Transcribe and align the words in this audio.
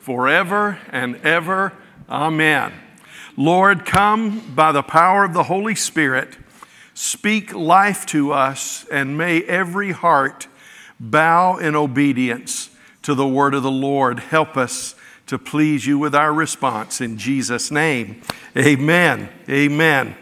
forever 0.00 0.78
and 0.90 1.16
ever. 1.24 1.72
Amen. 2.08 2.72
Lord, 3.36 3.86
come 3.86 4.54
by 4.54 4.72
the 4.72 4.82
power 4.82 5.24
of 5.24 5.32
the 5.32 5.44
Holy 5.44 5.74
Spirit, 5.74 6.36
speak 6.94 7.54
life 7.54 8.04
to 8.06 8.32
us, 8.32 8.84
and 8.90 9.16
may 9.16 9.42
every 9.42 9.92
heart 9.92 10.48
bow 10.98 11.56
in 11.56 11.74
obedience 11.76 12.70
to 13.02 13.14
the 13.14 13.26
word 13.26 13.54
of 13.54 13.62
the 13.62 13.70
Lord. 13.70 14.18
Help 14.18 14.56
us 14.56 14.94
to 15.26 15.38
please 15.38 15.86
you 15.86 15.98
with 15.98 16.14
our 16.14 16.32
response 16.32 17.00
in 17.00 17.16
Jesus' 17.16 17.70
name. 17.70 18.20
Amen. 18.56 19.28
Amen. 19.48 20.16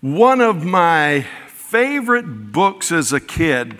One 0.00 0.40
of 0.40 0.64
my 0.64 1.26
favorite 1.48 2.52
books 2.52 2.92
as 2.92 3.12
a 3.12 3.20
kid 3.20 3.78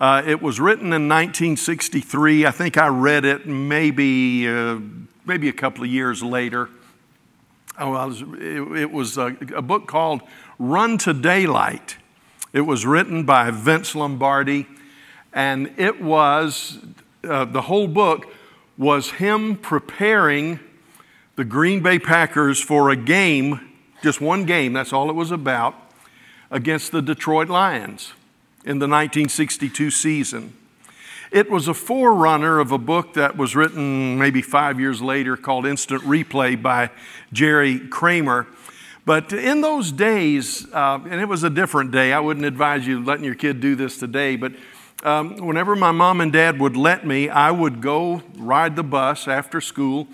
uh, 0.00 0.22
it 0.24 0.40
was 0.40 0.58
written 0.58 0.86
in 0.86 1.08
1963. 1.08 2.46
I 2.46 2.50
think 2.50 2.78
I 2.78 2.88
read 2.88 3.26
it 3.26 3.46
maybe, 3.46 4.48
uh, 4.48 4.78
maybe 5.26 5.50
a 5.50 5.52
couple 5.52 5.84
of 5.84 5.90
years 5.90 6.22
later. 6.22 6.70
Oh, 7.78 7.90
was, 7.90 8.22
it, 8.22 8.78
it, 8.78 8.90
was 8.90 9.18
a, 9.18 9.36
a, 9.54 9.60
book 9.60 9.86
called 9.86 10.22
Run 10.58 10.96
to 10.98 11.12
Daylight. 11.12 11.98
It 12.54 12.62
was 12.62 12.86
written 12.86 13.24
by 13.24 13.50
Vince 13.50 13.94
Lombardi, 13.94 14.66
and 15.34 15.72
it 15.76 16.00
was, 16.00 16.78
uh, 17.22 17.44
the 17.44 17.62
whole 17.62 17.86
book 17.86 18.26
was 18.78 19.10
him 19.12 19.54
preparing 19.54 20.60
the 21.36 21.44
Green 21.44 21.82
Bay 21.82 21.98
Packers 21.98 22.58
for 22.58 22.88
a 22.88 22.96
game, 22.96 23.60
just 24.02 24.20
one 24.22 24.46
game, 24.46 24.72
that's 24.72 24.94
all 24.94 25.10
it 25.10 25.14
was 25.14 25.30
about, 25.30 25.74
against 26.50 26.90
the 26.90 27.02
Detroit 27.02 27.50
Lions 27.50 28.14
in 28.64 28.78
the 28.78 28.86
1962 28.86 29.90
season. 29.90 30.52
It 31.30 31.50
was 31.50 31.68
a 31.68 31.74
forerunner 31.74 32.58
of 32.58 32.72
a 32.72 32.78
book 32.78 33.14
that 33.14 33.36
was 33.36 33.54
written 33.54 34.18
maybe 34.18 34.42
five 34.42 34.80
years 34.80 35.00
later 35.00 35.36
called 35.36 35.64
Instant 35.64 36.02
Replay 36.02 36.60
by 36.60 36.90
Jerry 37.32 37.78
Kramer. 37.78 38.46
But 39.06 39.32
in 39.32 39.60
those 39.60 39.92
days, 39.92 40.66
uh, 40.72 40.98
and 41.08 41.20
it 41.20 41.28
was 41.28 41.42
a 41.42 41.50
different 41.50 41.90
day, 41.92 42.12
I 42.12 42.20
wouldn't 42.20 42.44
advise 42.44 42.86
you 42.86 43.02
letting 43.02 43.24
your 43.24 43.34
kid 43.34 43.60
do 43.60 43.74
this 43.76 43.96
today, 43.96 44.36
but 44.36 44.52
um, 45.02 45.36
whenever 45.36 45.74
my 45.74 45.92
mom 45.92 46.20
and 46.20 46.32
dad 46.32 46.60
would 46.60 46.76
let 46.76 47.06
me, 47.06 47.28
I 47.28 47.50
would 47.50 47.80
go 47.80 48.22
ride 48.36 48.76
the 48.76 48.82
bus 48.82 49.26
after 49.26 49.60
school, 49.60 50.08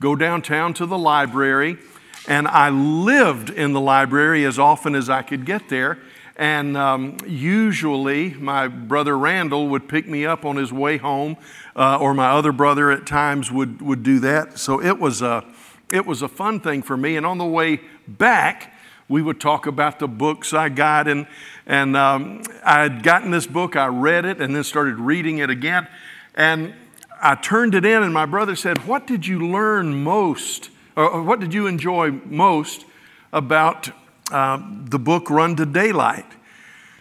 go 0.00 0.16
downtown 0.16 0.74
to 0.74 0.86
the 0.86 0.98
library, 0.98 1.78
and 2.26 2.48
I 2.48 2.70
lived 2.70 3.50
in 3.50 3.72
the 3.72 3.80
library 3.80 4.44
as 4.44 4.58
often 4.58 4.94
as 4.94 5.08
I 5.08 5.22
could 5.22 5.44
get 5.44 5.68
there. 5.68 5.98
And 6.36 6.76
um, 6.76 7.18
usually, 7.26 8.30
my 8.34 8.68
brother 8.68 9.18
Randall 9.18 9.68
would 9.68 9.88
pick 9.88 10.08
me 10.08 10.24
up 10.24 10.44
on 10.44 10.56
his 10.56 10.72
way 10.72 10.96
home, 10.96 11.36
uh, 11.76 11.98
or 11.98 12.14
my 12.14 12.30
other 12.30 12.52
brother 12.52 12.90
at 12.90 13.06
times 13.06 13.50
would, 13.50 13.82
would 13.82 14.02
do 14.02 14.18
that. 14.20 14.58
So 14.58 14.82
it 14.82 14.98
was, 14.98 15.20
a, 15.20 15.44
it 15.90 16.06
was 16.06 16.22
a 16.22 16.28
fun 16.28 16.60
thing 16.60 16.82
for 16.82 16.96
me. 16.96 17.16
And 17.16 17.26
on 17.26 17.38
the 17.38 17.44
way 17.44 17.80
back, 18.08 18.72
we 19.08 19.20
would 19.20 19.40
talk 19.40 19.66
about 19.66 19.98
the 19.98 20.08
books 20.08 20.54
I 20.54 20.70
got. 20.70 21.06
And, 21.06 21.26
and 21.66 21.96
um, 21.96 22.42
I 22.64 22.80
had 22.80 23.02
gotten 23.02 23.30
this 23.30 23.46
book, 23.46 23.76
I 23.76 23.86
read 23.86 24.24
it, 24.24 24.40
and 24.40 24.56
then 24.56 24.64
started 24.64 24.96
reading 24.96 25.38
it 25.38 25.50
again. 25.50 25.86
And 26.34 26.74
I 27.20 27.34
turned 27.34 27.74
it 27.74 27.84
in, 27.84 28.02
and 28.02 28.14
my 28.14 28.26
brother 28.26 28.56
said, 28.56 28.86
What 28.86 29.06
did 29.06 29.26
you 29.26 29.46
learn 29.46 30.02
most, 30.02 30.70
or 30.96 31.22
what 31.22 31.40
did 31.40 31.52
you 31.52 31.66
enjoy 31.66 32.10
most 32.10 32.86
about 33.32 33.90
uh, 34.30 34.62
the 34.84 34.98
book 34.98 35.30
Run 35.30 35.56
to 35.56 35.66
Daylight. 35.66 36.26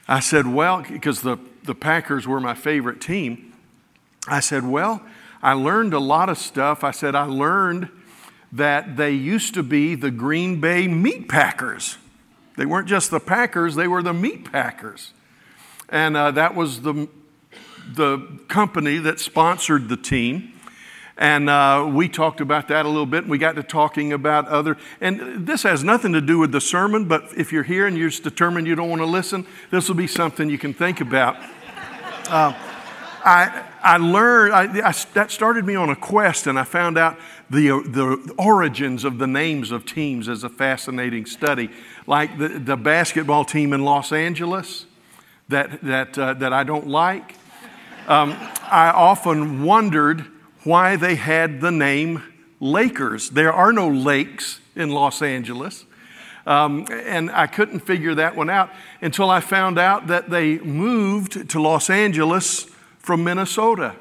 I 0.07 0.19
said, 0.19 0.47
Well, 0.47 0.83
because 0.83 1.21
the, 1.21 1.37
the 1.63 1.75
Packers 1.75 2.27
were 2.27 2.39
my 2.39 2.53
favorite 2.53 3.01
team. 3.01 3.53
I 4.27 4.39
said, 4.39 4.67
Well, 4.67 5.01
I 5.41 5.53
learned 5.53 5.93
a 5.93 5.99
lot 5.99 6.29
of 6.29 6.37
stuff. 6.37 6.83
I 6.83 6.91
said, 6.91 7.15
I 7.15 7.23
learned 7.23 7.89
that 8.51 8.97
they 8.97 9.11
used 9.11 9.53
to 9.53 9.63
be 9.63 9.95
the 9.95 10.11
Green 10.11 10.59
Bay 10.59 10.87
Meat 10.87 11.29
Packers. 11.29 11.97
They 12.57 12.65
weren't 12.65 12.87
just 12.87 13.11
the 13.11 13.19
Packers, 13.19 13.75
they 13.75 13.87
were 13.87 14.03
the 14.03 14.13
Meat 14.13 14.51
Packers. 14.51 15.13
And 15.89 16.15
uh, 16.15 16.31
that 16.31 16.55
was 16.55 16.81
the, 16.81 17.07
the 17.95 18.39
company 18.47 18.97
that 18.97 19.19
sponsored 19.19 19.89
the 19.89 19.97
team. 19.97 20.50
And 21.21 21.51
uh, 21.51 21.87
we 21.87 22.09
talked 22.09 22.41
about 22.41 22.67
that 22.69 22.83
a 22.83 22.89
little 22.89 23.05
bit, 23.05 23.25
and 23.25 23.29
we 23.29 23.37
got 23.37 23.55
to 23.55 23.61
talking 23.61 24.11
about 24.11 24.47
other. 24.47 24.75
And 24.99 25.45
this 25.45 25.61
has 25.61 25.83
nothing 25.83 26.13
to 26.13 26.21
do 26.21 26.39
with 26.39 26.51
the 26.51 26.59
sermon, 26.59 27.05
but 27.05 27.25
if 27.37 27.51
you're 27.51 27.61
here 27.61 27.85
and 27.85 27.95
you're 27.95 28.09
just 28.09 28.23
determined 28.23 28.65
you 28.65 28.73
don't 28.73 28.89
want 28.89 29.03
to 29.03 29.05
listen, 29.05 29.45
this 29.69 29.87
will 29.87 29.95
be 29.95 30.07
something 30.07 30.49
you 30.49 30.57
can 30.57 30.73
think 30.73 30.99
about. 30.99 31.35
Uh, 32.27 32.53
I, 33.23 33.63
I 33.83 33.97
learned, 33.97 34.55
I, 34.55 34.89
I, 34.89 34.93
that 35.13 35.29
started 35.29 35.63
me 35.63 35.75
on 35.75 35.91
a 35.91 35.95
quest, 35.95 36.47
and 36.47 36.57
I 36.57 36.63
found 36.63 36.97
out 36.97 37.19
the, 37.51 37.67
the 37.67 38.33
origins 38.39 39.03
of 39.03 39.19
the 39.19 39.27
names 39.27 39.69
of 39.69 39.85
teams 39.85 40.27
as 40.27 40.43
a 40.43 40.49
fascinating 40.49 41.27
study. 41.27 41.69
Like 42.07 42.39
the, 42.39 42.47
the 42.47 42.75
basketball 42.75 43.45
team 43.45 43.73
in 43.73 43.85
Los 43.85 44.11
Angeles 44.11 44.87
that, 45.49 45.83
that, 45.83 46.17
uh, 46.17 46.33
that 46.33 46.51
I 46.51 46.63
don't 46.63 46.87
like. 46.87 47.35
Um, 48.07 48.31
I 48.63 48.89
often 48.89 49.63
wondered 49.63 50.25
why 50.63 50.95
they 50.95 51.15
had 51.15 51.61
the 51.61 51.71
name 51.71 52.23
Lakers. 52.59 53.31
There 53.31 53.51
are 53.51 53.73
no 53.73 53.89
lakes 53.89 54.59
in 54.75 54.91
Los 54.91 55.21
Angeles. 55.21 55.85
Um, 56.45 56.87
and 56.91 57.29
I 57.31 57.47
couldn't 57.47 57.81
figure 57.81 58.15
that 58.15 58.35
one 58.35 58.49
out 58.49 58.71
until 59.01 59.29
I 59.29 59.41
found 59.41 59.77
out 59.77 60.07
that 60.07 60.29
they 60.29 60.57
moved 60.59 61.49
to 61.49 61.61
Los 61.61 61.89
Angeles 61.89 62.65
from 62.99 63.23
Minnesota. 63.23 63.95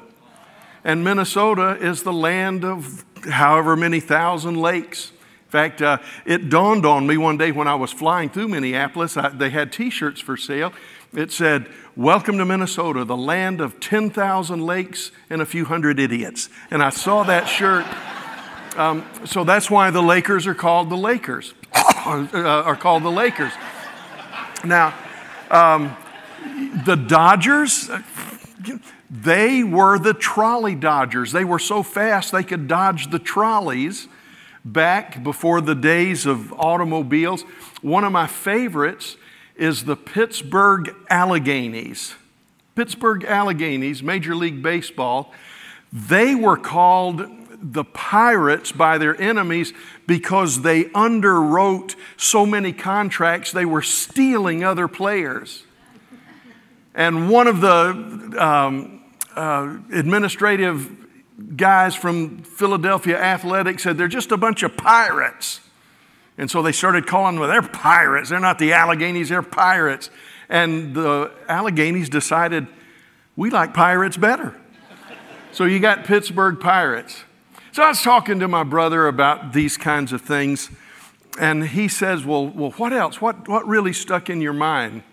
And 0.83 1.03
Minnesota 1.03 1.77
is 1.79 2.03
the 2.03 2.13
land 2.13 2.65
of 2.65 3.05
however 3.29 3.75
many 3.75 3.99
thousand 3.99 4.59
lakes. 4.59 5.11
In 5.11 5.51
fact, 5.51 5.81
uh, 5.81 5.97
it 6.25 6.49
dawned 6.49 6.85
on 6.85 7.05
me 7.05 7.17
one 7.17 7.37
day 7.37 7.51
when 7.51 7.67
I 7.67 7.75
was 7.75 7.91
flying 7.91 8.29
through 8.29 8.47
Minneapolis, 8.47 9.17
I, 9.17 9.29
they 9.29 9.49
had 9.49 9.71
t 9.71 9.89
shirts 9.89 10.19
for 10.19 10.37
sale. 10.37 10.73
It 11.13 11.31
said, 11.31 11.67
Welcome 11.97 12.37
to 12.37 12.45
Minnesota, 12.45 13.03
the 13.03 13.17
land 13.17 13.59
of 13.59 13.81
10,000 13.81 14.65
lakes 14.65 15.11
and 15.29 15.41
a 15.41 15.45
few 15.45 15.65
hundred 15.65 15.99
idiots. 15.99 16.47
And 16.69 16.81
I 16.81 16.89
saw 16.89 17.23
that 17.23 17.49
shirt. 17.49 17.85
Um, 18.77 19.05
so 19.25 19.43
that's 19.43 19.69
why 19.69 19.91
the 19.91 20.01
Lakers 20.01 20.47
are 20.47 20.55
called 20.55 20.89
the 20.89 20.95
Lakers, 20.95 21.53
uh, 21.75 22.29
are 22.33 22.77
called 22.77 23.03
the 23.03 23.11
Lakers. 23.11 23.51
Now, 24.63 24.97
um, 25.49 25.97
the 26.85 26.95
Dodgers, 26.95 27.89
they 29.09 29.61
were 29.61 29.99
the 29.99 30.13
trolley 30.13 30.75
Dodgers. 30.75 31.33
They 31.33 31.43
were 31.43 31.59
so 31.59 31.83
fast 31.83 32.31
they 32.31 32.43
could 32.43 32.69
dodge 32.69 33.11
the 33.11 33.19
trolleys 33.19 34.07
back 34.63 35.21
before 35.23 35.59
the 35.59 35.75
days 35.75 36.25
of 36.25 36.53
automobiles. 36.53 37.41
One 37.81 38.05
of 38.05 38.13
my 38.13 38.27
favorites 38.27 39.17
is 39.61 39.85
the 39.85 39.95
Pittsburgh 39.95 40.95
Alleghenies. 41.11 42.15
Pittsburgh 42.75 43.23
Alleghenies, 43.23 44.01
Major 44.01 44.33
League 44.33 44.63
Baseball, 44.63 45.31
they 45.93 46.33
were 46.33 46.57
called 46.57 47.27
the 47.61 47.83
Pirates 47.83 48.71
by 48.71 48.97
their 48.97 49.19
enemies 49.21 49.71
because 50.07 50.63
they 50.63 50.85
underwrote 50.85 51.95
so 52.17 52.43
many 52.43 52.73
contracts, 52.73 53.51
they 53.51 53.65
were 53.65 53.83
stealing 53.83 54.63
other 54.63 54.87
players. 54.87 55.63
And 56.95 57.29
one 57.29 57.45
of 57.45 57.61
the 57.61 58.35
um, 58.43 59.03
uh, 59.35 59.77
administrative 59.93 60.89
guys 61.55 61.93
from 61.93 62.39
Philadelphia 62.39 63.21
Athletics 63.21 63.83
said, 63.83 63.99
They're 63.99 64.07
just 64.07 64.31
a 64.31 64.37
bunch 64.37 64.63
of 64.63 64.75
pirates. 64.75 65.59
And 66.37 66.49
so 66.49 66.61
they 66.61 66.71
started 66.71 67.07
calling 67.07 67.35
them, 67.35 67.47
they're 67.47 67.61
pirates. 67.61 68.29
They're 68.29 68.39
not 68.39 68.59
the 68.59 68.71
Alleghenies, 68.71 69.29
they're 69.29 69.41
pirates. 69.41 70.09
And 70.49 70.95
the 70.95 71.31
Alleghenies 71.47 72.09
decided, 72.09 72.67
we 73.35 73.49
like 73.49 73.73
pirates 73.73 74.17
better. 74.17 74.55
so 75.51 75.65
you 75.65 75.79
got 75.79 76.05
Pittsburgh 76.05 76.59
Pirates. 76.59 77.23
So 77.71 77.83
I 77.83 77.89
was 77.89 78.01
talking 78.01 78.39
to 78.39 78.47
my 78.47 78.63
brother 78.63 79.07
about 79.07 79.53
these 79.53 79.77
kinds 79.77 80.11
of 80.11 80.21
things, 80.21 80.69
and 81.39 81.67
he 81.69 81.87
says, 81.87 82.25
Well, 82.25 82.47
well 82.47 82.71
what 82.71 82.91
else? 82.91 83.21
What, 83.21 83.47
what 83.47 83.65
really 83.65 83.93
stuck 83.93 84.29
in 84.29 84.41
your 84.41 84.53
mind? 84.53 85.03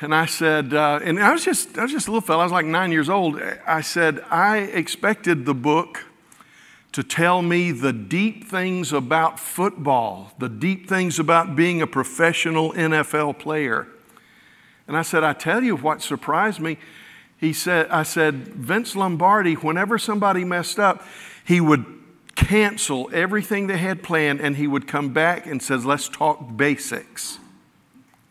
And 0.00 0.12
I 0.14 0.26
said, 0.26 0.74
uh, 0.74 0.98
and 1.04 1.22
I 1.22 1.32
was 1.32 1.44
just 1.44 1.78
I 1.78 1.82
was 1.82 1.92
just 1.92 2.08
a 2.08 2.10
little 2.10 2.26
fellow. 2.26 2.40
I 2.40 2.44
was 2.44 2.50
like 2.50 2.66
nine 2.66 2.90
years 2.90 3.08
old. 3.08 3.40
I 3.66 3.82
said 3.82 4.24
I 4.30 4.58
expected 4.58 5.44
the 5.44 5.54
book 5.54 6.04
to 6.92 7.02
tell 7.02 7.40
me 7.40 7.72
the 7.72 7.92
deep 7.92 8.46
things 8.46 8.92
about 8.92 9.40
football, 9.40 10.32
the 10.38 10.48
deep 10.48 10.88
things 10.88 11.18
about 11.18 11.56
being 11.56 11.80
a 11.80 11.86
professional 11.86 12.72
NFL 12.72 13.38
player. 13.38 13.88
And 14.86 14.96
I 14.96 15.02
said, 15.02 15.24
I 15.24 15.32
tell 15.32 15.62
you 15.62 15.76
what 15.76 16.02
surprised 16.02 16.60
me. 16.60 16.76
He 17.38 17.52
said, 17.52 17.88
I 17.88 18.02
said, 18.02 18.48
Vince 18.48 18.94
Lombardi, 18.94 19.54
whenever 19.54 19.98
somebody 19.98 20.44
messed 20.44 20.78
up, 20.78 21.02
he 21.44 21.60
would 21.60 21.84
cancel 22.36 23.10
everything 23.12 23.66
they 23.66 23.78
had 23.78 24.02
planned 24.02 24.40
and 24.40 24.56
he 24.56 24.66
would 24.66 24.86
come 24.86 25.12
back 25.12 25.46
and 25.46 25.62
says, 25.62 25.84
let's 25.86 26.08
talk 26.08 26.56
basics. 26.56 27.38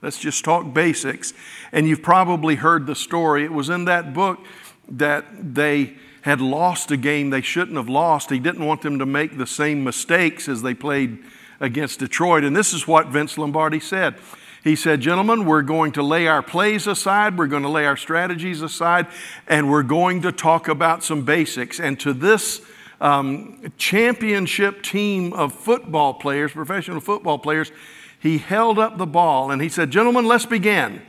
Let's 0.01 0.19
just 0.19 0.43
talk 0.43 0.73
basics. 0.73 1.33
And 1.71 1.87
you've 1.87 2.01
probably 2.01 2.55
heard 2.55 2.87
the 2.87 2.95
story. 2.95 3.43
It 3.43 3.51
was 3.51 3.69
in 3.69 3.85
that 3.85 4.13
book 4.13 4.39
that 4.87 5.25
they 5.55 5.95
had 6.21 6.39
lost 6.39 6.91
a 6.91 6.97
game 6.97 7.29
they 7.29 7.41
shouldn't 7.41 7.77
have 7.77 7.89
lost. 7.89 8.29
He 8.29 8.39
didn't 8.39 8.65
want 8.65 8.81
them 8.81 8.99
to 8.99 9.05
make 9.05 9.37
the 9.37 9.47
same 9.47 9.83
mistakes 9.83 10.47
as 10.47 10.61
they 10.61 10.73
played 10.73 11.19
against 11.59 11.99
Detroit. 11.99 12.43
And 12.43 12.55
this 12.55 12.73
is 12.73 12.87
what 12.87 13.07
Vince 13.07 13.37
Lombardi 13.37 13.79
said. 13.79 14.15
He 14.63 14.75
said, 14.75 15.01
Gentlemen, 15.01 15.45
we're 15.45 15.63
going 15.63 15.91
to 15.93 16.03
lay 16.03 16.27
our 16.27 16.43
plays 16.43 16.85
aside, 16.85 17.37
we're 17.37 17.47
going 17.47 17.63
to 17.63 17.69
lay 17.69 17.85
our 17.85 17.97
strategies 17.97 18.61
aside, 18.61 19.07
and 19.47 19.71
we're 19.71 19.83
going 19.83 20.21
to 20.21 20.31
talk 20.31 20.67
about 20.67 21.03
some 21.03 21.23
basics. 21.23 21.79
And 21.79 21.99
to 22.01 22.13
this 22.13 22.61
um, 22.99 23.71
championship 23.77 24.83
team 24.83 25.33
of 25.33 25.53
football 25.53 26.13
players, 26.13 26.51
professional 26.51 26.99
football 26.99 27.39
players, 27.39 27.71
he 28.19 28.37
held 28.37 28.77
up 28.77 28.99
the 28.99 29.07
ball 29.07 29.49
and 29.49 29.61
he 29.61 29.69
said, 29.69 29.89
Gentlemen, 29.89 30.25
let's 30.25 30.45
begin. 30.45 31.01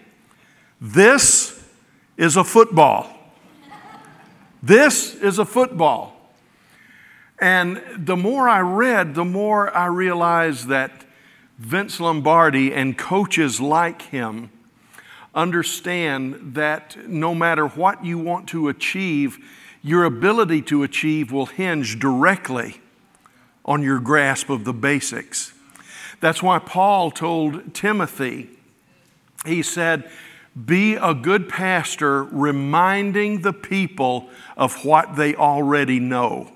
This 0.80 1.62
is 2.16 2.36
a 2.36 2.44
football. 2.44 3.11
This 4.62 5.14
is 5.14 5.38
a 5.38 5.44
football. 5.44 6.16
And 7.40 7.82
the 7.96 8.16
more 8.16 8.48
I 8.48 8.60
read, 8.60 9.16
the 9.16 9.24
more 9.24 9.76
I 9.76 9.86
realized 9.86 10.68
that 10.68 11.04
Vince 11.58 11.98
Lombardi 11.98 12.72
and 12.72 12.96
coaches 12.96 13.60
like 13.60 14.02
him 14.02 14.50
understand 15.34 16.54
that 16.54 17.08
no 17.08 17.34
matter 17.34 17.66
what 17.66 18.04
you 18.04 18.18
want 18.18 18.48
to 18.50 18.68
achieve, 18.68 19.38
your 19.82 20.04
ability 20.04 20.62
to 20.62 20.84
achieve 20.84 21.32
will 21.32 21.46
hinge 21.46 21.98
directly 21.98 22.80
on 23.64 23.82
your 23.82 23.98
grasp 23.98 24.48
of 24.48 24.64
the 24.64 24.72
basics. 24.72 25.52
That's 26.20 26.42
why 26.42 26.60
Paul 26.60 27.10
told 27.10 27.74
Timothy, 27.74 28.50
he 29.44 29.62
said, 29.62 30.08
be 30.66 30.94
a 30.94 31.14
good 31.14 31.48
pastor, 31.48 32.24
reminding 32.24 33.40
the 33.42 33.52
people 33.52 34.28
of 34.56 34.84
what 34.84 35.16
they 35.16 35.34
already 35.34 35.98
know. 35.98 36.52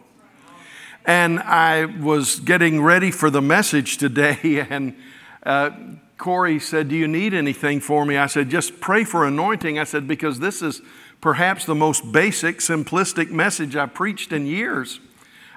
And 1.06 1.38
I 1.40 1.86
was 1.86 2.40
getting 2.40 2.82
ready 2.82 3.10
for 3.10 3.30
the 3.30 3.40
message 3.40 3.96
today, 3.96 4.66
and 4.70 4.96
uh, 5.44 5.70
Corey 6.18 6.58
said, 6.58 6.88
Do 6.88 6.96
you 6.96 7.08
need 7.08 7.32
anything 7.32 7.80
for 7.80 8.04
me? 8.04 8.16
I 8.16 8.26
said, 8.26 8.50
Just 8.50 8.80
pray 8.80 9.04
for 9.04 9.26
anointing. 9.26 9.78
I 9.78 9.84
said, 9.84 10.08
Because 10.08 10.40
this 10.40 10.62
is 10.62 10.82
perhaps 11.20 11.64
the 11.64 11.74
most 11.74 12.12
basic, 12.12 12.58
simplistic 12.58 13.30
message 13.30 13.76
I've 13.76 13.94
preached 13.94 14.32
in 14.32 14.46
years. 14.46 15.00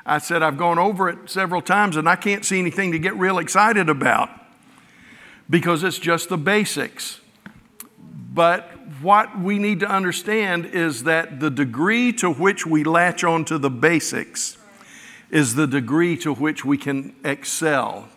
I 0.05 0.17
said, 0.17 0.41
I've 0.41 0.57
gone 0.57 0.79
over 0.79 1.09
it 1.09 1.29
several 1.29 1.61
times, 1.61 1.95
and 1.97 2.07
I 2.07 2.15
can't 2.15 2.45
see 2.45 2.59
anything 2.59 2.91
to 2.93 2.99
get 2.99 3.15
real 3.15 3.37
excited 3.37 3.89
about 3.89 4.29
because 5.49 5.83
it's 5.83 5.99
just 5.99 6.29
the 6.29 6.37
basics. 6.37 7.18
But 8.31 8.69
what 9.01 9.39
we 9.39 9.57
need 9.57 9.79
to 9.79 9.89
understand 9.89 10.67
is 10.67 11.03
that 11.03 11.39
the 11.39 11.49
degree 11.49 12.13
to 12.13 12.31
which 12.31 12.65
we 12.65 12.83
latch 12.83 13.23
onto 13.23 13.57
the 13.57 13.71
basics 13.71 14.57
is 15.31 15.55
the 15.55 15.65
degree 15.65 16.15
to 16.17 16.33
which 16.33 16.63
we 16.63 16.77
can 16.77 17.15
excel. 17.23 18.07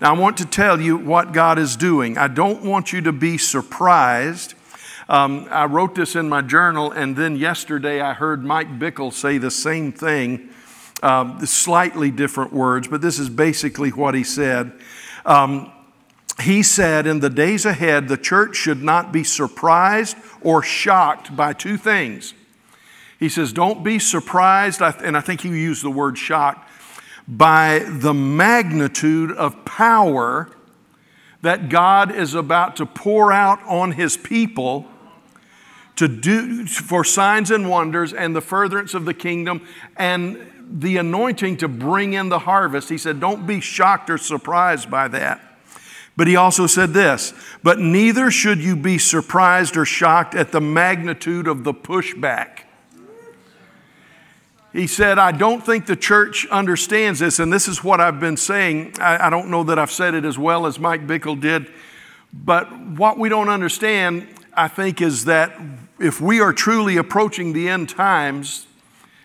Now, 0.00 0.14
I 0.14 0.18
want 0.18 0.38
to 0.38 0.46
tell 0.46 0.80
you 0.80 0.96
what 0.96 1.32
God 1.32 1.58
is 1.58 1.76
doing. 1.76 2.18
I 2.18 2.28
don't 2.28 2.64
want 2.64 2.92
you 2.92 3.00
to 3.02 3.12
be 3.12 3.38
surprised. 3.38 4.54
Um, 5.08 5.46
I 5.50 5.64
wrote 5.64 5.94
this 5.94 6.16
in 6.16 6.28
my 6.28 6.40
journal, 6.40 6.92
and 6.92 7.16
then 7.16 7.36
yesterday 7.36 8.00
I 8.00 8.14
heard 8.14 8.44
Mike 8.44 8.78
Bickle 8.78 9.12
say 9.12 9.38
the 9.38 9.50
same 9.50 9.92
thing, 9.92 10.50
um, 11.02 11.44
slightly 11.44 12.10
different 12.10 12.52
words, 12.52 12.88
but 12.88 13.00
this 13.00 13.18
is 13.18 13.28
basically 13.28 13.90
what 13.90 14.14
he 14.14 14.24
said. 14.24 14.72
Um, 15.26 15.72
he 16.42 16.62
said, 16.62 17.06
In 17.06 17.20
the 17.20 17.30
days 17.30 17.64
ahead, 17.64 18.08
the 18.08 18.16
church 18.16 18.56
should 18.56 18.82
not 18.82 19.12
be 19.12 19.24
surprised 19.24 20.16
or 20.42 20.62
shocked 20.62 21.34
by 21.34 21.52
two 21.52 21.76
things. 21.76 22.34
He 23.18 23.28
says, 23.28 23.52
Don't 23.52 23.84
be 23.84 23.98
surprised, 23.98 24.80
and 24.80 25.16
I 25.16 25.20
think 25.20 25.42
he 25.42 25.48
used 25.48 25.82
the 25.82 25.90
word 25.90 26.16
shocked, 26.16 26.68
by 27.28 27.80
the 27.86 28.14
magnitude 28.14 29.32
of 29.32 29.64
power 29.64 30.50
that 31.42 31.68
God 31.68 32.14
is 32.14 32.34
about 32.34 32.76
to 32.76 32.86
pour 32.86 33.32
out 33.32 33.62
on 33.64 33.92
his 33.92 34.16
people 34.16 34.86
to 35.96 36.08
do 36.08 36.66
for 36.66 37.04
signs 37.04 37.50
and 37.50 37.68
wonders 37.68 38.12
and 38.12 38.34
the 38.34 38.40
furtherance 38.40 38.94
of 38.94 39.04
the 39.04 39.14
kingdom 39.14 39.66
and 39.96 40.38
the 40.66 40.96
anointing 40.96 41.56
to 41.58 41.68
bring 41.68 42.14
in 42.14 42.28
the 42.28 42.40
harvest. 42.40 42.88
He 42.88 42.98
said, 42.98 43.20
Don't 43.20 43.46
be 43.46 43.60
shocked 43.60 44.08
or 44.08 44.18
surprised 44.18 44.90
by 44.90 45.08
that. 45.08 45.49
But 46.20 46.28
he 46.28 46.36
also 46.36 46.66
said 46.66 46.92
this, 46.92 47.32
but 47.62 47.78
neither 47.78 48.30
should 48.30 48.58
you 48.58 48.76
be 48.76 48.98
surprised 48.98 49.74
or 49.78 49.86
shocked 49.86 50.34
at 50.34 50.52
the 50.52 50.60
magnitude 50.60 51.48
of 51.48 51.64
the 51.64 51.72
pushback. 51.72 52.64
He 54.74 54.86
said, 54.86 55.18
I 55.18 55.32
don't 55.32 55.64
think 55.64 55.86
the 55.86 55.96
church 55.96 56.46
understands 56.48 57.20
this, 57.20 57.38
and 57.38 57.50
this 57.50 57.66
is 57.68 57.82
what 57.82 58.02
I've 58.02 58.20
been 58.20 58.36
saying. 58.36 58.96
I, 59.00 59.28
I, 59.28 59.30
don't 59.30 59.48
know 59.48 59.64
that 59.64 59.78
I've 59.78 59.90
said 59.90 60.12
it 60.12 60.26
as 60.26 60.38
well 60.38 60.66
as 60.66 60.78
Mike 60.78 61.06
Bickle 61.06 61.40
did, 61.40 61.72
but 62.34 62.66
what 62.78 63.18
we 63.18 63.30
don't 63.30 63.48
understand, 63.48 64.28
I 64.52 64.68
think, 64.68 65.00
is 65.00 65.24
that 65.24 65.58
if 65.98 66.20
we 66.20 66.38
are 66.38 66.52
truly 66.52 66.98
approaching 66.98 67.54
the 67.54 67.70
end 67.70 67.88
times, 67.88 68.66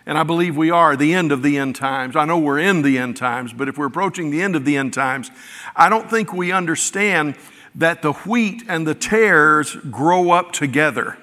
and 0.05 0.17
I 0.17 0.23
believe 0.23 0.55
we 0.55 0.69
are, 0.69 0.95
the 0.95 1.13
end 1.13 1.31
of 1.31 1.41
the 1.41 1.57
end 1.57 1.75
times. 1.75 2.15
I 2.15 2.25
know 2.25 2.37
we're 2.37 2.59
in 2.59 2.83
the 2.83 2.97
end 2.97 3.17
times, 3.17 3.53
but 3.53 3.67
if 3.67 3.77
we're 3.77 3.87
approaching 3.87 4.29
the 4.29 4.41
end 4.41 4.55
of 4.55 4.63
the 4.63 4.77
end 4.77 4.93
times, 4.93 5.31
I 5.75 5.89
don't 5.89 6.09
think 6.09 6.31
we 6.31 6.51
understand 6.51 7.35
that 7.73 8.01
the 8.01 8.13
wheat 8.13 8.63
and 8.67 8.85
the 8.85 8.93
tares 8.93 9.75
grow 9.75 10.31
up 10.31 10.51
together. 10.51 11.17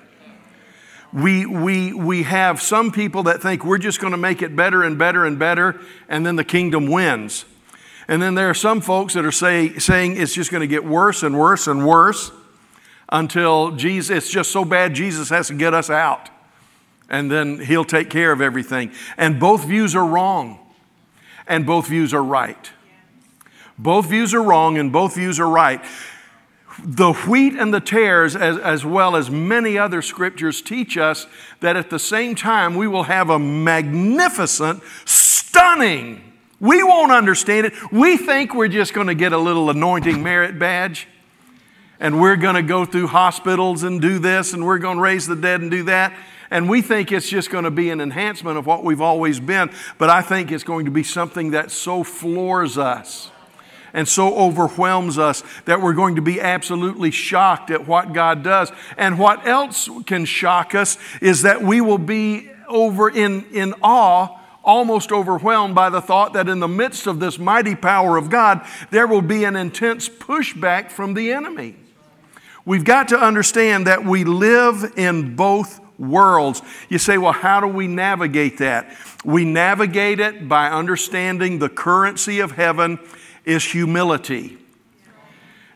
We, 1.12 1.47
we, 1.47 1.92
we 1.92 2.25
have 2.25 2.61
some 2.61 2.90
people 2.90 3.25
that 3.25 3.40
think 3.40 3.64
we're 3.64 3.78
just 3.78 4.00
going 4.00 4.12
to 4.12 4.18
make 4.18 4.42
it 4.42 4.56
better 4.56 4.83
and 4.83 4.99
better 4.99 5.25
and 5.25 5.38
better, 5.38 5.80
and 6.09 6.26
then 6.26 6.37
the 6.37 6.45
kingdom 6.45 6.87
wins. 6.87 7.45
And 8.09 8.21
then 8.21 8.35
there 8.35 8.50
are 8.50 8.54
some 8.54 8.80
folks 8.80 9.14
that 9.14 9.25
are 9.25 9.33
say, 9.33 9.78
saying 9.78 10.16
it's 10.16 10.35
just 10.35 10.50
going 10.50 10.62
to 10.62 10.66
get 10.66 10.85
worse 10.85 11.23
and 11.23 11.38
worse 11.38 11.68
and 11.68 11.87
worse 11.87 12.33
until 13.11 13.73
Jesus, 13.73 14.16
it's 14.16 14.30
just 14.30 14.50
so 14.50 14.64
bad 14.64 14.95
Jesus 14.95 15.28
has 15.28 15.49
to 15.49 15.54
get 15.54 15.73
us 15.73 15.88
out 15.88 16.30
and 17.12 17.31
then 17.31 17.61
he'll 17.61 17.85
take 17.85 18.11
care 18.11 18.33
of 18.33 18.40
everything. 18.40 18.90
And 19.16 19.38
both 19.38 19.64
views 19.66 19.95
are 19.95 20.04
wrong, 20.04 20.59
and 21.47 21.64
both 21.64 21.87
views 21.87 22.12
are 22.12 22.25
right. 22.25 22.73
Both 23.78 24.07
views 24.07 24.35
are 24.35 24.42
wrong, 24.42 24.78
and 24.78 24.90
both 24.90 25.14
views 25.14 25.38
are 25.38 25.49
right. 25.49 25.85
The 26.83 27.12
wheat 27.12 27.52
and 27.54 27.73
the 27.73 27.81
tares, 27.81 28.35
as, 28.35 28.57
as 28.57 28.85
well 28.85 29.14
as 29.14 29.31
many 29.31 29.76
other 29.76 30.00
scriptures, 30.00 30.62
teach 30.62 30.97
us 30.97 31.26
that 31.61 31.76
at 31.76 31.90
the 31.90 31.99
same 31.99 32.35
time 32.35 32.75
we 32.75 32.88
will 32.88 33.02
have 33.04 33.28
a 33.28 33.38
magnificent, 33.38 34.83
stunning, 35.04 36.33
we 36.61 36.83
won't 36.83 37.12
understand 37.12 37.66
it. 37.66 37.92
We 37.92 38.16
think 38.16 38.54
we're 38.54 38.69
just 38.69 38.95
going 38.95 39.09
to 39.09 39.14
get 39.14 39.33
a 39.33 39.38
little 39.38 39.69
anointing 39.69 40.23
merit 40.23 40.59
badge 40.59 41.09
and 42.00 42.21
we're 42.21 42.37
going 42.37 42.54
to 42.54 42.62
go 42.62 42.85
through 42.85 43.09
hospitals 43.09 43.83
and 43.83 44.00
do 44.00 44.19
this 44.19 44.54
and 44.54 44.64
we're 44.64 44.78
going 44.78 44.97
to 44.97 45.02
raise 45.02 45.26
the 45.26 45.37
dead 45.37 45.61
and 45.61 45.71
do 45.71 45.83
that. 45.85 46.14
And 46.52 46.68
we 46.68 46.82
think 46.82 47.12
it's 47.12 47.30
just 47.30 47.49
going 47.49 47.64
to 47.64 47.71
be 47.71 47.88
an 47.88 47.99
enhancement 47.99 48.59
of 48.59 48.66
what 48.66 48.85
we've 48.85 49.00
always 49.00 49.40
been, 49.40 49.71
but 49.97 50.11
I 50.11 50.21
think 50.21 50.52
it's 50.52 50.64
going 50.64 50.85
to 50.85 50.90
be 50.90 51.02
something 51.02 51.52
that 51.52 51.71
so 51.71 52.04
floors 52.04 52.76
us 52.76 53.30
and 53.94 54.06
so 54.06 54.37
overwhelms 54.37 55.16
us 55.16 55.42
that 55.64 55.80
we're 55.80 55.94
going 55.94 56.16
to 56.16 56.23
be 56.23 56.42
absolutely 56.42 57.11
shocked 57.11 57.71
at 57.71 57.88
what 57.88 58.12
God 58.12 58.42
does. 58.42 58.71
And 58.99 59.18
what 59.18 59.47
else 59.47 59.88
can 60.04 60.26
shock 60.26 60.75
us 60.75 60.99
is 61.23 61.40
that 61.40 61.62
we 61.62 61.80
will 61.80 61.97
be 61.97 62.50
over 62.68 63.09
in, 63.09 63.47
in 63.47 63.73
awe 63.82 64.38
almost 64.62 65.11
overwhelmed 65.11 65.75
by 65.75 65.88
the 65.88 66.02
thought 66.02 66.35
that 66.35 66.50
in 66.50 66.61
the 66.61 66.68
midst 66.68 67.06
of 67.06 67.18
this 67.18 67.38
mighty 67.38 67.75
power 67.75 68.18
of 68.18 68.28
God, 68.28 68.61
there 68.90 69.06
will 69.06 69.23
be 69.23 69.44
an 69.44 69.56
intense 69.56 70.06
pushback 70.06 70.90
from 70.90 71.14
the 71.14 71.32
enemy. 71.32 71.76
We've 72.66 72.85
got 72.85 73.09
to 73.09 73.18
understand 73.18 73.87
that 73.87 74.04
we 74.04 74.25
live 74.25 74.92
in 74.99 75.35
both 75.35 75.80
worlds. 75.99 76.62
You 76.88 76.99
say, 76.99 77.18
well, 77.18 77.32
how 77.32 77.61
do 77.61 77.66
we 77.66 77.87
navigate 77.87 78.58
that? 78.58 78.96
We 79.25 79.44
navigate 79.44 80.20
it 80.20 80.49
by 80.49 80.70
understanding 80.70 81.58
the 81.58 81.68
currency 81.68 82.40
of 82.40 82.52
heaven 82.52 82.99
is 83.44 83.64
humility. 83.64 84.58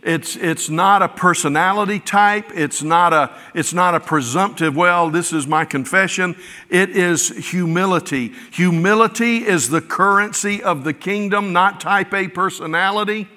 It's, 0.02 0.36
it's 0.36 0.70
not 0.70 1.02
a 1.02 1.08
personality 1.08 1.98
type. 1.98 2.52
It's 2.54 2.80
not 2.80 3.12
a, 3.12 3.36
it's 3.54 3.74
not 3.74 3.96
a 3.96 4.00
presumptive, 4.00 4.76
well, 4.76 5.10
this 5.10 5.32
is 5.32 5.48
my 5.48 5.64
confession. 5.64 6.36
It 6.70 6.90
is 6.90 7.50
humility. 7.50 8.32
Humility 8.52 9.38
is 9.38 9.68
the 9.68 9.80
currency 9.80 10.62
of 10.62 10.84
the 10.84 10.92
kingdom, 10.92 11.52
not 11.52 11.80
type 11.80 12.14
A 12.14 12.28
personality. 12.28 13.28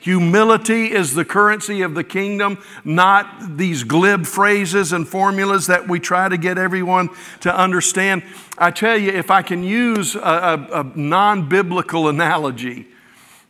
Humility 0.00 0.92
is 0.92 1.14
the 1.14 1.24
currency 1.24 1.82
of 1.82 1.94
the 1.94 2.04
kingdom, 2.04 2.58
not 2.84 3.56
these 3.56 3.84
glib 3.84 4.26
phrases 4.26 4.92
and 4.92 5.08
formulas 5.08 5.66
that 5.66 5.88
we 5.88 5.98
try 5.98 6.28
to 6.28 6.36
get 6.36 6.56
everyone 6.58 7.10
to 7.40 7.56
understand. 7.56 8.22
I 8.56 8.70
tell 8.70 8.96
you, 8.96 9.10
if 9.10 9.30
I 9.30 9.42
can 9.42 9.62
use 9.62 10.14
a, 10.14 10.18
a, 10.18 10.80
a 10.80 10.84
non 10.94 11.48
biblical 11.48 12.08
analogy, 12.08 12.86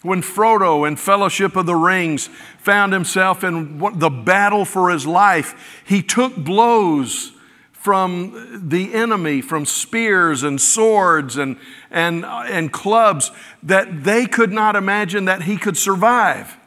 when 0.02 0.23
Frodo 0.23 0.87
in 0.87 0.97
Fellowship 0.97 1.57
of 1.57 1.67
the 1.67 1.75
Rings 1.75 2.28
found 2.59 2.93
himself 2.93 3.43
in 3.43 3.78
the 3.99 4.11
battle 4.11 4.64
for 4.64 4.90
his 4.90 5.07
life, 5.07 5.83
he 5.85 6.02
took 6.02 6.37
blows 6.37 7.33
from 7.88 8.68
the 8.68 8.92
enemy, 8.92 9.40
from 9.40 9.64
spears 9.64 10.42
and 10.42 10.61
swords 10.61 11.38
and, 11.38 11.57
and, 11.90 12.23
and 12.23 12.71
clubs 12.71 13.30
that 13.62 14.04
they 14.04 14.26
could 14.26 14.52
not 14.52 14.76
imagine 14.76 15.25
that 15.25 15.45
he 15.45 15.57
could 15.57 15.75
survive. 15.75 16.59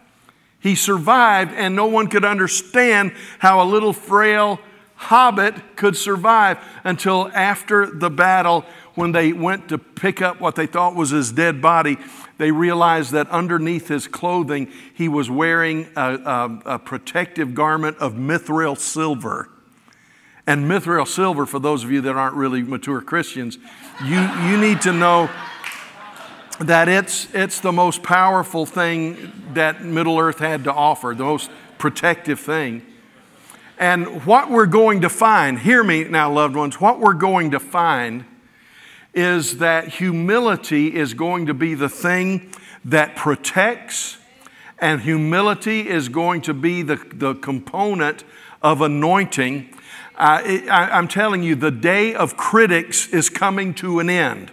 He 0.59 0.73
survived, 0.73 1.53
and 1.53 1.75
no 1.75 1.85
one 1.85 2.07
could 2.07 2.25
understand 2.25 3.13
how 3.37 3.61
a 3.61 3.67
little 3.69 3.93
frail 3.93 4.59
hobbit 4.95 5.75
could 5.75 5.95
survive 5.95 6.57
until 6.83 7.29
after 7.35 7.85
the 7.85 8.09
battle 8.09 8.65
when 8.95 9.11
they 9.11 9.31
went 9.31 9.69
to 9.69 9.77
pick 9.77 10.23
up 10.23 10.41
what 10.41 10.55
they 10.55 10.65
thought 10.65 10.95
was 10.95 11.11
his 11.11 11.31
dead 11.31 11.61
body 11.61 11.99
they 12.39 12.49
realized 12.49 13.11
that 13.11 13.29
underneath 13.29 13.87
his 13.87 14.07
clothing, 14.07 14.71
he 14.95 15.07
was 15.07 15.29
wearing 15.29 15.87
a, 15.95 16.15
a, 16.15 16.61
a 16.65 16.79
protective 16.79 17.53
garment 17.53 17.97
of 17.99 18.13
mithril 18.13 18.75
silver. 18.75 19.50
And 20.47 20.69
mithril 20.69 21.07
silver, 21.07 21.45
for 21.45 21.59
those 21.59 21.83
of 21.83 21.91
you 21.91 22.01
that 22.01 22.15
aren't 22.15 22.35
really 22.35 22.63
mature 22.63 23.01
Christians, 23.01 23.57
you, 24.03 24.19
you 24.19 24.57
need 24.57 24.81
to 24.81 24.91
know 24.91 25.29
that 26.59 26.87
it's, 26.87 27.33
it's 27.33 27.59
the 27.59 27.71
most 27.71 28.03
powerful 28.03 28.65
thing 28.65 29.31
that 29.53 29.83
Middle 29.83 30.19
Earth 30.19 30.39
had 30.39 30.63
to 30.65 30.73
offer, 30.73 31.13
the 31.15 31.23
most 31.23 31.49
protective 31.77 32.39
thing. 32.39 32.85
And 33.79 34.25
what 34.25 34.51
we're 34.51 34.67
going 34.67 35.01
to 35.01 35.09
find, 35.09 35.57
hear 35.57 35.83
me 35.83 36.03
now, 36.03 36.31
loved 36.31 36.55
ones, 36.55 36.79
what 36.79 36.99
we're 36.99 37.13
going 37.13 37.51
to 37.51 37.59
find 37.59 38.25
is 39.13 39.57
that 39.57 39.87
humility 39.87 40.95
is 40.95 41.13
going 41.13 41.47
to 41.47 41.53
be 41.53 41.73
the 41.73 41.89
thing 41.89 42.53
that 42.85 43.15
protects, 43.15 44.17
and 44.79 45.01
humility 45.01 45.87
is 45.87 46.09
going 46.09 46.41
to 46.41 46.53
be 46.53 46.81
the, 46.81 46.95
the 47.13 47.33
component 47.35 48.23
of 48.61 48.81
anointing. 48.81 49.73
Uh, 50.21 50.39
I, 50.69 50.89
I'm 50.91 51.07
telling 51.07 51.41
you, 51.41 51.55
the 51.55 51.71
day 51.71 52.13
of 52.13 52.37
critics 52.37 53.07
is 53.07 53.27
coming 53.27 53.73
to 53.73 53.99
an 53.99 54.07
end. 54.07 54.51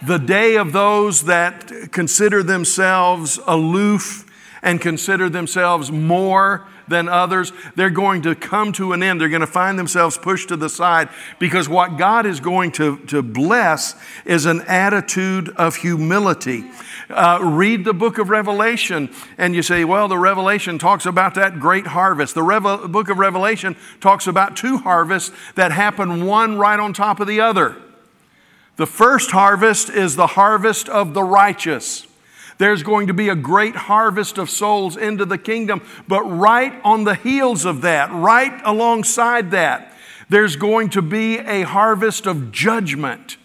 The 0.00 0.18
day 0.18 0.54
of 0.54 0.72
those 0.72 1.24
that 1.24 1.90
consider 1.90 2.44
themselves 2.44 3.40
aloof 3.48 4.30
and 4.62 4.80
consider 4.80 5.28
themselves 5.28 5.90
more 5.90 6.68
than 6.88 7.08
others, 7.08 7.52
they're 7.74 7.90
going 7.90 8.22
to 8.22 8.34
come 8.34 8.72
to 8.72 8.92
an 8.92 9.02
end. 9.02 9.20
They're 9.20 9.28
going 9.28 9.40
to 9.40 9.46
find 9.46 9.78
themselves 9.78 10.16
pushed 10.16 10.48
to 10.48 10.56
the 10.56 10.68
side 10.68 11.08
because 11.38 11.68
what 11.68 11.96
God 11.96 12.26
is 12.26 12.40
going 12.40 12.72
to, 12.72 12.98
to 13.06 13.22
bless 13.22 13.94
is 14.24 14.46
an 14.46 14.62
attitude 14.62 15.50
of 15.56 15.76
humility. 15.76 16.64
Uh, 17.08 17.38
read 17.42 17.84
the 17.84 17.94
book 17.94 18.18
of 18.18 18.30
Revelation, 18.30 19.10
and 19.38 19.54
you 19.54 19.62
say, 19.62 19.84
well, 19.84 20.08
the 20.08 20.18
Revelation 20.18 20.78
talks 20.78 21.06
about 21.06 21.34
that 21.34 21.60
great 21.60 21.88
harvest. 21.88 22.34
The 22.34 22.88
book 22.88 23.08
of 23.08 23.18
Revelation 23.18 23.76
talks 24.00 24.26
about 24.26 24.56
two 24.56 24.78
harvests 24.78 25.30
that 25.54 25.72
happen 25.72 26.24
one 26.26 26.58
right 26.58 26.78
on 26.78 26.92
top 26.92 27.20
of 27.20 27.26
the 27.26 27.40
other. 27.40 27.76
The 28.76 28.86
first 28.86 29.30
harvest 29.30 29.88
is 29.88 30.16
the 30.16 30.26
harvest 30.26 30.88
of 30.88 31.14
the 31.14 31.22
righteous. 31.22 32.05
There's 32.58 32.82
going 32.82 33.08
to 33.08 33.14
be 33.14 33.28
a 33.28 33.34
great 33.34 33.76
harvest 33.76 34.38
of 34.38 34.48
souls 34.48 34.96
into 34.96 35.24
the 35.24 35.38
kingdom. 35.38 35.82
But 36.08 36.22
right 36.22 36.72
on 36.84 37.04
the 37.04 37.14
heels 37.14 37.64
of 37.64 37.82
that, 37.82 38.10
right 38.12 38.60
alongside 38.64 39.50
that, 39.50 39.92
there's 40.28 40.56
going 40.56 40.90
to 40.90 41.02
be 41.02 41.38
a 41.38 41.62
harvest 41.62 42.26
of 42.26 42.50
judgment 42.50 43.36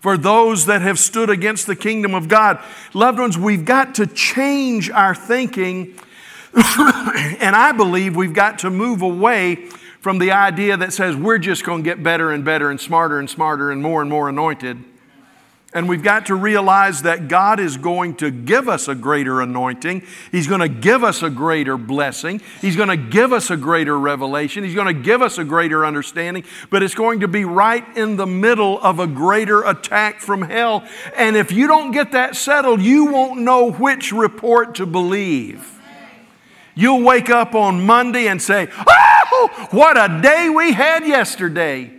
for 0.00 0.16
those 0.16 0.66
that 0.66 0.82
have 0.82 0.98
stood 0.98 1.30
against 1.30 1.66
the 1.66 1.76
kingdom 1.76 2.14
of 2.14 2.28
God. 2.28 2.62
Loved 2.92 3.18
ones, 3.18 3.38
we've 3.38 3.64
got 3.64 3.96
to 3.96 4.06
change 4.06 4.90
our 4.90 5.14
thinking. 5.14 5.98
and 6.54 7.56
I 7.56 7.72
believe 7.72 8.14
we've 8.14 8.34
got 8.34 8.60
to 8.60 8.70
move 8.70 9.02
away 9.02 9.66
from 10.00 10.18
the 10.18 10.32
idea 10.32 10.76
that 10.76 10.92
says 10.92 11.16
we're 11.16 11.38
just 11.38 11.64
going 11.64 11.82
to 11.82 11.90
get 11.90 12.02
better 12.02 12.30
and 12.30 12.44
better 12.44 12.70
and 12.70 12.78
smarter 12.78 13.18
and 13.18 13.28
smarter 13.28 13.70
and 13.70 13.82
more 13.82 14.02
and 14.02 14.10
more 14.10 14.28
anointed. 14.28 14.84
And 15.74 15.88
we've 15.88 16.04
got 16.04 16.26
to 16.26 16.36
realize 16.36 17.02
that 17.02 17.26
God 17.26 17.58
is 17.58 17.76
going 17.76 18.14
to 18.16 18.30
give 18.30 18.68
us 18.68 18.86
a 18.86 18.94
greater 18.94 19.40
anointing. 19.40 20.04
He's 20.30 20.46
going 20.46 20.60
to 20.60 20.68
give 20.68 21.02
us 21.02 21.20
a 21.20 21.28
greater 21.28 21.76
blessing. 21.76 22.40
He's 22.60 22.76
going 22.76 22.90
to 22.90 22.96
give 22.96 23.32
us 23.32 23.50
a 23.50 23.56
greater 23.56 23.98
revelation. 23.98 24.62
He's 24.62 24.76
going 24.76 24.94
to 24.94 25.02
give 25.02 25.20
us 25.20 25.36
a 25.36 25.42
greater 25.42 25.84
understanding. 25.84 26.44
But 26.70 26.84
it's 26.84 26.94
going 26.94 27.20
to 27.20 27.28
be 27.28 27.44
right 27.44 27.84
in 27.96 28.14
the 28.14 28.26
middle 28.26 28.80
of 28.82 29.00
a 29.00 29.08
greater 29.08 29.64
attack 29.64 30.20
from 30.20 30.42
hell. 30.42 30.86
And 31.16 31.36
if 31.36 31.50
you 31.50 31.66
don't 31.66 31.90
get 31.90 32.12
that 32.12 32.36
settled, 32.36 32.80
you 32.80 33.06
won't 33.06 33.40
know 33.40 33.72
which 33.72 34.12
report 34.12 34.76
to 34.76 34.86
believe. 34.86 35.72
You'll 36.76 37.02
wake 37.02 37.30
up 37.30 37.56
on 37.56 37.84
Monday 37.84 38.28
and 38.28 38.40
say, 38.40 38.68
Oh, 38.86 39.68
what 39.72 39.96
a 39.96 40.20
day 40.20 40.48
we 40.48 40.72
had 40.72 41.04
yesterday. 41.04 41.90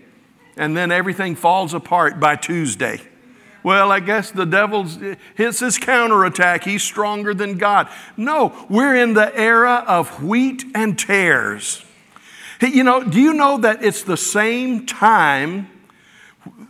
And 0.55 0.77
then 0.77 0.93
everything 0.93 1.35
falls 1.35 1.73
apart 1.73 2.21
by 2.21 2.37
Tuesday. 2.37 3.01
Well, 3.65 3.91
I 3.91 3.99
guess 3.99 4.29
the 4.29 4.45
devil's 4.45 4.99
hits 5.33 5.59
his 5.59 5.79
counterattack. 5.79 6.65
He's 6.65 6.83
stronger 6.83 7.33
than 7.33 7.57
God. 7.57 7.89
No, 8.15 8.53
we're 8.69 8.95
in 8.95 9.15
the 9.15 9.35
era 9.35 9.83
of 9.87 10.21
wheat 10.21 10.63
and 10.75 10.99
tares. 10.99 11.83
You 12.61 12.83
know, 12.83 13.03
do 13.03 13.19
you 13.19 13.33
know 13.33 13.57
that 13.57 13.83
it's 13.83 14.03
the 14.03 14.17
same 14.17 14.85
time 14.85 15.67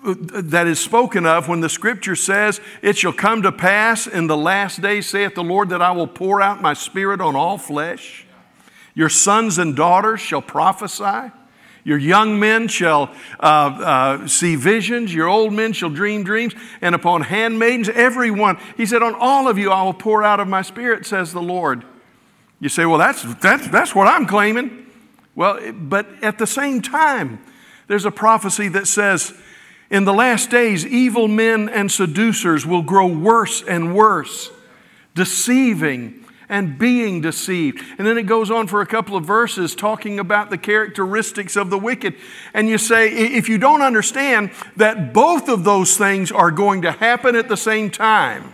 that 0.06 0.68
is 0.68 0.80
spoken 0.80 1.26
of 1.26 1.50
when 1.50 1.60
the 1.60 1.68
scripture 1.68 2.16
says, 2.16 2.62
It 2.82 2.98
shall 2.98 3.12
come 3.12 3.42
to 3.42 3.52
pass 3.52 4.08
in 4.08 4.28
the 4.28 4.38
last 4.38 4.82
days, 4.82 5.06
saith 5.06 5.36
the 5.36 5.44
Lord, 5.44 5.68
that 5.72 5.82
I 5.82 5.92
will 5.92 6.08
pour 6.08 6.42
out 6.42 6.62
my 6.62 6.74
spirit 6.74 7.20
on 7.20 7.36
all 7.36 7.58
flesh. 7.58 8.26
Your 8.94 9.10
sons 9.10 9.58
and 9.58 9.76
daughters 9.76 10.22
shall 10.22 10.42
prophesy. 10.42 11.34
Your 11.86 12.00
young 12.00 12.40
men 12.40 12.68
shall 12.68 13.14
uh, 13.40 13.44
uh, 13.44 14.28
see 14.28 14.56
visions, 14.56 15.14
your 15.14 15.28
old 15.28 15.54
men 15.54 15.72
shall 15.72 15.92
dream 15.92 16.24
dreams, 16.24 16.56
and 16.82 16.96
upon 16.96 17.22
handmaidens, 17.22 17.90
everyone. 17.90 18.58
He 18.76 18.88
said, 18.88 19.04
On 19.04 19.14
all 19.14 19.48
of 19.48 19.60
you 19.60 19.72
I 19.72 19.84
will 19.84 19.94
pour 19.94 20.24
out 20.24 20.40
of 20.40 20.48
my 20.48 20.64
spirit, 20.64 21.06
says 21.06 21.32
the 21.32 21.44
Lord. 21.44 21.86
You 22.60 22.70
say, 22.70 22.88
Well, 22.88 22.98
that's, 22.98 23.22
that's, 23.36 23.68
that's 23.68 23.94
what 23.94 24.08
I'm 24.08 24.26
claiming. 24.26 24.88
Well, 25.36 25.72
but 25.74 26.08
at 26.24 26.40
the 26.40 26.48
same 26.48 26.82
time, 26.82 27.40
there's 27.86 28.06
a 28.06 28.12
prophecy 28.12 28.68
that 28.70 28.88
says, 28.88 29.36
In 29.92 30.06
the 30.06 30.14
last 30.14 30.50
days, 30.50 30.88
evil 30.88 31.28
men 31.28 31.70
and 31.70 31.92
seducers 31.92 32.66
will 32.66 32.82
grow 32.82 33.06
worse 33.06 33.62
and 33.62 33.96
worse, 33.96 34.50
deceiving 35.14 36.25
and 36.50 36.78
being 36.78 37.22
deceived. 37.22 37.84
And 37.98 38.06
then 38.06 38.18
it 38.18 38.24
goes 38.24 38.52
on 38.52 38.68
for 38.68 38.82
a 38.82 38.86
couple 38.86 39.16
of 39.16 39.26
verses 39.26 39.76
talking 39.76 40.20
about 40.20 40.50
the 40.50 40.58
characteristics 40.58 41.56
of 41.56 41.70
the 41.70 41.78
wicked. 41.78 42.16
And 42.54 42.68
you 42.68 42.78
say, 42.78 43.10
if 43.10 43.50
you 43.50 43.58
don't 43.58 43.82
understand 43.82 44.52
that 44.76 45.14
both 45.14 45.50
of 45.50 45.64
those 45.64 45.98
things 45.98 46.32
are 46.32 46.52
going 46.52 46.82
to 46.84 46.92
happen 46.92 47.36
at 47.36 47.48
the 47.48 47.58
same 47.58 47.90
time, 47.90 48.54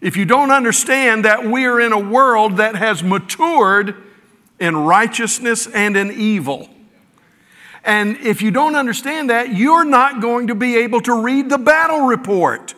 if 0.00 0.16
you 0.16 0.24
don't 0.24 0.50
understand 0.50 1.24
that 1.24 1.44
we 1.44 1.64
are 1.64 1.80
in 1.80 1.92
a 1.92 1.98
world 1.98 2.56
that 2.58 2.76
has 2.76 3.02
matured 3.02 3.96
in 4.60 4.76
righteousness 4.76 5.66
and 5.66 5.96
in 5.96 6.12
evil, 6.12 6.68
and 7.84 8.16
if 8.18 8.42
you 8.42 8.50
don't 8.50 8.76
understand 8.76 9.30
that, 9.30 9.54
you're 9.54 9.84
not 9.84 10.20
going 10.20 10.48
to 10.48 10.54
be 10.54 10.76
able 10.76 11.00
to 11.02 11.22
read 11.22 11.48
the 11.48 11.58
battle 11.58 12.00
report. 12.00 12.74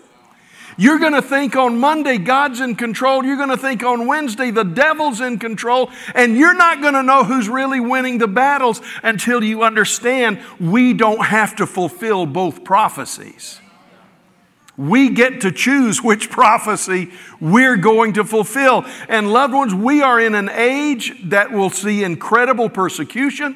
You're 0.80 0.98
going 0.98 1.12
to 1.12 1.20
think 1.20 1.56
on 1.56 1.78
Monday, 1.78 2.16
God's 2.16 2.60
in 2.60 2.74
control. 2.74 3.22
You're 3.22 3.36
going 3.36 3.50
to 3.50 3.58
think 3.58 3.82
on 3.82 4.06
Wednesday, 4.06 4.50
the 4.50 4.64
devil's 4.64 5.20
in 5.20 5.38
control. 5.38 5.90
And 6.14 6.38
you're 6.38 6.54
not 6.54 6.80
going 6.80 6.94
to 6.94 7.02
know 7.02 7.22
who's 7.22 7.50
really 7.50 7.80
winning 7.80 8.16
the 8.16 8.26
battles 8.26 8.80
until 9.02 9.44
you 9.44 9.62
understand 9.62 10.40
we 10.58 10.94
don't 10.94 11.26
have 11.26 11.54
to 11.56 11.66
fulfill 11.66 12.24
both 12.24 12.64
prophecies. 12.64 13.60
We 14.78 15.10
get 15.10 15.42
to 15.42 15.52
choose 15.52 16.02
which 16.02 16.30
prophecy 16.30 17.12
we're 17.42 17.76
going 17.76 18.14
to 18.14 18.24
fulfill. 18.24 18.86
And 19.06 19.30
loved 19.30 19.52
ones, 19.52 19.74
we 19.74 20.00
are 20.00 20.18
in 20.18 20.34
an 20.34 20.48
age 20.48 21.28
that 21.28 21.52
will 21.52 21.68
see 21.68 22.04
incredible 22.04 22.70
persecution. 22.70 23.54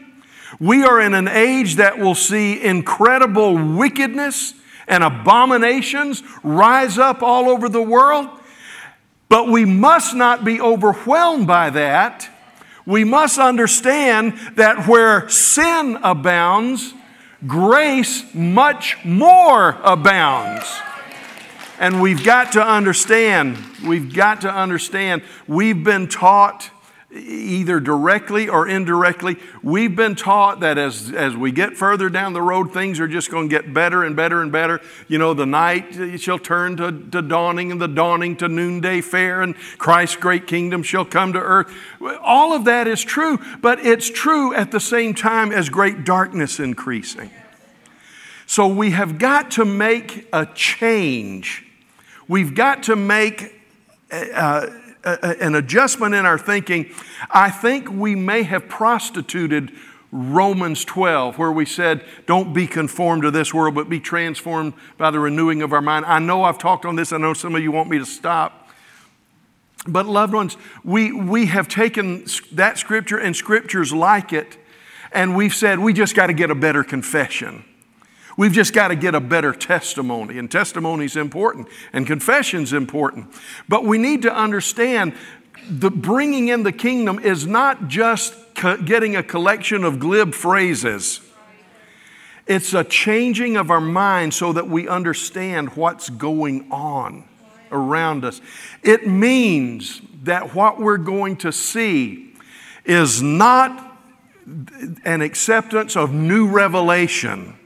We 0.60 0.84
are 0.84 1.00
in 1.00 1.14
an 1.14 1.28
age 1.28 1.76
that 1.76 1.98
will 1.98 2.16
see 2.16 2.62
incredible 2.62 3.76
wickedness 3.76 4.52
and 4.86 5.02
abominations 5.04 6.22
rise 6.42 6.98
up 6.98 7.22
all 7.22 7.48
over 7.48 7.68
the 7.68 7.82
world. 7.82 8.28
But 9.28 9.48
we 9.48 9.64
must 9.64 10.14
not 10.14 10.44
be 10.44 10.60
overwhelmed 10.60 11.46
by 11.46 11.70
that. 11.70 12.28
We 12.86 13.04
must 13.04 13.38
understand 13.38 14.38
that 14.56 14.86
where 14.86 15.28
sin 15.28 15.98
abounds, 16.02 16.92
grace 17.46 18.24
much 18.34 19.02
more 19.04 19.78
abounds. 19.82 20.64
And 21.78 22.00
we've 22.00 22.22
got 22.22 22.52
to 22.52 22.64
understand, 22.64 23.58
we've 23.84 24.14
got 24.14 24.42
to 24.42 24.54
understand, 24.54 25.22
we've 25.48 25.82
been 25.82 26.06
taught 26.08 26.70
either 27.14 27.80
directly 27.80 28.48
or 28.48 28.66
indirectly, 28.66 29.36
we've 29.62 29.94
been 29.94 30.14
taught 30.14 30.60
that 30.60 30.78
as, 30.78 31.12
as 31.12 31.36
we 31.36 31.52
get 31.52 31.76
further 31.76 32.08
down 32.08 32.32
the 32.32 32.42
road, 32.42 32.72
things 32.72 32.98
are 33.00 33.08
just 33.08 33.30
going 33.30 33.48
to 33.48 33.54
get 33.54 33.72
better 33.72 34.02
and 34.02 34.16
better 34.16 34.42
and 34.42 34.50
better. 34.50 34.80
You 35.08 35.18
know, 35.18 35.34
the 35.34 35.46
night 35.46 36.20
shall 36.20 36.38
turn 36.38 36.76
to, 36.78 36.92
to 37.10 37.22
dawning, 37.22 37.70
and 37.70 37.80
the 37.80 37.88
dawning 37.88 38.36
to 38.38 38.48
noonday 38.48 39.00
fair, 39.00 39.42
and 39.42 39.54
Christ's 39.78 40.16
great 40.16 40.46
kingdom 40.46 40.82
shall 40.82 41.04
come 41.04 41.32
to 41.32 41.40
earth. 41.40 41.72
All 42.20 42.52
of 42.52 42.64
that 42.64 42.86
is 42.88 43.02
true, 43.02 43.38
but 43.60 43.78
it's 43.84 44.10
true 44.10 44.54
at 44.54 44.70
the 44.70 44.80
same 44.80 45.14
time 45.14 45.52
as 45.52 45.68
great 45.68 46.04
darkness 46.04 46.58
increasing. 46.58 47.30
So 48.46 48.66
we 48.68 48.90
have 48.90 49.18
got 49.18 49.52
to 49.52 49.64
make 49.64 50.28
a 50.32 50.46
change. 50.46 51.64
We've 52.28 52.54
got 52.54 52.84
to 52.84 52.96
make. 52.96 53.60
Uh, 54.10 54.66
an 55.04 55.54
adjustment 55.54 56.14
in 56.14 56.26
our 56.26 56.38
thinking, 56.38 56.90
I 57.30 57.50
think 57.50 57.90
we 57.90 58.14
may 58.14 58.42
have 58.42 58.68
prostituted 58.68 59.72
Romans 60.10 60.84
12, 60.84 61.38
where 61.38 61.50
we 61.50 61.66
said, 61.66 62.04
Don't 62.26 62.52
be 62.54 62.68
conformed 62.68 63.22
to 63.22 63.32
this 63.32 63.52
world, 63.52 63.74
but 63.74 63.88
be 63.88 63.98
transformed 63.98 64.74
by 64.96 65.10
the 65.10 65.18
renewing 65.18 65.60
of 65.60 65.72
our 65.72 65.80
mind. 65.80 66.06
I 66.06 66.20
know 66.20 66.44
I've 66.44 66.58
talked 66.58 66.84
on 66.84 66.94
this, 66.94 67.12
I 67.12 67.18
know 67.18 67.34
some 67.34 67.56
of 67.56 67.62
you 67.62 67.72
want 67.72 67.90
me 67.90 67.98
to 67.98 68.06
stop. 68.06 68.68
But, 69.86 70.06
loved 70.06 70.32
ones, 70.32 70.56
we, 70.84 71.12
we 71.12 71.46
have 71.46 71.68
taken 71.68 72.26
that 72.52 72.78
scripture 72.78 73.18
and 73.18 73.34
scriptures 73.34 73.92
like 73.92 74.32
it, 74.32 74.56
and 75.12 75.36
we've 75.36 75.54
said, 75.54 75.80
We 75.80 75.92
just 75.92 76.14
got 76.14 76.28
to 76.28 76.32
get 76.32 76.48
a 76.48 76.54
better 76.54 76.84
confession. 76.84 77.64
We've 78.36 78.52
just 78.52 78.72
got 78.72 78.88
to 78.88 78.96
get 78.96 79.14
a 79.14 79.20
better 79.20 79.52
testimony, 79.52 80.38
and 80.38 80.50
testimony 80.50 81.04
is 81.04 81.16
important, 81.16 81.68
and 81.92 82.06
confession 82.06 82.62
is 82.62 82.72
important. 82.72 83.32
But 83.68 83.84
we 83.84 83.98
need 83.98 84.22
to 84.22 84.34
understand 84.34 85.14
the 85.68 85.90
bringing 85.90 86.48
in 86.48 86.62
the 86.62 86.72
kingdom 86.72 87.18
is 87.18 87.46
not 87.46 87.88
just 87.88 88.34
co- 88.54 88.76
getting 88.76 89.16
a 89.16 89.22
collection 89.22 89.84
of 89.84 89.98
glib 89.98 90.34
phrases. 90.34 91.20
It's 92.46 92.74
a 92.74 92.84
changing 92.84 93.56
of 93.56 93.70
our 93.70 93.80
mind 93.80 94.34
so 94.34 94.52
that 94.52 94.68
we 94.68 94.88
understand 94.88 95.70
what's 95.76 96.10
going 96.10 96.70
on 96.70 97.24
around 97.72 98.24
us. 98.24 98.40
It 98.82 99.06
means 99.06 100.02
that 100.24 100.54
what 100.54 100.78
we're 100.78 100.98
going 100.98 101.36
to 101.38 101.52
see 101.52 102.34
is 102.84 103.22
not 103.22 103.92
an 105.04 105.22
acceptance 105.22 105.96
of 105.96 106.12
new 106.12 106.46
revelation 106.46 107.56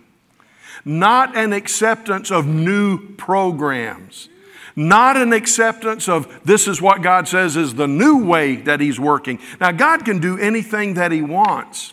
not 0.85 1.37
an 1.37 1.53
acceptance 1.53 2.31
of 2.31 2.47
new 2.47 3.15
programs, 3.17 4.29
not 4.77 5.17
an 5.17 5.33
acceptance 5.33 6.09
of 6.09 6.41
this 6.45 6.69
is 6.69 6.81
what 6.81 7.03
God 7.03 7.27
says 7.27 7.57
is 7.57 7.75
the 7.75 7.89
new 7.89 8.25
way 8.25 8.57
that 8.57 8.81
He's 8.81 9.01
working. 9.01 9.41
Now, 9.61 9.73
God 9.73 10.05
can 10.05 10.21
do 10.21 10.39
anything 10.39 10.95
that 10.95 11.11
He 11.11 11.23
wants. 11.23 11.93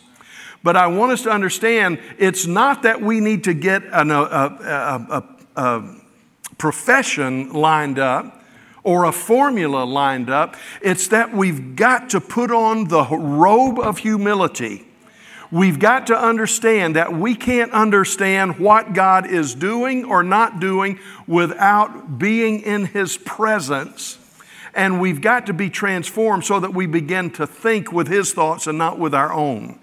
But 0.63 0.75
I 0.75 0.87
want 0.87 1.11
us 1.11 1.21
to 1.23 1.29
understand 1.29 1.99
it's 2.17 2.47
not 2.47 2.83
that 2.83 2.99
we 2.99 3.19
need 3.19 3.43
to 3.43 3.53
get 3.53 3.83
an, 3.91 4.09
a, 4.09 4.21
a, 4.21 5.23
a, 5.55 5.61
a 5.61 5.95
profession 6.57 7.53
lined 7.53 7.99
up 7.99 8.43
or 8.83 9.05
a 9.05 9.11
formula 9.11 9.83
lined 9.83 10.29
up. 10.29 10.55
It's 10.81 11.07
that 11.09 11.33
we've 11.33 11.75
got 11.75 12.09
to 12.11 12.21
put 12.21 12.51
on 12.51 12.87
the 12.87 13.03
robe 13.05 13.79
of 13.79 13.99
humility 13.99 14.87
We've 15.51 15.79
got 15.79 16.07
to 16.07 16.17
understand 16.17 16.95
that 16.95 17.13
we 17.13 17.35
can't 17.35 17.71
understand 17.71 18.59
what 18.59 18.93
God 18.93 19.27
is 19.27 19.53
doing 19.55 20.05
or 20.05 20.23
not 20.23 20.59
doing 20.59 20.99
without 21.27 22.17
being 22.17 22.61
in 22.61 22.85
His 22.85 23.17
presence. 23.17 24.17
And 24.73 24.99
we've 24.99 25.21
got 25.21 25.45
to 25.45 25.53
be 25.53 25.69
transformed 25.69 26.43
so 26.45 26.59
that 26.59 26.73
we 26.73 26.85
begin 26.85 27.31
to 27.31 27.47
think 27.47 27.91
with 27.91 28.07
His 28.07 28.33
thoughts 28.33 28.67
and 28.67 28.77
not 28.77 28.99
with 28.99 29.13
our 29.13 29.31
own. 29.31 29.79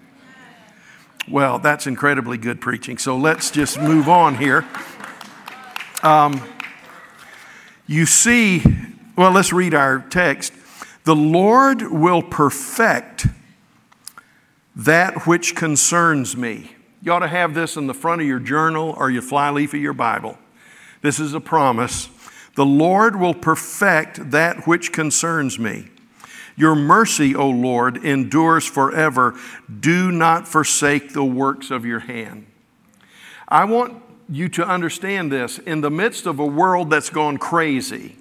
Well, 1.29 1.57
that's 1.57 1.87
incredibly 1.87 2.37
good 2.37 2.59
preaching. 2.59 2.97
So 2.97 3.17
let's 3.17 3.49
just 3.49 3.79
move 3.79 4.09
on 4.09 4.37
here. 4.37 4.67
Um, 6.03 6.41
you 7.87 8.05
see, 8.05 8.61
well, 9.15 9.31
let's 9.31 9.53
read 9.53 9.73
our 9.73 9.99
text. 10.09 10.51
The 11.05 11.15
Lord 11.15 11.81
will 11.81 12.21
perfect 12.21 13.27
that 14.75 15.27
which 15.27 15.55
concerns 15.55 16.35
me. 16.35 16.75
You 17.01 17.11
ought 17.11 17.19
to 17.19 17.27
have 17.27 17.53
this 17.53 17.75
in 17.75 17.87
the 17.87 17.93
front 17.93 18.21
of 18.21 18.27
your 18.27 18.39
journal 18.39 18.95
or 18.97 19.11
your 19.11 19.21
flyleaf 19.21 19.73
of 19.73 19.81
your 19.81 19.93
Bible. 19.93 20.37
This 21.01 21.19
is 21.19 21.33
a 21.33 21.41
promise. 21.41 22.09
The 22.55 22.65
Lord 22.65 23.19
will 23.19 23.33
perfect 23.33 24.31
that 24.31 24.65
which 24.65 24.91
concerns 24.91 25.59
me. 25.59 25.89
Your 26.55 26.75
mercy, 26.75 27.35
O 27.35 27.49
Lord, 27.49 27.97
endures 28.05 28.65
forever. 28.65 29.37
Do 29.79 30.11
not 30.11 30.47
forsake 30.47 31.13
the 31.13 31.25
works 31.25 31.71
of 31.71 31.83
your 31.83 31.99
hand. 31.99 32.45
I 33.47 33.65
want 33.65 34.01
you 34.29 34.47
to 34.49 34.65
understand 34.65 35.31
this. 35.31 35.59
In 35.59 35.81
the 35.81 35.91
midst 35.91 36.25
of 36.25 36.39
a 36.39 36.45
world 36.45 36.89
that's 36.89 37.09
gone 37.09 37.37
crazy, 37.37 38.15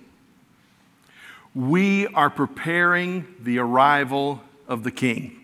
we 1.55 2.07
are 2.09 2.31
preparing 2.31 3.27
the 3.39 3.59
arrival 3.59 4.41
of 4.67 4.83
the 4.83 4.91
King 4.91 5.42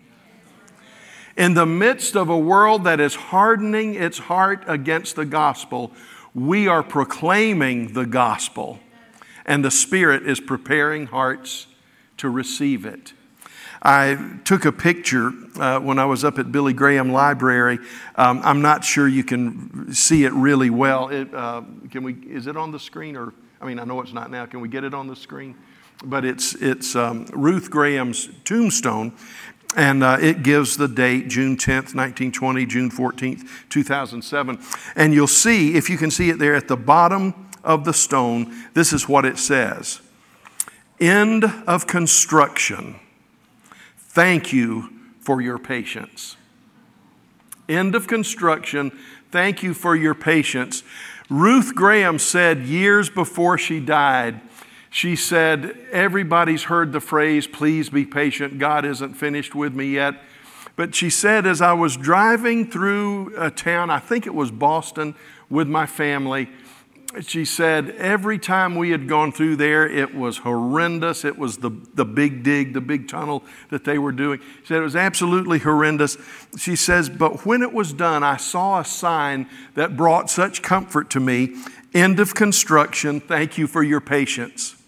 in 1.39 1.53
the 1.53 1.65
midst 1.65 2.17
of 2.17 2.27
a 2.27 2.37
world 2.37 2.83
that 2.83 2.99
is 2.99 3.15
hardening 3.15 3.95
its 3.95 4.17
heart 4.17 4.61
against 4.67 5.15
the 5.15 5.23
gospel, 5.23 5.93
we 6.35 6.67
are 6.67 6.83
proclaiming 6.83 7.93
the 7.93 8.05
gospel, 8.05 8.77
and 9.45 9.63
the 9.63 9.71
Spirit 9.71 10.27
is 10.27 10.41
preparing 10.41 11.07
hearts 11.07 11.67
to 12.17 12.29
receive 12.29 12.85
it. 12.85 13.13
I 13.81 14.37
took 14.43 14.65
a 14.65 14.73
picture 14.73 15.31
uh, 15.57 15.79
when 15.79 15.97
I 15.97 16.03
was 16.03 16.25
up 16.25 16.37
at 16.39 16.51
Billy 16.51 16.73
Graham 16.73 17.13
Library. 17.13 17.79
Um, 18.17 18.41
I'm 18.43 18.61
not 18.61 18.83
sure 18.83 19.07
you 19.07 19.23
can 19.23 19.93
see 19.93 20.25
it 20.25 20.33
really 20.33 20.69
well. 20.69 21.07
It, 21.07 21.33
uh, 21.33 21.61
can 21.89 22.03
we? 22.03 22.15
Is 22.15 22.47
it 22.47 22.57
on 22.57 22.71
the 22.71 22.79
screen? 22.79 23.15
Or 23.15 23.33
I 23.61 23.65
mean, 23.65 23.79
I 23.79 23.85
know 23.85 24.01
it's 24.01 24.11
not 24.11 24.29
now. 24.29 24.45
Can 24.45 24.59
we 24.59 24.67
get 24.67 24.83
it 24.83 24.93
on 24.93 25.07
the 25.07 25.15
screen? 25.15 25.55
But 26.03 26.25
it's 26.25 26.55
it's 26.55 26.95
um, 26.95 27.25
Ruth 27.33 27.69
Graham's 27.69 28.29
tombstone, 28.43 29.13
and 29.75 30.03
uh, 30.03 30.17
it 30.19 30.43
gives 30.43 30.77
the 30.77 30.87
date 30.87 31.27
June 31.27 31.55
10th, 31.55 31.95
1920, 31.95 32.65
June 32.65 32.89
14th, 32.89 33.47
2007. 33.69 34.59
And 34.95 35.13
you'll 35.13 35.27
see, 35.27 35.75
if 35.75 35.89
you 35.89 35.97
can 35.97 36.11
see 36.11 36.29
it 36.29 36.39
there 36.39 36.55
at 36.55 36.67
the 36.67 36.77
bottom 36.77 37.49
of 37.63 37.85
the 37.85 37.93
stone, 37.93 38.53
this 38.73 38.93
is 38.93 39.07
what 39.07 39.25
it 39.25 39.37
says 39.37 40.01
End 40.99 41.45
of 41.67 41.87
construction. 41.87 42.99
Thank 43.97 44.51
you 44.51 44.89
for 45.21 45.41
your 45.41 45.59
patience. 45.59 46.35
End 47.69 47.93
of 47.93 48.07
construction. 48.07 48.91
Thank 49.31 49.61
you 49.61 49.75
for 49.75 49.95
your 49.95 50.15
patience. 50.15 50.83
Ruth 51.29 51.75
Graham 51.75 52.17
said 52.17 52.63
years 52.63 53.09
before 53.09 53.57
she 53.59 53.79
died, 53.79 54.41
she 54.89 55.15
said, 55.15 55.77
Everybody's 55.91 56.63
heard 56.63 56.91
the 56.91 56.99
phrase, 56.99 57.47
please 57.47 57.89
be 57.89 58.05
patient. 58.05 58.59
God 58.59 58.85
isn't 58.85 59.13
finished 59.13 59.55
with 59.55 59.73
me 59.73 59.87
yet. 59.87 60.21
But 60.75 60.95
she 60.95 61.09
said, 61.09 61.45
as 61.45 61.61
I 61.61 61.73
was 61.73 61.97
driving 61.97 62.71
through 62.71 63.33
a 63.37 63.51
town, 63.51 63.89
I 63.89 63.99
think 63.99 64.25
it 64.25 64.33
was 64.33 64.49
Boston, 64.49 65.13
with 65.49 65.67
my 65.67 65.85
family, 65.85 66.49
she 67.21 67.43
said, 67.43 67.89
every 67.97 68.37
time 68.37 68.75
we 68.75 68.91
had 68.91 69.07
gone 69.07 69.31
through 69.31 69.55
there, 69.55 69.87
it 69.87 70.13
was 70.13 70.37
horrendous. 70.37 71.25
It 71.25 71.39
was 71.39 71.57
the, 71.57 71.71
the 71.95 72.05
big 72.05 72.43
dig, 72.43 72.73
the 72.73 72.81
big 72.81 73.07
tunnel 73.07 73.43
that 73.69 73.83
they 73.83 73.97
were 73.97 74.11
doing. 74.11 74.39
She 74.61 74.67
said, 74.67 74.77
it 74.77 74.83
was 74.83 74.95
absolutely 74.95 75.57
horrendous. 75.57 76.17
She 76.57 76.75
says, 76.75 77.09
but 77.09 77.47
when 77.47 77.63
it 77.63 77.73
was 77.73 77.93
done, 77.93 78.23
I 78.23 78.37
saw 78.37 78.79
a 78.79 78.85
sign 78.85 79.49
that 79.73 79.97
brought 79.97 80.29
such 80.29 80.61
comfort 80.61 81.09
to 81.11 81.19
me 81.19 81.55
end 81.95 82.19
of 82.19 82.35
construction. 82.35 83.19
Thank 83.19 83.57
you 83.57 83.65
for 83.65 83.81
your 83.81 84.01
patience. 84.01 84.78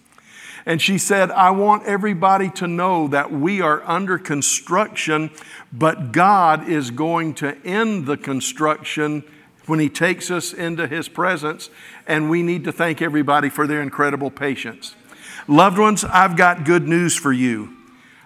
And 0.66 0.82
she 0.82 0.98
said, 0.98 1.32
I 1.32 1.52
want 1.52 1.86
everybody 1.86 2.50
to 2.52 2.68
know 2.68 3.08
that 3.08 3.32
we 3.32 3.62
are 3.62 3.82
under 3.90 4.18
construction, 4.18 5.32
but 5.74 6.12
God 6.12 6.68
is 6.68 6.92
going 6.92 7.34
to 7.36 7.58
end 7.66 8.06
the 8.06 8.18
construction 8.18 9.24
when 9.66 9.80
He 9.80 9.90
takes 9.90 10.30
us 10.30 10.54
into 10.54 10.88
His 10.88 11.08
presence, 11.08 11.70
and 12.08 12.30
we 12.30 12.44
need 12.44 12.64
to 12.66 12.72
thank 12.72 13.02
everybody 13.02 13.50
for 13.50 13.66
their 13.66 13.82
incredible 13.82 14.30
patience. 14.30 14.96
Loved 15.48 15.78
ones, 15.78 16.04
I've 16.04 16.38
got 16.38 16.66
good 16.66 16.88
news 16.88 17.16
for 17.16 17.34
you. 17.34 17.76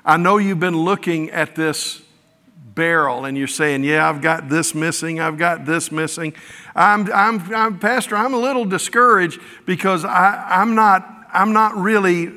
I 0.04 0.17
know 0.17 0.38
you've 0.38 0.60
been 0.60 0.78
looking 0.78 1.32
at 1.32 1.56
this 1.56 2.02
barrel 2.76 3.26
and 3.26 3.38
you're 3.38 3.48
saying, 3.48 3.84
Yeah, 3.84 4.08
I've 4.08 4.21
got 4.21 4.50
this 4.50 4.76
missing, 4.76 5.19
I've 5.19 5.38
got 5.38 5.65
this 5.65 5.91
missing. 5.91 6.34
I'm, 6.76 7.12
I'm, 7.12 7.56
I'm 7.56 7.80
Pastor, 7.80 8.15
I'm 8.15 8.34
a 8.34 8.38
little 8.38 8.65
discouraged 8.65 9.39
because 9.65 10.04
I, 10.06 10.45
I'm 10.48 10.76
not 10.76 11.14
I'm 11.36 11.54
not 11.54 11.76
really 11.76 12.32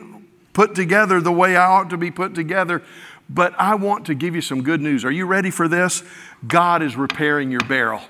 put 0.52 0.74
together 0.74 1.20
the 1.20 1.32
way 1.32 1.56
I 1.56 1.64
ought 1.64 1.90
to 1.90 1.96
be 1.96 2.10
put 2.10 2.34
together. 2.34 2.82
But 3.30 3.54
I 3.58 3.74
want 3.74 4.06
to 4.06 4.14
give 4.14 4.34
you 4.34 4.40
some 4.40 4.62
good 4.62 4.80
news. 4.80 5.04
Are 5.04 5.10
you 5.10 5.26
ready 5.26 5.50
for 5.50 5.68
this? 5.68 6.02
God 6.46 6.82
is 6.82 6.96
repairing 6.96 7.50
your 7.50 7.60
barrel. 7.60 8.00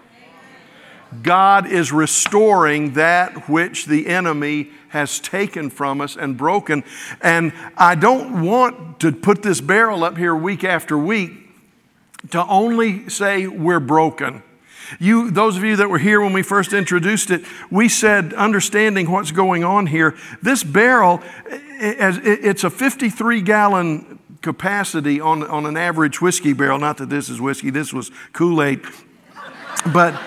God 1.22 1.66
is 1.66 1.90
restoring 1.90 2.92
that 2.94 3.48
which 3.48 3.86
the 3.86 4.06
enemy 4.06 4.70
has 4.88 5.18
taken 5.18 5.70
from 5.70 6.00
us 6.00 6.16
and 6.16 6.36
broken. 6.36 6.84
And 7.20 7.52
I 7.76 7.94
don't 7.94 8.42
want 8.42 9.00
to 9.00 9.12
put 9.12 9.42
this 9.42 9.60
barrel 9.60 10.04
up 10.04 10.16
here 10.16 10.34
week 10.34 10.64
after 10.64 10.96
week 10.96 11.32
to 12.30 12.44
only 12.46 13.08
say 13.08 13.46
we're 13.46 13.80
broken. 13.80 14.42
You, 14.98 15.30
those 15.30 15.56
of 15.56 15.64
you 15.64 15.76
that 15.76 15.88
were 15.88 15.98
here 15.98 16.20
when 16.20 16.32
we 16.32 16.42
first 16.42 16.72
introduced 16.72 17.30
it, 17.30 17.44
we 17.70 17.88
said, 17.88 18.32
understanding 18.34 19.10
what's 19.10 19.32
going 19.32 19.64
on 19.64 19.86
here, 19.86 20.16
this 20.42 20.64
barrel, 20.64 21.22
eh, 21.50 22.18
it's 22.24 22.64
a 22.64 22.70
53 22.70 23.40
gallon 23.42 24.18
capacity 24.42 25.20
on, 25.20 25.42
on 25.44 25.66
an 25.66 25.76
average 25.76 26.20
whiskey 26.20 26.52
barrel. 26.52 26.78
Not 26.78 26.98
that 26.98 27.10
this 27.10 27.28
is 27.28 27.40
whiskey, 27.40 27.70
this 27.70 27.92
was 27.92 28.10
Kool 28.32 28.62
Aid. 28.62 28.82
But 29.92 30.20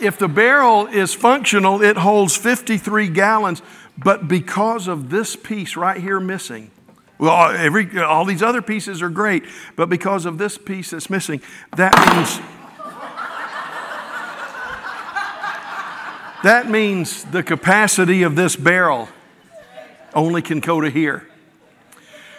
if 0.00 0.18
the 0.18 0.28
barrel 0.28 0.86
is 0.86 1.14
functional, 1.14 1.82
it 1.82 1.96
holds 1.96 2.36
53 2.36 3.08
gallons. 3.08 3.62
But 3.96 4.28
because 4.28 4.86
of 4.86 5.10
this 5.10 5.34
piece 5.34 5.76
right 5.76 6.00
here 6.00 6.20
missing, 6.20 6.70
well, 7.18 7.50
every, 7.50 7.98
all 8.00 8.24
these 8.24 8.42
other 8.42 8.62
pieces 8.62 9.02
are 9.02 9.08
great, 9.08 9.44
but 9.76 9.88
because 9.88 10.24
of 10.24 10.38
this 10.38 10.56
piece 10.56 10.90
that's 10.90 11.10
missing, 11.10 11.42
that 11.76 11.94
means 12.14 12.40
that 16.44 16.70
means 16.70 17.24
the 17.24 17.42
capacity 17.42 18.22
of 18.22 18.36
this 18.36 18.54
barrel 18.54 19.08
only 20.14 20.40
can 20.40 20.60
go 20.60 20.80
to 20.80 20.88
here. 20.88 21.26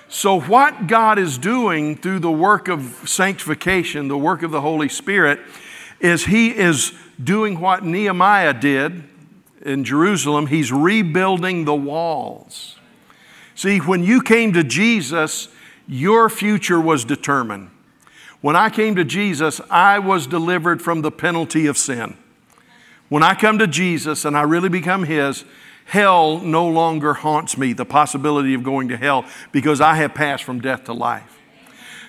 So, 0.07 0.39
what 0.39 0.87
God 0.87 1.19
is 1.19 1.37
doing 1.37 1.95
through 1.97 2.19
the 2.19 2.31
work 2.31 2.67
of 2.67 3.03
sanctification, 3.05 4.07
the 4.07 4.17
work 4.17 4.41
of 4.41 4.51
the 4.51 4.61
Holy 4.61 4.89
Spirit, 4.89 5.39
is 5.99 6.25
He 6.25 6.49
is 6.55 6.93
doing 7.21 7.59
what 7.59 7.83
Nehemiah 7.83 8.53
did 8.53 9.03
in 9.61 9.83
Jerusalem. 9.83 10.47
He's 10.47 10.71
rebuilding 10.71 11.65
the 11.65 11.75
walls. 11.75 12.78
See, 13.59 13.79
when 13.79 14.05
you 14.05 14.21
came 14.21 14.53
to 14.53 14.63
Jesus, 14.63 15.49
your 15.85 16.29
future 16.29 16.79
was 16.79 17.03
determined. 17.03 17.71
When 18.39 18.55
I 18.55 18.69
came 18.69 18.95
to 18.95 19.03
Jesus, 19.03 19.59
I 19.69 19.99
was 19.99 20.27
delivered 20.27 20.81
from 20.81 21.01
the 21.01 21.11
penalty 21.11 21.65
of 21.65 21.77
sin. 21.77 22.15
When 23.09 23.21
I 23.21 23.33
come 23.33 23.59
to 23.59 23.67
Jesus 23.67 24.23
and 24.23 24.37
I 24.37 24.43
really 24.43 24.69
become 24.69 25.03
His, 25.03 25.43
hell 25.83 26.39
no 26.39 26.69
longer 26.69 27.15
haunts 27.15 27.57
me, 27.57 27.73
the 27.73 27.83
possibility 27.83 28.53
of 28.53 28.63
going 28.63 28.87
to 28.87 28.95
hell, 28.95 29.25
because 29.51 29.81
I 29.81 29.95
have 29.95 30.13
passed 30.13 30.45
from 30.45 30.61
death 30.61 30.85
to 30.85 30.93
life. 30.93 31.37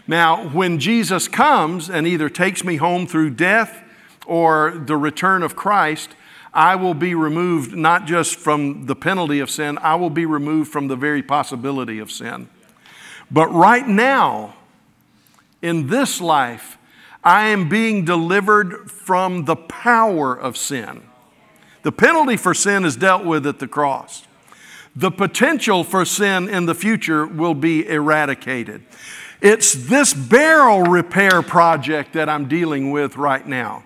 Now, 0.06 0.50
when 0.50 0.78
Jesus 0.78 1.26
comes 1.26 1.90
and 1.90 2.06
either 2.06 2.28
takes 2.28 2.62
me 2.62 2.76
home 2.76 3.08
through 3.08 3.30
death 3.30 3.82
or 4.24 4.70
the 4.70 4.96
return 4.96 5.42
of 5.42 5.56
Christ, 5.56 6.10
I 6.52 6.76
will 6.76 6.94
be 6.94 7.14
removed 7.14 7.76
not 7.76 8.06
just 8.06 8.36
from 8.36 8.86
the 8.86 8.96
penalty 8.96 9.40
of 9.40 9.50
sin, 9.50 9.78
I 9.78 9.94
will 9.94 10.10
be 10.10 10.26
removed 10.26 10.72
from 10.72 10.88
the 10.88 10.96
very 10.96 11.22
possibility 11.22 11.98
of 11.98 12.10
sin. 12.10 12.48
But 13.30 13.52
right 13.52 13.86
now, 13.86 14.56
in 15.62 15.86
this 15.86 16.20
life, 16.20 16.78
I 17.22 17.48
am 17.48 17.68
being 17.68 18.04
delivered 18.04 18.90
from 18.90 19.44
the 19.44 19.56
power 19.56 20.34
of 20.34 20.56
sin. 20.56 21.02
The 21.82 21.92
penalty 21.92 22.36
for 22.36 22.54
sin 22.54 22.84
is 22.84 22.96
dealt 22.96 23.24
with 23.24 23.46
at 23.46 23.58
the 23.58 23.68
cross. 23.68 24.26
The 24.96 25.10
potential 25.10 25.84
for 25.84 26.04
sin 26.04 26.48
in 26.48 26.66
the 26.66 26.74
future 26.74 27.26
will 27.26 27.54
be 27.54 27.86
eradicated. 27.86 28.82
It's 29.40 29.72
this 29.72 30.12
barrel 30.12 30.82
repair 30.82 31.42
project 31.42 32.14
that 32.14 32.28
I'm 32.28 32.48
dealing 32.48 32.90
with 32.90 33.16
right 33.16 33.46
now. 33.46 33.84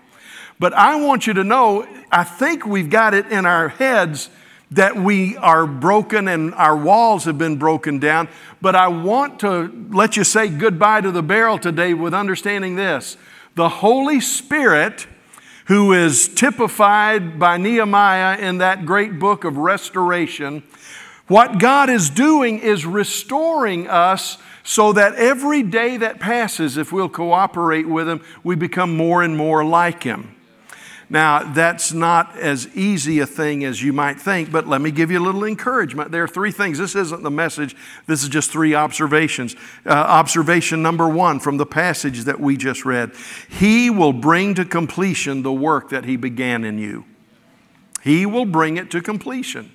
But 0.59 0.73
I 0.73 0.95
want 1.01 1.27
you 1.27 1.33
to 1.33 1.43
know, 1.43 1.87
I 2.11 2.23
think 2.23 2.65
we've 2.65 2.89
got 2.89 3.13
it 3.13 3.27
in 3.27 3.45
our 3.45 3.69
heads 3.69 4.29
that 4.71 4.95
we 4.95 5.37
are 5.37 5.67
broken 5.67 6.27
and 6.27 6.53
our 6.55 6.75
walls 6.75 7.25
have 7.25 7.37
been 7.37 7.57
broken 7.57 7.99
down. 7.99 8.27
But 8.61 8.75
I 8.75 8.87
want 8.87 9.39
to 9.41 9.87
let 9.91 10.17
you 10.17 10.23
say 10.23 10.49
goodbye 10.49 11.01
to 11.01 11.11
the 11.11 11.21
barrel 11.21 11.57
today 11.59 11.93
with 11.93 12.13
understanding 12.13 12.75
this 12.75 13.17
the 13.55 13.69
Holy 13.69 14.19
Spirit 14.19 15.07
who 15.65 15.93
is 15.93 16.27
typified 16.27 17.39
by 17.39 17.57
Nehemiah 17.57 18.37
in 18.37 18.59
that 18.59 18.85
great 18.85 19.17
book 19.17 19.43
of 19.43 19.57
restoration, 19.57 20.61
what 21.27 21.57
God 21.57 21.89
is 21.89 22.09
doing 22.09 22.59
is 22.59 22.85
restoring 22.85 23.87
us 23.87 24.37
so 24.63 24.93
that 24.93 25.15
every 25.15 25.63
day 25.63 25.97
that 25.97 26.19
passes, 26.19 26.77
if 26.77 26.91
we'll 26.91 27.09
cooperate 27.09 27.87
with 27.87 28.07
Him, 28.07 28.23
we 28.43 28.55
become 28.55 28.95
more 28.95 29.23
and 29.23 29.35
more 29.35 29.65
like 29.65 30.03
Him. 30.03 30.34
Now, 31.15 31.43
that's 31.53 31.93
not 31.93 32.37
as 32.37 32.67
easy 32.75 33.19
a 33.19 33.25
thing 33.25 33.63
as 33.63 33.81
you 33.81 33.93
might 33.93 34.19
think, 34.19 34.51
but 34.51 34.67
let 34.67 34.81
me 34.81 34.91
give 34.91 35.09
you 35.09 35.17
a 35.17 35.23
little 35.23 35.45
encouragement. 35.45 36.11
There 36.11 36.21
are 36.25 36.27
three 36.27 36.51
things. 36.51 36.77
This 36.77 36.93
isn't 36.93 37.23
the 37.23 37.31
message, 37.31 37.73
this 38.05 38.21
is 38.21 38.27
just 38.27 38.51
three 38.51 38.75
observations. 38.75 39.55
Uh, 39.85 39.91
observation 39.91 40.81
number 40.81 41.07
one 41.07 41.39
from 41.39 41.55
the 41.55 41.65
passage 41.65 42.25
that 42.25 42.41
we 42.41 42.57
just 42.57 42.83
read 42.83 43.13
He 43.47 43.89
will 43.89 44.11
bring 44.11 44.55
to 44.55 44.65
completion 44.65 45.41
the 45.41 45.53
work 45.53 45.87
that 45.91 46.03
He 46.03 46.17
began 46.17 46.65
in 46.65 46.79
you. 46.79 47.05
He 48.03 48.25
will 48.25 48.43
bring 48.43 48.75
it 48.75 48.91
to 48.91 49.01
completion. 49.01 49.71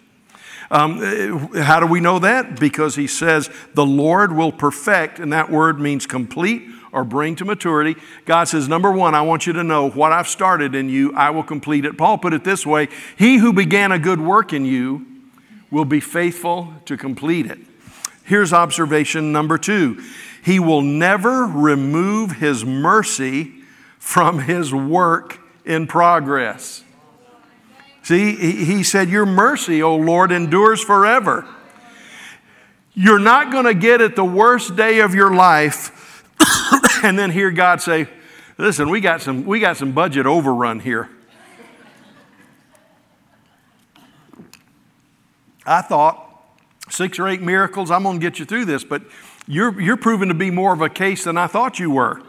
Um, 0.71 0.99
uh, 0.99 1.63
how 1.63 1.81
do 1.81 1.87
we 1.87 2.01
know 2.01 2.19
that? 2.19 2.61
Because 2.61 2.97
He 2.97 3.07
says, 3.07 3.49
The 3.73 3.87
Lord 3.87 4.37
will 4.37 4.53
perfect, 4.53 5.19
and 5.19 5.33
that 5.33 5.51
word 5.51 5.81
means 5.81 6.07
complete 6.07 6.69
or 6.93 7.05
bring 7.05 7.37
to 7.37 7.45
maturity. 7.45 7.97
God 8.25 8.45
says, 8.45 8.69
number 8.69 8.91
one, 8.91 9.15
I 9.15 9.23
want 9.23 9.47
you 9.47 9.53
to 9.55 9.65
know 9.65 9.91
what 9.91 10.13
I've 10.13 10.29
started 10.29 10.75
in 10.75 10.89
you, 10.89 11.13
I 11.15 11.31
will 11.31 11.43
complete 11.43 11.85
it. 11.85 11.97
Paul 11.97 12.19
put 12.19 12.33
it 12.33 12.45
this 12.45 12.67
way 12.67 12.89
He 13.17 13.39
who 13.39 13.53
began 13.53 13.93
a 13.93 13.99
good 13.99 14.21
work 14.21 14.53
in 14.53 14.65
you 14.65 15.07
will 15.71 15.85
be 15.85 16.01
faithful 16.01 16.75
to 16.87 16.97
complete 16.97 17.47
it. 17.47 17.59
Here's 18.25 18.53
observation 18.53 19.33
number 19.33 19.59
two 19.59 20.03
He 20.45 20.59
will 20.59 20.83
never 20.83 21.45
remove 21.45 22.33
His 22.33 22.65
mercy 22.65 23.53
from 23.99 24.41
His 24.41 24.73
work 24.73 25.39
in 25.65 25.87
progress. 25.87 26.85
See, 28.03 28.35
he 28.65 28.83
said, 28.83 29.11
Your 29.11 29.27
mercy, 29.27 29.83
O 29.83 29.95
Lord, 29.95 30.33
endures 30.33 30.83
forever. 30.83 31.47
You're 32.95 33.19
not 33.19 33.53
going 33.53 33.67
to 33.67 33.75
get 33.75 34.01
it 34.01 34.17
the 34.17 34.25
worst 34.25 34.75
day 34.75 35.01
of 35.01 35.15
your 35.15 35.33
life 35.33 36.00
and 37.03 37.19
then 37.19 37.31
hear 37.31 37.51
God 37.51 37.81
say, 37.81 38.09
listen, 38.59 38.91
we 38.91 39.01
got 39.01 39.21
some, 39.21 39.45
we 39.45 39.61
got 39.61 39.77
some 39.77 39.93
budget 39.93 40.27
overrun 40.27 40.81
here. 40.81 41.09
I 45.67 45.83
thought 45.83 46.27
six 46.89 47.19
or 47.19 47.29
eight 47.29 47.43
miracles, 47.43 47.91
I'm 47.91 48.03
going 48.03 48.19
to 48.19 48.25
get 48.25 48.39
you 48.39 48.45
through 48.45 48.65
this, 48.65 48.83
but 48.85 49.03
you're, 49.47 49.81
you're 49.81 49.97
proving 49.97 50.29
to 50.29 50.35
be 50.35 50.51
more 50.51 50.73
of 50.73 50.81
a 50.81 50.89
case 50.89 51.25
than 51.25 51.37
I 51.37 51.47
thought 51.47 51.79
you 51.79 51.91
were. 51.91 52.23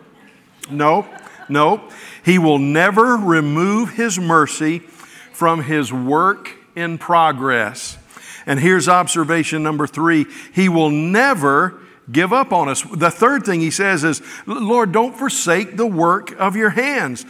No, 0.69 1.07
no. 1.49 1.89
He 2.23 2.37
will 2.37 2.59
never 2.59 3.17
remove 3.17 3.91
his 3.91 4.19
mercy 4.19 4.79
from 4.79 5.63
his 5.63 5.91
work 5.91 6.51
in 6.75 6.97
progress. 6.97 7.97
And 8.45 8.59
here's 8.59 8.87
observation 8.87 9.63
number 9.63 9.87
three 9.87 10.25
He 10.53 10.69
will 10.69 10.89
never 10.89 11.79
give 12.11 12.33
up 12.33 12.51
on 12.51 12.69
us. 12.69 12.81
The 12.83 13.11
third 13.11 13.45
thing 13.45 13.61
he 13.61 13.71
says 13.71 14.03
is, 14.03 14.21
Lord, 14.45 14.91
don't 14.91 15.15
forsake 15.15 15.77
the 15.77 15.87
work 15.87 16.31
of 16.39 16.55
your 16.55 16.71
hands. 16.71 17.25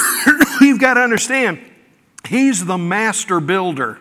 You've 0.60 0.80
got 0.80 0.94
to 0.94 1.00
understand, 1.00 1.60
he's 2.26 2.64
the 2.64 2.78
master 2.78 3.40
builder. 3.40 3.98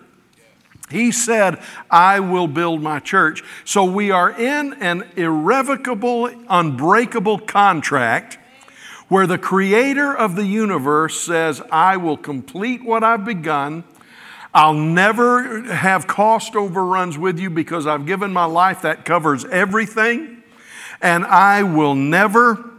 He 0.89 1.11
said, 1.11 1.61
I 1.89 2.19
will 2.19 2.47
build 2.47 2.81
my 2.81 2.99
church. 2.99 3.43
So 3.63 3.85
we 3.85 4.11
are 4.11 4.29
in 4.29 4.73
an 4.73 5.09
irrevocable, 5.15 6.29
unbreakable 6.49 7.39
contract 7.39 8.37
where 9.07 9.27
the 9.27 9.37
creator 9.37 10.15
of 10.15 10.35
the 10.35 10.45
universe 10.45 11.19
says, 11.19 11.61
I 11.71 11.97
will 11.97 12.17
complete 12.17 12.83
what 12.83 13.03
I've 13.03 13.25
begun 13.25 13.83
I'll 14.53 14.73
never 14.73 15.61
have 15.63 16.07
cost 16.07 16.55
overruns 16.55 17.17
with 17.17 17.39
you 17.39 17.49
because 17.49 17.87
I've 17.87 18.05
given 18.05 18.33
my 18.33 18.45
life 18.45 18.81
that 18.81 19.05
covers 19.05 19.45
everything. 19.45 20.43
And 21.01 21.25
I 21.25 21.63
will 21.63 21.95
never 21.95 22.69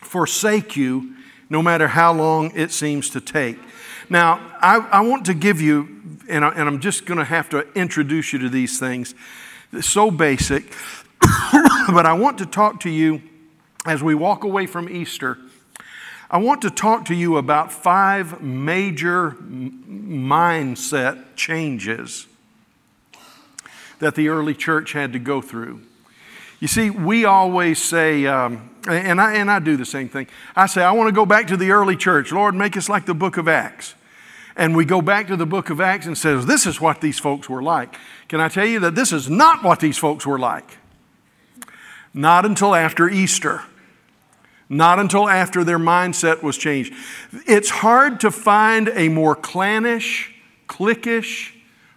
forsake 0.00 0.76
you, 0.76 1.14
no 1.50 1.60
matter 1.60 1.88
how 1.88 2.12
long 2.12 2.52
it 2.54 2.70
seems 2.70 3.10
to 3.10 3.20
take. 3.20 3.58
Now, 4.08 4.40
I, 4.60 4.76
I 4.78 5.00
want 5.00 5.26
to 5.26 5.34
give 5.34 5.60
you, 5.60 6.02
and, 6.28 6.44
I, 6.44 6.50
and 6.50 6.68
I'm 6.68 6.80
just 6.80 7.04
going 7.04 7.18
to 7.18 7.24
have 7.24 7.48
to 7.50 7.66
introduce 7.74 8.32
you 8.32 8.38
to 8.38 8.48
these 8.48 8.78
things. 8.78 9.14
It's 9.72 9.88
so 9.88 10.10
basic, 10.10 10.72
but 11.92 12.06
I 12.06 12.14
want 12.14 12.38
to 12.38 12.46
talk 12.46 12.80
to 12.80 12.90
you 12.90 13.20
as 13.84 14.02
we 14.02 14.14
walk 14.14 14.44
away 14.44 14.66
from 14.66 14.88
Easter 14.88 15.36
I 16.30 16.38
want 16.38 16.60
to 16.62 16.70
talk 16.70 17.06
to 17.06 17.14
you 17.14 17.38
about 17.38 17.72
five 17.72 18.42
major 18.42 19.30
mindset 19.30 21.24
changes 21.36 22.26
that 23.98 24.14
the 24.14 24.28
early 24.28 24.54
church 24.54 24.92
had 24.92 25.14
to 25.14 25.18
go 25.18 25.40
through. 25.40 25.80
You 26.60 26.68
see, 26.68 26.90
we 26.90 27.24
always 27.24 27.82
say, 27.82 28.26
um, 28.26 28.70
and, 28.86 29.20
I, 29.20 29.34
and 29.34 29.50
I 29.50 29.58
do 29.58 29.76
the 29.76 29.86
same 29.86 30.08
thing. 30.08 30.26
I 30.54 30.66
say, 30.66 30.82
I 30.82 30.92
want 30.92 31.08
to 31.08 31.12
go 31.12 31.24
back 31.24 31.46
to 31.48 31.56
the 31.56 31.70
early 31.70 31.96
church. 31.96 32.30
Lord, 32.30 32.54
make 32.54 32.76
us 32.76 32.88
like 32.88 33.06
the 33.06 33.14
book 33.14 33.36
of 33.36 33.48
Acts. 33.48 33.94
And 34.54 34.76
we 34.76 34.84
go 34.84 35.00
back 35.00 35.28
to 35.28 35.36
the 35.36 35.46
book 35.46 35.70
of 35.70 35.80
Acts 35.80 36.06
and 36.06 36.18
says, 36.18 36.46
this 36.46 36.66
is 36.66 36.80
what 36.80 37.00
these 37.00 37.18
folks 37.18 37.48
were 37.48 37.62
like. 37.62 37.96
Can 38.28 38.40
I 38.40 38.48
tell 38.48 38.66
you 38.66 38.80
that 38.80 38.96
this 38.96 39.12
is 39.12 39.30
not 39.30 39.62
what 39.62 39.80
these 39.80 39.96
folks 39.96 40.26
were 40.26 40.38
like? 40.38 40.78
Not 42.12 42.44
until 42.44 42.74
after 42.74 43.08
Easter. 43.08 43.62
Not 44.68 44.98
until 44.98 45.28
after 45.28 45.64
their 45.64 45.78
mindset 45.78 46.42
was 46.42 46.58
changed. 46.58 46.92
It's 47.46 47.70
hard 47.70 48.20
to 48.20 48.30
find 48.30 48.88
a 48.94 49.08
more 49.08 49.34
clannish, 49.34 50.34
cliquish, 50.68 51.52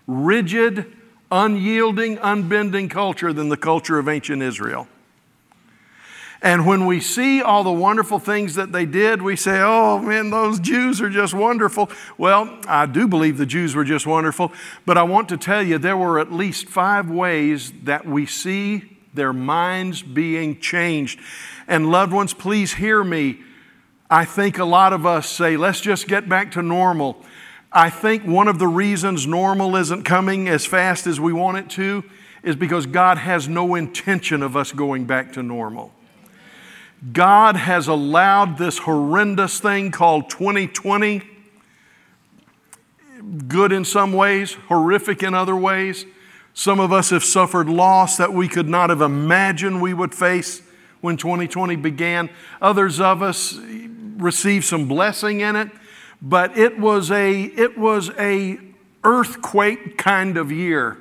rigid, 0.07 0.85
unyielding, 1.31 2.17
unbending 2.19 2.89
culture 2.89 3.33
than 3.33 3.49
the 3.49 3.57
culture 3.57 3.99
of 3.99 4.07
ancient 4.07 4.41
Israel. 4.41 4.87
And 6.43 6.65
when 6.65 6.87
we 6.87 6.99
see 6.99 7.41
all 7.41 7.63
the 7.63 7.71
wonderful 7.71 8.17
things 8.17 8.55
that 8.55 8.71
they 8.71 8.85
did, 8.85 9.21
we 9.21 9.35
say, 9.35 9.61
oh 9.61 9.99
man, 9.99 10.31
those 10.31 10.59
Jews 10.59 10.99
are 10.99 11.09
just 11.09 11.35
wonderful. 11.35 11.91
Well, 12.17 12.59
I 12.67 12.87
do 12.87 13.07
believe 13.07 13.37
the 13.37 13.45
Jews 13.45 13.75
were 13.75 13.83
just 13.83 14.07
wonderful, 14.07 14.51
but 14.85 14.97
I 14.97 15.03
want 15.03 15.29
to 15.29 15.37
tell 15.37 15.61
you 15.61 15.77
there 15.77 15.97
were 15.97 16.17
at 16.19 16.31
least 16.31 16.67
five 16.67 17.11
ways 17.11 17.71
that 17.83 18.07
we 18.07 18.25
see 18.25 18.90
their 19.13 19.33
minds 19.33 20.01
being 20.01 20.59
changed. 20.59 21.19
And 21.67 21.91
loved 21.91 22.13
ones, 22.13 22.33
please 22.33 22.73
hear 22.73 23.03
me. 23.03 23.39
I 24.09 24.25
think 24.25 24.57
a 24.57 24.65
lot 24.65 24.93
of 24.93 25.05
us 25.05 25.29
say, 25.29 25.57
let's 25.57 25.81
just 25.81 26.07
get 26.07 26.27
back 26.27 26.51
to 26.51 26.61
normal. 26.61 27.23
I 27.71 27.89
think 27.89 28.23
one 28.23 28.49
of 28.49 28.59
the 28.59 28.67
reasons 28.67 29.25
normal 29.25 29.77
isn't 29.77 30.03
coming 30.03 30.49
as 30.49 30.65
fast 30.65 31.07
as 31.07 31.19
we 31.19 31.31
want 31.31 31.57
it 31.57 31.69
to 31.71 32.03
is 32.43 32.55
because 32.55 32.85
God 32.85 33.17
has 33.17 33.47
no 33.47 33.75
intention 33.75 34.43
of 34.43 34.57
us 34.57 34.71
going 34.71 35.05
back 35.05 35.33
to 35.33 35.43
normal. 35.43 35.93
God 37.13 37.55
has 37.55 37.87
allowed 37.87 38.57
this 38.57 38.79
horrendous 38.79 39.59
thing 39.59 39.91
called 39.91 40.29
2020, 40.29 41.21
good 43.47 43.71
in 43.71 43.85
some 43.85 44.13
ways, 44.13 44.53
horrific 44.67 45.23
in 45.23 45.33
other 45.33 45.55
ways. 45.55 46.05
Some 46.53 46.79
of 46.79 46.91
us 46.91 47.09
have 47.11 47.23
suffered 47.23 47.69
loss 47.69 48.17
that 48.17 48.33
we 48.33 48.47
could 48.47 48.67
not 48.67 48.89
have 48.89 49.01
imagined 49.01 49.81
we 49.81 49.93
would 49.93 50.13
face 50.13 50.61
when 50.99 51.17
2020 51.17 51.75
began. 51.77 52.29
Others 52.61 52.99
of 52.99 53.21
us 53.21 53.57
received 54.17 54.65
some 54.65 54.87
blessing 54.87 55.41
in 55.41 55.55
it, 55.55 55.69
but 56.21 56.57
it 56.57 56.79
was 56.79 57.09
a, 57.11 57.41
it 57.41 57.77
was 57.77 58.11
a 58.19 58.59
earthquake 59.03 59.97
kind 59.97 60.37
of 60.37 60.51
year. 60.51 60.97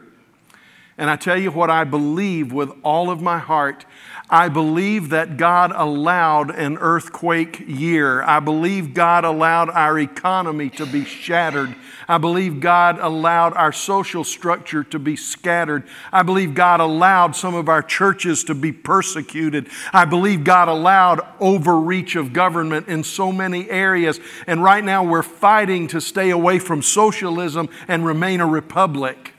And 1.00 1.10
I 1.10 1.16
tell 1.16 1.36
you 1.36 1.50
what 1.50 1.70
I 1.70 1.82
believe 1.82 2.52
with 2.52 2.70
all 2.84 3.10
of 3.10 3.20
my 3.20 3.38
heart 3.38 3.86
I 4.32 4.48
believe 4.48 5.08
that 5.08 5.36
God 5.36 5.72
allowed 5.74 6.50
an 6.50 6.78
earthquake 6.78 7.64
year. 7.66 8.22
I 8.22 8.38
believe 8.38 8.94
God 8.94 9.24
allowed 9.24 9.70
our 9.70 9.98
economy 9.98 10.70
to 10.70 10.86
be 10.86 11.04
shattered. 11.04 11.74
I 12.06 12.18
believe 12.18 12.60
God 12.60 13.00
allowed 13.00 13.54
our 13.54 13.72
social 13.72 14.22
structure 14.22 14.84
to 14.84 15.00
be 15.00 15.16
scattered. 15.16 15.82
I 16.12 16.22
believe 16.22 16.54
God 16.54 16.78
allowed 16.78 17.34
some 17.34 17.56
of 17.56 17.68
our 17.68 17.82
churches 17.82 18.44
to 18.44 18.54
be 18.54 18.70
persecuted. 18.70 19.68
I 19.92 20.04
believe 20.04 20.44
God 20.44 20.68
allowed 20.68 21.26
overreach 21.40 22.14
of 22.14 22.32
government 22.32 22.86
in 22.86 23.02
so 23.02 23.32
many 23.32 23.68
areas. 23.68 24.20
And 24.46 24.62
right 24.62 24.84
now 24.84 25.02
we're 25.02 25.24
fighting 25.24 25.88
to 25.88 26.00
stay 26.00 26.30
away 26.30 26.60
from 26.60 26.82
socialism 26.82 27.68
and 27.88 28.06
remain 28.06 28.40
a 28.40 28.46
republic. 28.46 29.34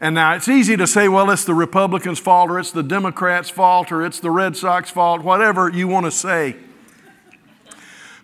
And 0.00 0.14
now 0.14 0.34
it's 0.34 0.48
easy 0.48 0.76
to 0.76 0.86
say, 0.86 1.08
well, 1.08 1.30
it's 1.30 1.44
the 1.44 1.54
Republicans' 1.54 2.20
fault, 2.20 2.50
or 2.50 2.58
it's 2.58 2.70
the 2.70 2.84
Democrats' 2.84 3.50
fault, 3.50 3.90
or 3.90 4.04
it's 4.04 4.20
the 4.20 4.30
Red 4.30 4.56
Sox' 4.56 4.90
fault, 4.90 5.22
whatever 5.22 5.68
you 5.68 5.88
want 5.88 6.06
to 6.06 6.12
say. 6.12 6.56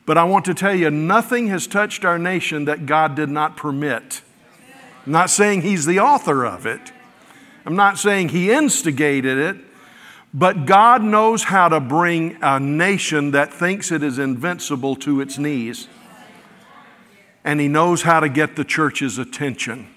But 0.07 0.19
I 0.19 0.25
want 0.25 0.45
to 0.45 0.55
tell 0.55 0.75
you, 0.75 0.91
nothing 0.91 1.49
has 1.49 1.67
touched 1.67 2.05
our 2.05 2.19
nation 2.19 2.67
that 2.67 2.87
God 2.87 3.17
did 3.17 3.29
not 3.29 3.57
permit. 3.57 4.23
I'm 5.05 5.13
not 5.13 5.31
saying 5.31 5.63
He's 5.63 5.85
the 5.85 5.99
author 5.99 6.45
of 6.45 6.65
it, 6.67 6.93
I'm 7.67 7.77
not 7.77 7.99
saying 7.99 8.29
He 8.29 8.53
instigated 8.53 9.39
it, 9.39 9.57
but 10.33 10.67
God 10.67 11.03
knows 11.03 11.45
how 11.45 11.69
to 11.69 11.81
bring 11.81 12.39
a 12.41 12.61
nation 12.61 13.33
that 13.33 13.53
thinks 13.53 13.91
it 13.91 14.03
is 14.03 14.19
invincible 14.19 14.95
to 14.97 15.21
its 15.21 15.39
knees. 15.39 15.89
And 17.43 17.61
He 17.61 17.67
knows 17.67 18.03
how 18.03 18.21
to 18.21 18.29
get 18.29 18.55
the 18.55 18.65
church's 18.65 19.19
attention. 19.19 19.89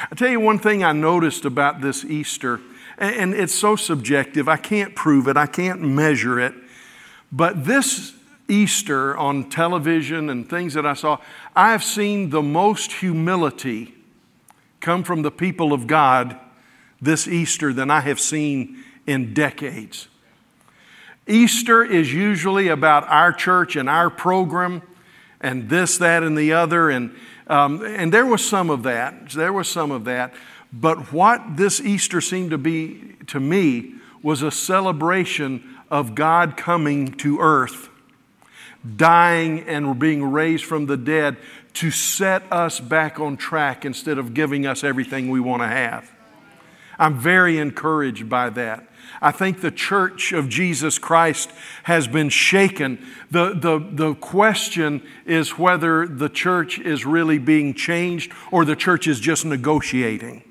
I'll 0.00 0.16
tell 0.16 0.28
you 0.28 0.40
one 0.40 0.58
thing 0.58 0.82
I 0.82 0.92
noticed 0.92 1.44
about 1.44 1.80
this 1.80 2.04
Easter, 2.04 2.60
and 2.98 3.34
it's 3.34 3.54
so 3.54 3.76
subjective. 3.76 4.48
I 4.48 4.56
can't 4.56 4.94
prove 4.94 5.28
it, 5.28 5.36
I 5.36 5.46
can't 5.46 5.80
measure 5.80 6.40
it. 6.40 6.54
But 7.30 7.64
this 7.64 8.14
Easter 8.48 9.16
on 9.16 9.48
television 9.48 10.28
and 10.28 10.48
things 10.48 10.74
that 10.74 10.84
I 10.84 10.94
saw, 10.94 11.18
I've 11.56 11.82
seen 11.82 12.30
the 12.30 12.42
most 12.42 12.92
humility 12.92 13.94
come 14.80 15.04
from 15.04 15.22
the 15.22 15.30
people 15.30 15.72
of 15.72 15.86
God 15.86 16.38
this 17.00 17.26
Easter 17.26 17.72
than 17.72 17.90
I 17.90 18.00
have 18.00 18.20
seen 18.20 18.84
in 19.06 19.34
decades. 19.34 20.08
Easter 21.26 21.84
is 21.84 22.12
usually 22.12 22.68
about 22.68 23.06
our 23.08 23.32
church 23.32 23.76
and 23.76 23.88
our 23.88 24.10
program 24.10 24.82
and 25.40 25.68
this, 25.68 25.98
that, 25.98 26.22
and 26.22 26.36
the 26.36 26.52
other. 26.52 26.90
And 26.90 27.14
um, 27.46 27.84
and 27.84 28.12
there 28.12 28.26
was 28.26 28.46
some 28.46 28.70
of 28.70 28.82
that. 28.84 29.30
There 29.30 29.52
was 29.52 29.68
some 29.68 29.90
of 29.90 30.04
that. 30.04 30.32
But 30.72 31.12
what 31.12 31.56
this 31.56 31.80
Easter 31.80 32.20
seemed 32.20 32.50
to 32.50 32.58
be 32.58 33.16
to 33.26 33.40
me 33.40 33.94
was 34.22 34.42
a 34.42 34.50
celebration 34.50 35.62
of 35.90 36.14
God 36.14 36.56
coming 36.56 37.12
to 37.18 37.40
earth, 37.40 37.90
dying 38.96 39.60
and 39.60 39.98
being 39.98 40.24
raised 40.24 40.64
from 40.64 40.86
the 40.86 40.96
dead 40.96 41.36
to 41.74 41.90
set 41.90 42.42
us 42.50 42.80
back 42.80 43.18
on 43.18 43.36
track 43.36 43.84
instead 43.84 44.18
of 44.18 44.34
giving 44.34 44.66
us 44.66 44.84
everything 44.84 45.30
we 45.30 45.40
want 45.40 45.62
to 45.62 45.68
have. 45.68 46.10
I'm 46.98 47.18
very 47.18 47.58
encouraged 47.58 48.28
by 48.28 48.50
that. 48.50 48.86
I 49.22 49.30
think 49.30 49.60
the 49.60 49.70
church 49.70 50.32
of 50.32 50.48
Jesus 50.48 50.98
Christ 50.98 51.52
has 51.84 52.08
been 52.08 52.28
shaken. 52.28 53.06
The, 53.30 53.54
the, 53.54 53.78
the 53.78 54.14
question 54.16 55.00
is 55.24 55.56
whether 55.56 56.08
the 56.08 56.28
church 56.28 56.80
is 56.80 57.06
really 57.06 57.38
being 57.38 57.72
changed 57.72 58.32
or 58.50 58.64
the 58.64 58.74
church 58.74 59.06
is 59.06 59.20
just 59.20 59.44
negotiating. 59.44 60.42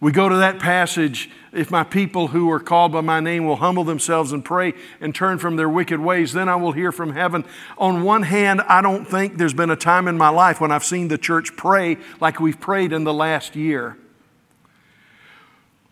We 0.00 0.12
go 0.12 0.28
to 0.28 0.36
that 0.36 0.58
passage 0.58 1.30
if 1.50 1.70
my 1.70 1.82
people 1.82 2.28
who 2.28 2.50
are 2.50 2.60
called 2.60 2.92
by 2.92 3.00
my 3.00 3.20
name 3.20 3.46
will 3.46 3.56
humble 3.56 3.84
themselves 3.84 4.32
and 4.32 4.44
pray 4.44 4.74
and 5.00 5.14
turn 5.14 5.38
from 5.38 5.56
their 5.56 5.68
wicked 5.68 6.00
ways, 6.00 6.34
then 6.34 6.46
I 6.46 6.56
will 6.56 6.72
hear 6.72 6.92
from 6.92 7.14
heaven. 7.14 7.46
On 7.78 8.02
one 8.02 8.24
hand, 8.24 8.60
I 8.62 8.82
don't 8.82 9.06
think 9.06 9.38
there's 9.38 9.54
been 9.54 9.70
a 9.70 9.76
time 9.76 10.08
in 10.08 10.18
my 10.18 10.28
life 10.28 10.60
when 10.60 10.70
I've 10.70 10.84
seen 10.84 11.08
the 11.08 11.16
church 11.16 11.56
pray 11.56 11.96
like 12.20 12.38
we've 12.38 12.60
prayed 12.60 12.92
in 12.92 13.04
the 13.04 13.14
last 13.14 13.56
year. 13.56 13.96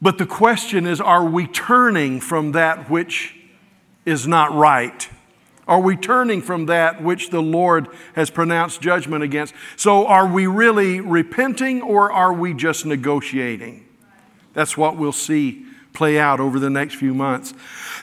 But 0.03 0.19
the 0.19 0.27
question 0.27 0.85
is 0.85 1.01
are 1.01 1.25
we 1.25 1.47
turning 1.47 2.21
from 2.21 2.53
that 2.53 2.91
which 2.91 3.37
is 4.05 4.27
not 4.27 4.53
right? 4.53 5.09
Are 5.69 5.81
we 5.81 5.97
turning 5.97 6.43
from 6.43 6.67
that 6.67 7.01
which 7.01 7.31
the 7.31 7.41
Lord 7.41 7.87
has 8.15 8.29
pronounced 8.29 8.81
judgment 8.81 9.23
against? 9.23 9.55
So, 9.77 10.07
are 10.09 10.27
we 10.27 10.49
really 10.49 10.99
repenting 10.99 11.81
or 11.81 12.11
are 12.11 12.33
we 12.33 12.53
just 12.53 12.85
negotiating? 12.85 13.87
That's 14.55 14.77
what 14.77 14.97
we'll 14.97 15.13
see 15.13 15.67
play 15.93 16.19
out 16.19 16.41
over 16.41 16.59
the 16.59 16.71
next 16.71 16.97
few 16.97 17.15
months. 17.15 17.55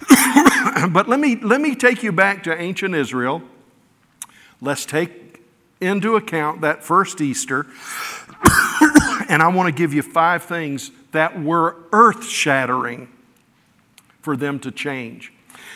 but 0.90 1.10
let 1.10 1.20
me, 1.20 1.36
let 1.38 1.60
me 1.60 1.76
take 1.76 2.02
you 2.02 2.12
back 2.12 2.44
to 2.44 2.56
ancient 2.56 2.96
Israel. 2.96 3.42
Let's 4.62 4.86
take 4.86 5.42
into 5.82 6.16
account 6.16 6.62
that 6.62 6.84
first 6.84 7.20
Easter. 7.20 7.66
and 9.28 9.42
I 9.42 9.52
want 9.54 9.68
to 9.68 9.72
give 9.72 9.94
you 9.94 10.02
five 10.02 10.44
things 10.44 10.92
that 11.12 11.42
were 11.42 11.76
earth 11.92 12.26
shattering 12.26 13.10
for 14.22 14.38
them 14.38 14.60
to 14.60 14.72
change. 14.72 15.34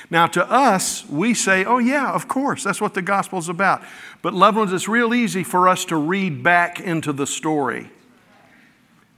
Now, 0.09 0.27
to 0.27 0.49
us, 0.51 1.07
we 1.09 1.33
say, 1.33 1.65
oh, 1.65 1.79
yeah, 1.79 2.11
of 2.11 2.27
course, 2.27 2.63
that's 2.63 2.81
what 2.81 2.93
the 2.93 3.01
gospel's 3.01 3.49
about. 3.49 3.83
But, 4.21 4.33
loved 4.33 4.57
ones, 4.57 4.73
it's 4.73 4.87
real 4.87 5.13
easy 5.13 5.43
for 5.43 5.67
us 5.67 5.85
to 5.85 5.95
read 5.95 6.43
back 6.43 6.79
into 6.79 7.13
the 7.13 7.25
story 7.25 7.89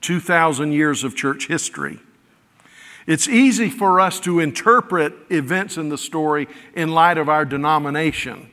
2,000 0.00 0.72
years 0.72 1.04
of 1.04 1.16
church 1.16 1.48
history. 1.48 1.98
It's 3.06 3.28
easy 3.28 3.70
for 3.70 4.00
us 4.00 4.18
to 4.20 4.40
interpret 4.40 5.14
events 5.30 5.76
in 5.76 5.88
the 5.88 5.98
story 5.98 6.48
in 6.74 6.92
light 6.92 7.18
of 7.18 7.28
our 7.28 7.44
denomination. 7.44 8.50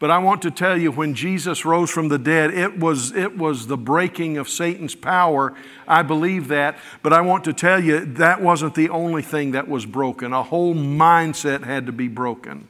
But 0.00 0.10
I 0.10 0.16
want 0.16 0.40
to 0.42 0.50
tell 0.50 0.78
you, 0.78 0.90
when 0.90 1.14
Jesus 1.14 1.66
rose 1.66 1.90
from 1.90 2.08
the 2.08 2.18
dead, 2.18 2.54
it 2.54 2.78
was, 2.78 3.12
it 3.12 3.36
was 3.36 3.66
the 3.66 3.76
breaking 3.76 4.38
of 4.38 4.48
Satan's 4.48 4.94
power. 4.94 5.54
I 5.86 6.02
believe 6.02 6.48
that. 6.48 6.78
But 7.02 7.12
I 7.12 7.20
want 7.20 7.44
to 7.44 7.52
tell 7.52 7.84
you, 7.84 8.06
that 8.06 8.40
wasn't 8.40 8.74
the 8.74 8.88
only 8.88 9.20
thing 9.20 9.50
that 9.50 9.68
was 9.68 9.84
broken. 9.84 10.32
A 10.32 10.42
whole 10.42 10.74
mindset 10.74 11.64
had 11.64 11.84
to 11.84 11.92
be 11.92 12.08
broken. 12.08 12.66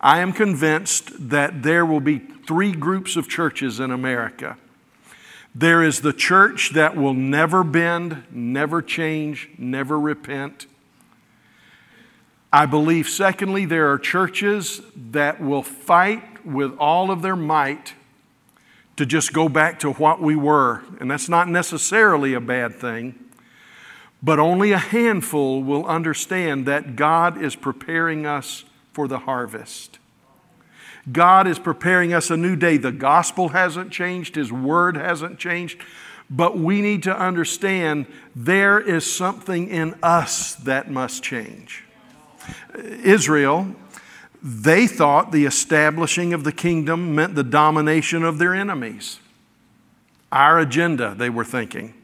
I 0.00 0.20
am 0.20 0.32
convinced 0.32 1.28
that 1.30 1.64
there 1.64 1.84
will 1.84 1.98
be 1.98 2.20
three 2.46 2.70
groups 2.70 3.16
of 3.16 3.28
churches 3.28 3.80
in 3.80 3.90
America. 3.90 4.56
There 5.56 5.82
is 5.82 6.02
the 6.02 6.12
church 6.12 6.70
that 6.74 6.96
will 6.96 7.14
never 7.14 7.64
bend, 7.64 8.22
never 8.30 8.80
change, 8.80 9.50
never 9.58 9.98
repent. 9.98 10.66
I 12.52 12.64
believe, 12.66 13.08
secondly, 13.08 13.66
there 13.66 13.92
are 13.92 13.98
churches 13.98 14.80
that 14.96 15.40
will 15.42 15.62
fight 15.62 16.46
with 16.46 16.76
all 16.78 17.10
of 17.10 17.20
their 17.20 17.36
might 17.36 17.94
to 18.96 19.04
just 19.04 19.32
go 19.32 19.48
back 19.48 19.78
to 19.80 19.92
what 19.92 20.20
we 20.20 20.34
were. 20.34 20.82
And 20.98 21.10
that's 21.10 21.28
not 21.28 21.48
necessarily 21.48 22.34
a 22.34 22.40
bad 22.40 22.74
thing. 22.74 23.18
But 24.22 24.38
only 24.38 24.72
a 24.72 24.78
handful 24.78 25.62
will 25.62 25.86
understand 25.86 26.66
that 26.66 26.96
God 26.96 27.40
is 27.40 27.54
preparing 27.54 28.26
us 28.26 28.64
for 28.92 29.06
the 29.06 29.20
harvest. 29.20 29.98
God 31.12 31.46
is 31.46 31.58
preparing 31.58 32.12
us 32.12 32.30
a 32.30 32.36
new 32.36 32.56
day. 32.56 32.76
The 32.76 32.92
gospel 32.92 33.50
hasn't 33.50 33.92
changed, 33.92 34.34
His 34.34 34.52
word 34.52 34.96
hasn't 34.96 35.38
changed, 35.38 35.80
but 36.28 36.58
we 36.58 36.82
need 36.82 37.04
to 37.04 37.16
understand 37.16 38.06
there 38.34 38.80
is 38.80 39.10
something 39.10 39.68
in 39.68 39.94
us 40.02 40.54
that 40.56 40.90
must 40.90 41.22
change. 41.22 41.84
Israel, 42.74 43.74
they 44.42 44.86
thought 44.86 45.32
the 45.32 45.46
establishing 45.46 46.32
of 46.32 46.44
the 46.44 46.52
kingdom 46.52 47.14
meant 47.14 47.34
the 47.34 47.42
domination 47.42 48.22
of 48.22 48.38
their 48.38 48.54
enemies. 48.54 49.18
Our 50.30 50.58
agenda, 50.58 51.14
they 51.14 51.30
were 51.30 51.44
thinking. 51.44 51.94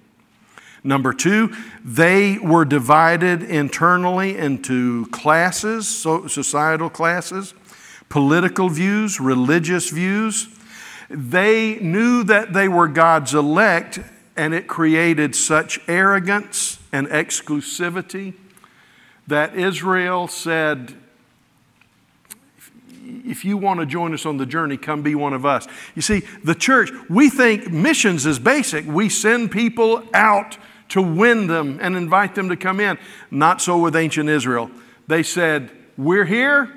Number 0.83 1.13
two, 1.13 1.55
they 1.83 2.39
were 2.39 2.65
divided 2.65 3.43
internally 3.43 4.37
into 4.37 5.07
classes, 5.07 5.89
societal 5.89 6.91
classes, 6.91 7.55
political 8.09 8.69
views, 8.69 9.19
religious 9.21 9.91
views. 9.91 10.49
They 11.09 11.77
knew 11.77 12.25
that 12.25 12.53
they 12.53 12.69
were 12.69 12.89
God's 12.89 13.35
elect, 13.35 14.01
and 14.37 14.53
it 14.53 14.67
created 14.67 15.35
such 15.35 15.81
arrogance 15.89 16.79
and 16.93 17.07
exclusivity 17.09 18.35
that 19.27 19.57
Israel 19.57 20.29
said, 20.29 20.95
if 23.25 23.45
you 23.45 23.57
want 23.57 23.81
to 23.81 23.87
join 23.87 24.15
us 24.15 24.27
on 24.27 24.37
the 24.37 24.47
journey, 24.47 24.77
come 24.77 25.03
be 25.03 25.15
one 25.15 25.33
of 25.33 25.45
us. 25.45 25.67
You 25.95 26.03
see, 26.03 26.21
the 26.43 26.55
church, 26.55 26.91
we 27.09 27.29
think 27.31 27.71
missions 27.71 28.27
is 28.27 28.39
basic. 28.39 28.87
We 28.87 29.09
send 29.09 29.51
people 29.51 30.03
out 30.15 30.57
to 30.91 31.03
win 31.03 31.47
them 31.47 31.79
and 31.81 31.97
invite 31.97 32.35
them 32.35 32.49
to 32.49 32.57
come 32.57 32.81
in. 32.81 32.99
Not 33.31 33.61
so 33.61 33.79
with 33.79 33.97
ancient 33.97 34.29
Israel. 34.29 34.71
They 35.07 35.23
said, 35.23 35.71
We're 35.97 36.25
here. 36.25 36.71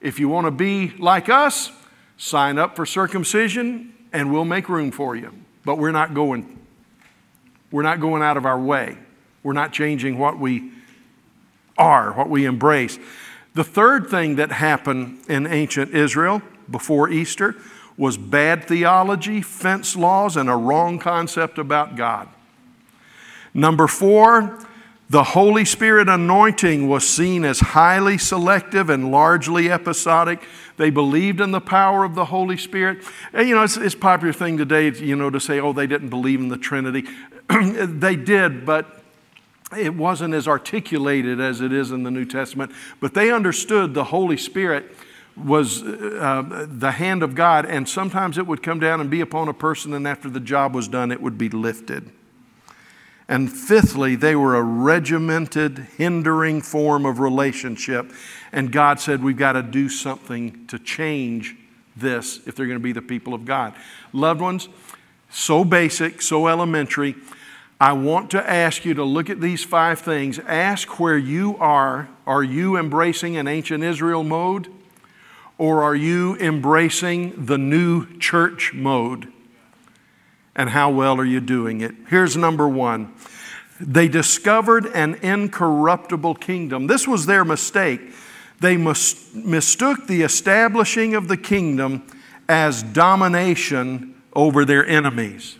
If 0.00 0.20
you 0.20 0.28
want 0.28 0.46
to 0.46 0.52
be 0.52 0.90
like 0.98 1.28
us, 1.28 1.72
sign 2.16 2.58
up 2.58 2.76
for 2.76 2.86
circumcision 2.86 3.94
and 4.12 4.32
we'll 4.32 4.44
make 4.44 4.68
room 4.68 4.90
for 4.90 5.16
you. 5.16 5.32
But 5.64 5.76
we're 5.76 5.92
not 5.92 6.14
going. 6.14 6.58
We're 7.70 7.82
not 7.82 8.00
going 8.00 8.22
out 8.22 8.36
of 8.36 8.46
our 8.46 8.58
way. 8.58 8.96
We're 9.42 9.52
not 9.54 9.72
changing 9.72 10.18
what 10.18 10.38
we 10.38 10.72
are, 11.78 12.12
what 12.12 12.28
we 12.28 12.44
embrace. 12.44 12.98
The 13.54 13.64
third 13.64 14.08
thing 14.08 14.36
that 14.36 14.52
happened 14.52 15.20
in 15.28 15.46
ancient 15.46 15.94
Israel 15.94 16.42
before 16.70 17.08
Easter 17.08 17.56
was 17.96 18.16
bad 18.16 18.64
theology, 18.64 19.42
fence 19.42 19.96
laws, 19.96 20.36
and 20.36 20.48
a 20.48 20.54
wrong 20.54 20.98
concept 20.98 21.58
about 21.58 21.96
God. 21.96 22.28
Number 23.52 23.88
four, 23.88 24.64
the 25.10 25.24
Holy 25.24 25.64
Spirit 25.64 26.08
anointing 26.08 26.86
was 26.86 27.08
seen 27.08 27.44
as 27.44 27.60
highly 27.60 28.18
selective 28.18 28.90
and 28.90 29.10
largely 29.10 29.70
episodic. 29.70 30.42
They 30.76 30.90
believed 30.90 31.40
in 31.40 31.50
the 31.50 31.60
power 31.60 32.04
of 32.04 32.14
the 32.14 32.26
Holy 32.26 32.58
Spirit. 32.58 33.02
And, 33.32 33.48
you 33.48 33.54
know, 33.54 33.64
it's, 33.64 33.78
it's 33.78 33.94
a 33.94 33.98
popular 33.98 34.34
thing 34.34 34.58
today, 34.58 34.90
you 34.92 35.16
know, 35.16 35.30
to 35.30 35.40
say, 35.40 35.60
oh, 35.60 35.72
they 35.72 35.86
didn't 35.86 36.10
believe 36.10 36.40
in 36.40 36.48
the 36.48 36.58
Trinity. 36.58 37.04
they 37.48 38.16
did, 38.16 38.66
but 38.66 38.97
it 39.76 39.94
wasn't 39.94 40.34
as 40.34 40.48
articulated 40.48 41.40
as 41.40 41.60
it 41.60 41.72
is 41.72 41.90
in 41.90 42.02
the 42.02 42.10
New 42.10 42.24
Testament. 42.24 42.72
But 43.00 43.14
they 43.14 43.30
understood 43.30 43.94
the 43.94 44.04
Holy 44.04 44.36
Spirit 44.36 44.94
was 45.36 45.82
uh, 45.82 46.66
the 46.68 46.92
hand 46.92 47.22
of 47.22 47.34
God, 47.34 47.64
and 47.64 47.88
sometimes 47.88 48.38
it 48.38 48.46
would 48.46 48.62
come 48.62 48.80
down 48.80 49.00
and 49.00 49.08
be 49.08 49.20
upon 49.20 49.48
a 49.48 49.54
person, 49.54 49.92
and 49.94 50.06
after 50.06 50.28
the 50.28 50.40
job 50.40 50.74
was 50.74 50.88
done, 50.88 51.12
it 51.12 51.20
would 51.20 51.38
be 51.38 51.48
lifted. 51.48 52.10
And 53.28 53.52
fifthly, 53.52 54.16
they 54.16 54.34
were 54.34 54.56
a 54.56 54.62
regimented, 54.62 55.86
hindering 55.96 56.62
form 56.62 57.04
of 57.04 57.20
relationship. 57.20 58.10
And 58.52 58.72
God 58.72 59.00
said, 59.00 59.22
We've 59.22 59.36
got 59.36 59.52
to 59.52 59.62
do 59.62 59.90
something 59.90 60.66
to 60.68 60.78
change 60.78 61.54
this 61.94 62.40
if 62.46 62.56
they're 62.56 62.66
going 62.66 62.78
to 62.78 62.82
be 62.82 62.92
the 62.92 63.02
people 63.02 63.34
of 63.34 63.44
God. 63.44 63.74
Loved 64.14 64.40
ones, 64.40 64.68
so 65.30 65.62
basic, 65.62 66.22
so 66.22 66.48
elementary. 66.48 67.16
I 67.80 67.92
want 67.92 68.30
to 68.32 68.50
ask 68.50 68.84
you 68.84 68.94
to 68.94 69.04
look 69.04 69.30
at 69.30 69.40
these 69.40 69.64
five 69.64 70.00
things. 70.00 70.38
Ask 70.40 70.98
where 70.98 71.18
you 71.18 71.56
are. 71.58 72.08
Are 72.26 72.42
you 72.42 72.76
embracing 72.76 73.36
an 73.36 73.46
ancient 73.46 73.84
Israel 73.84 74.24
mode? 74.24 74.68
Or 75.58 75.82
are 75.82 75.94
you 75.94 76.36
embracing 76.36 77.46
the 77.46 77.58
new 77.58 78.18
church 78.18 78.72
mode? 78.74 79.32
and 80.58 80.70
how 80.70 80.90
well 80.90 81.18
are 81.18 81.24
you 81.24 81.40
doing 81.40 81.80
it? 81.80 81.94
Here's 82.08 82.36
number 82.36 82.68
one 82.68 83.14
they 83.80 84.08
discovered 84.08 84.86
an 84.86 85.14
incorruptible 85.22 86.34
kingdom. 86.34 86.88
This 86.88 87.06
was 87.06 87.26
their 87.26 87.44
mistake. 87.44 88.00
They 88.60 88.76
mis- 88.76 89.32
mistook 89.32 90.08
the 90.08 90.22
establishing 90.22 91.14
of 91.14 91.28
the 91.28 91.36
kingdom 91.36 92.04
as 92.48 92.82
domination 92.82 94.20
over 94.32 94.64
their 94.64 94.84
enemies. 94.84 95.58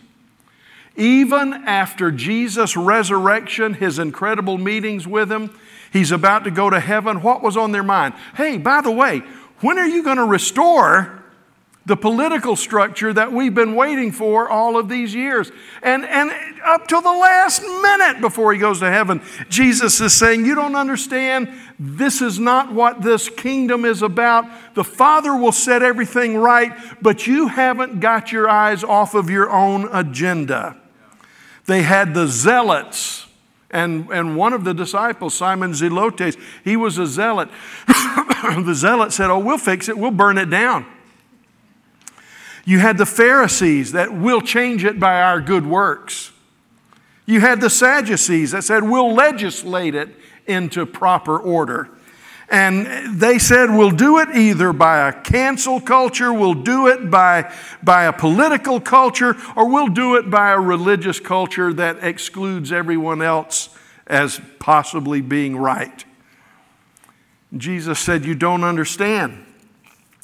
Even 0.99 1.53
after 1.53 2.11
Jesus' 2.11 2.77
resurrection, 2.77 3.75
his 3.75 3.99
incredible 3.99 4.59
meetings 4.59 5.07
with 5.07 5.31
him, 5.31 5.57
he's 5.93 6.11
about 6.11 6.45
to 6.45 6.51
go 6.51 6.69
to 6.69 6.81
heaven. 6.81 7.23
What 7.23 7.43
was 7.43 7.57
on 7.57 7.73
their 7.73 7.83
mind? 7.83 8.15
Hey, 8.37 8.59
by 8.59 8.81
the 8.81 8.91
way, 8.91 9.21
when 9.61 9.79
are 9.79 9.87
you 9.87 10.03
going 10.03 10.17
to 10.17 10.25
restore 10.25 11.19
the 11.89 11.97
political 11.97 12.55
structure 12.55 13.15
that 13.15 13.33
we've 13.33 13.55
been 13.55 13.75
waiting 13.75 14.13
for 14.13 14.47
all 14.47 14.77
of 14.77 14.91
these 14.91 15.15
years. 15.15 15.51
And, 15.83 16.05
and 16.05 16.31
up 16.63 16.87
till 16.87 17.01
the 17.01 17.09
last 17.09 17.63
minute 17.63 18.21
before 18.21 18.53
he 18.53 18.59
goes 18.59 18.81
to 18.81 18.91
heaven, 18.91 19.23
Jesus 19.49 19.99
is 19.99 20.13
saying, 20.13 20.45
You 20.45 20.55
don't 20.55 20.77
understand. 20.77 21.49
This 21.79 22.21
is 22.21 22.39
not 22.39 22.75
what 22.75 23.01
this 23.01 23.31
kingdom 23.31 23.87
is 23.87 24.03
about. 24.03 24.45
The 24.75 24.85
Father 24.85 25.35
will 25.35 25.51
set 25.51 25.83
everything 25.83 26.37
right, 26.37 26.77
but 27.01 27.27
you 27.27 27.49
haven't 27.49 28.01
got 28.01 28.33
your 28.33 28.51
eyes 28.51 28.85
off 28.85 29.15
of 29.15 29.31
your 29.31 29.49
own 29.51 29.89
agenda. 29.91 30.77
They 31.69 31.83
had 31.83 32.15
the 32.15 32.27
zealots. 32.27 33.27
And, 33.71 34.09
and 34.09 34.39
one 34.39 34.55
of 34.55 34.65
the 34.65 34.73
disciples, 34.73 35.35
Simon 35.35 35.73
Zelotes, 35.73 36.41
he 36.65 36.77
was 36.77 36.97
a 36.97 37.07
zealot. 37.07 37.51
the 37.87 38.73
zealot 38.75 39.13
said, 39.13 39.31
Oh, 39.31 39.39
we'll 39.39 39.59
fix 39.59 39.91
it, 39.91 39.99
we'll 39.99 40.11
burn 40.11 40.39
it 40.39 40.49
down. 40.49 40.87
You 42.65 42.79
had 42.79 42.97
the 42.97 43.05
Pharisees 43.05 43.93
that 43.93 44.15
will 44.15 44.41
change 44.41 44.83
it 44.83 44.99
by 44.99 45.21
our 45.21 45.43
good 45.43 45.67
works. 45.67 46.33
You 47.27 47.41
had 47.41 47.61
the 47.61 47.71
Sadducees 47.71 48.53
that 48.53 48.65
said 48.65 48.85
we'll 48.85 49.13
legislate 49.13 49.95
it 49.95 50.09
into 50.47 50.87
proper 50.87 51.39
order. 51.39 51.91
And 52.51 53.21
they 53.21 53.39
said 53.39 53.71
we'll 53.71 53.91
do 53.91 54.19
it 54.19 54.35
either 54.35 54.73
by 54.73 55.09
a 55.09 55.13
cancel 55.13 55.81
culture, 55.81 56.33
we'll 56.33 56.55
do 56.55 56.87
it 56.87 57.11
by, 57.11 57.53
by 57.83 58.05
a 58.05 58.13
political 58.13 58.81
culture, 58.81 59.37
or 59.55 59.69
we'll 59.69 59.89
do 59.89 60.17
it 60.17 60.31
by 60.31 60.53
a 60.53 60.59
religious 60.59 61.21
culture 61.21 61.73
that 61.75 62.03
excludes 62.03 62.73
everyone 62.73 63.21
else 63.21 63.69
as 64.07 64.41
possibly 64.59 65.21
being 65.21 65.57
right. 65.57 66.05
Jesus 67.55 67.99
said, 67.99 68.25
You 68.25 68.35
don't 68.35 68.65
understand 68.65 69.45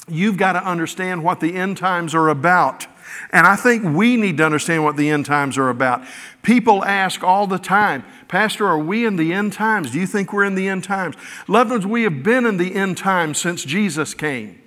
you've 0.07 0.37
got 0.37 0.53
to 0.53 0.63
understand 0.63 1.23
what 1.23 1.39
the 1.39 1.55
end 1.55 1.77
times 1.77 2.13
are 2.13 2.29
about. 2.29 2.87
And 3.31 3.45
I 3.45 3.55
think 3.55 3.83
we 3.83 4.17
need 4.17 4.37
to 4.37 4.45
understand 4.45 4.83
what 4.83 4.97
the 4.97 5.09
end 5.09 5.25
times 5.25 5.57
are 5.57 5.69
about. 5.69 6.03
People 6.43 6.83
ask 6.83 7.23
all 7.23 7.47
the 7.47 7.57
time, 7.57 8.03
Pastor, 8.27 8.67
are 8.67 8.79
we 8.79 9.05
in 9.05 9.15
the 9.15 9.33
end 9.33 9.53
times? 9.53 9.91
Do 9.91 9.99
you 9.99 10.07
think 10.07 10.31
we're 10.31 10.45
in 10.45 10.55
the 10.55 10.67
end 10.67 10.83
times? 10.83 11.15
Loved 11.47 11.71
ones, 11.71 11.85
we 11.85 12.03
have 12.03 12.23
been 12.23 12.45
in 12.45 12.57
the 12.57 12.75
end 12.75 12.97
times 12.97 13.39
since 13.39 13.63
Jesus 13.63 14.13
came. 14.13 14.61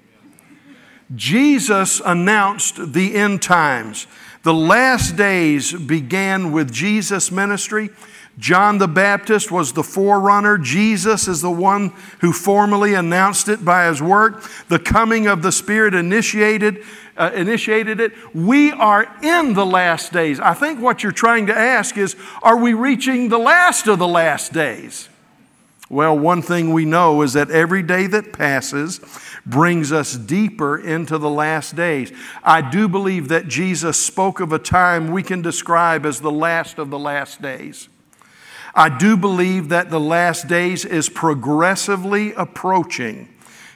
Jesus 1.15 2.03
announced 2.05 2.93
the 2.93 3.15
end 3.15 3.43
times. 3.43 4.07
The 4.43 4.55
last 4.55 5.17
days 5.17 5.73
began 5.73 6.53
with 6.53 6.73
Jesus' 6.73 7.33
ministry. 7.33 7.91
John 8.39 8.79
the 8.79 8.89
Baptist 8.89 9.51
was 9.51 9.73
the 9.73 9.83
forerunner. 9.83 10.59
Jesus 10.59 11.27
is 11.27 11.43
the 11.43 11.51
one 11.51 11.93
who 12.21 12.33
formally 12.33 12.95
announced 12.95 13.49
it 13.49 13.65
by 13.65 13.89
his 13.89 14.01
work. 14.01 14.45
The 14.69 14.79
coming 14.79 15.27
of 15.27 15.43
the 15.43 15.51
Spirit 15.51 15.93
initiated, 15.93 16.85
uh, 17.19 17.33
initiated 17.35 18.01
it. 18.01 18.13
We 18.35 18.73
are 18.73 19.07
in 19.23 19.55
the 19.55 19.67
last 19.67 20.13
days. 20.13 20.41
I 20.41 20.55
think 20.55 20.81
what 20.81 21.03
you're 21.03 21.13
trying 21.13 21.47
to 21.49 21.57
ask 21.57 21.99
is 21.99 22.17
are 22.43 22.57
we 22.57 22.73
reaching 22.73 23.29
the 23.29 23.39
last 23.39 23.89
of 23.89 23.99
the 23.99 24.09
last 24.09 24.53
days? 24.53 25.09
Well, 25.91 26.19
one 26.19 26.43
thing 26.43 26.73
we 26.73 26.85
know 26.85 27.23
is 27.23 27.33
that 27.33 27.51
every 27.51 27.83
day 27.83 28.07
that 28.09 28.33
passes 28.33 29.01
brings 29.47 29.91
us 29.91 30.17
deeper 30.17 30.77
into 30.77 31.17
the 31.17 31.31
last 31.31 31.77
days. 31.77 32.13
I 32.45 32.61
do 32.61 32.89
believe 32.89 33.29
that 33.29 33.49
Jesus 33.49 33.99
spoke 33.99 34.41
of 34.41 34.53
a 34.53 34.59
time 34.59 35.11
we 35.11 35.23
can 35.23 35.41
describe 35.41 36.05
as 36.05 36.21
the 36.21 36.31
last 36.31 36.79
of 36.79 36.91
the 36.91 36.99
last 36.99 37.41
days. 37.41 37.89
I 38.75 38.91
do 38.91 39.17
believe 39.17 39.71
that 39.71 39.89
the 39.89 39.99
last 39.99 40.47
days 40.47 40.85
is 40.85 41.09
progressively 41.09 42.35
approaching. 42.35 43.29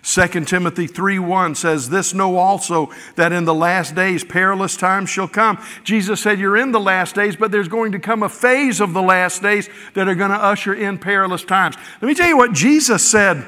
2 0.03 0.27
Timothy 0.45 0.89
3 0.89 1.21
1 1.21 1.55
says, 1.55 1.89
This 1.89 2.13
know 2.13 2.37
also 2.37 2.91
that 3.15 3.33
in 3.33 3.45
the 3.45 3.55
last 3.55 3.95
days 3.95 4.25
perilous 4.25 4.77
times 4.77 5.09
shall 5.09 5.29
come. 5.29 5.63
Jesus 5.85 6.21
said, 6.21 6.41
You're 6.41 6.57
in 6.57 6.73
the 6.73 6.81
last 6.81 7.15
days, 7.15 7.37
but 7.37 7.53
there's 7.53 7.69
going 7.69 7.93
to 7.93 8.01
come 8.01 8.25
a 8.25 8.29
phase 8.29 8.81
of 8.81 8.95
the 8.95 9.03
last 9.03 9.43
days 9.43 9.69
that 9.95 10.09
are 10.09 10.17
going 10.17 10.33
to 10.33 10.37
usher 10.37 10.75
in 10.75 10.99
perilous 10.99 11.45
times. 11.45 11.77
Let 12.01 12.09
me 12.09 12.15
tell 12.15 12.29
you 12.29 12.37
what 12.37 12.53
Jesus 12.53 13.09
said. 13.09 13.47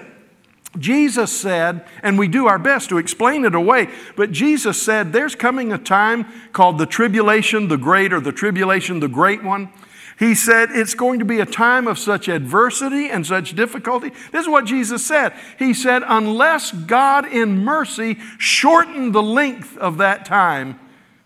Jesus 0.77 1.31
said, 1.31 1.87
and 2.03 2.19
we 2.19 2.27
do 2.27 2.49
our 2.49 2.59
best 2.59 2.89
to 2.89 2.99
explain 2.99 3.45
it 3.45 3.55
away, 3.55 3.89
but 4.17 4.33
Jesus 4.33 4.81
said, 4.81 5.13
There's 5.13 5.35
coming 5.35 5.73
a 5.73 5.79
time 5.79 6.27
called 6.53 6.79
the 6.79 6.87
tribulation, 6.87 7.69
the 7.69 7.77
great, 7.77 8.13
or 8.13 8.21
the 8.21 8.33
tribulation, 8.33 9.01
the 9.01 9.09
great 9.09 9.43
one 9.43 9.73
he 10.19 10.35
said 10.35 10.71
it's 10.71 10.95
going 10.95 11.19
to 11.19 11.25
be 11.25 11.41
a 11.41 11.47
time 11.47 11.87
of 11.87 11.99
such 11.99 12.29
adversity 12.29 13.09
and 13.11 13.27
such 13.27 13.55
difficulty. 13.55 14.11
This 14.31 14.43
is 14.43 14.49
what 14.49 14.65
Jesus 14.65 15.05
said. 15.05 15.33
He 15.59 15.75
said, 15.75 16.03
unless 16.07 16.71
God 16.71 17.27
in 17.27 17.65
mercy 17.65 18.19
shortened 18.39 19.15
the 19.15 19.23
length 19.23 19.77
of 19.79 19.99
that 19.99 20.25
time, 20.25 20.79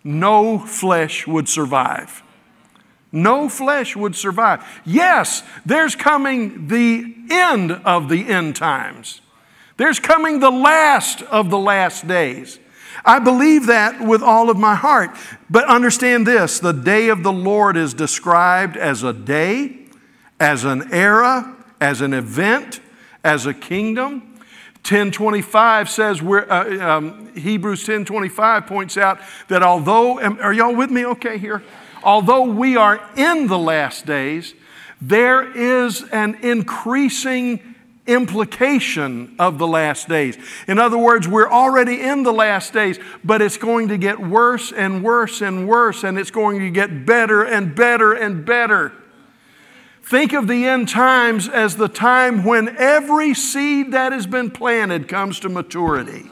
no 0.03 0.57
flesh 0.57 1.27
would 1.27 1.47
survive. 1.47 2.23
No 3.11 3.49
flesh 3.49 3.95
would 3.95 4.15
survive. 4.15 4.63
Yes, 4.85 5.43
there's 5.65 5.95
coming 5.95 6.67
the 6.67 7.15
end 7.29 7.71
of 7.71 8.09
the 8.09 8.27
end 8.27 8.55
times. 8.55 9.21
There's 9.77 9.99
coming 9.99 10.39
the 10.39 10.51
last 10.51 11.21
of 11.23 11.49
the 11.49 11.57
last 11.57 12.07
days. 12.07 12.59
I 13.05 13.19
believe 13.19 13.67
that 13.67 14.01
with 14.01 14.21
all 14.21 14.49
of 14.49 14.57
my 14.57 14.75
heart. 14.75 15.11
But 15.49 15.65
understand 15.65 16.27
this 16.27 16.59
the 16.59 16.73
day 16.73 17.09
of 17.09 17.23
the 17.23 17.31
Lord 17.31 17.77
is 17.77 17.93
described 17.93 18.77
as 18.77 19.03
a 19.03 19.13
day, 19.13 19.85
as 20.39 20.63
an 20.63 20.93
era, 20.93 21.55
as 21.81 22.01
an 22.01 22.13
event, 22.13 22.79
as 23.23 23.45
a 23.45 23.53
kingdom. 23.53 24.25
1025 24.83 25.89
says 25.89 26.21
we're, 26.21 26.49
uh, 26.49 26.97
um, 26.97 27.35
Hebrews 27.35 27.81
1025 27.81 28.65
points 28.65 28.97
out 28.97 29.19
that 29.49 29.61
although, 29.61 30.19
are 30.19 30.53
y'all 30.53 30.75
with 30.75 30.89
me 30.89 31.05
okay 31.05 31.37
here? 31.37 31.61
Although 32.01 32.45
we 32.45 32.77
are 32.77 33.01
in 33.17 33.47
the 33.47 33.57
last 33.57 34.05
days, 34.05 34.53
there 35.01 35.51
is 35.55 36.03
an 36.11 36.35
increasing 36.41 37.75
implication 38.09 39.35
of 39.39 39.57
the 39.57 39.67
last 39.67 40.09
days. 40.09 40.37
In 40.67 40.79
other 40.79 40.97
words, 40.97 41.27
we're 41.27 41.49
already 41.49 42.01
in 42.01 42.23
the 42.23 42.33
last 42.33 42.73
days, 42.73 42.99
but 43.23 43.41
it's 43.41 43.57
going 43.57 43.87
to 43.89 43.97
get 43.97 44.19
worse 44.19 44.71
and 44.71 45.03
worse 45.03 45.41
and 45.41 45.67
worse, 45.67 46.03
and 46.03 46.17
it's 46.17 46.31
going 46.31 46.59
to 46.59 46.69
get 46.69 47.05
better 47.05 47.43
and 47.43 47.75
better 47.75 48.13
and 48.13 48.45
better. 48.45 48.93
Think 50.03 50.33
of 50.33 50.47
the 50.47 50.65
end 50.65 50.89
times 50.89 51.47
as 51.47 51.75
the 51.75 51.87
time 51.87 52.43
when 52.43 52.75
every 52.77 53.33
seed 53.33 53.91
that 53.91 54.11
has 54.11 54.25
been 54.25 54.49
planted 54.49 55.07
comes 55.07 55.39
to 55.41 55.49
maturity. 55.49 56.31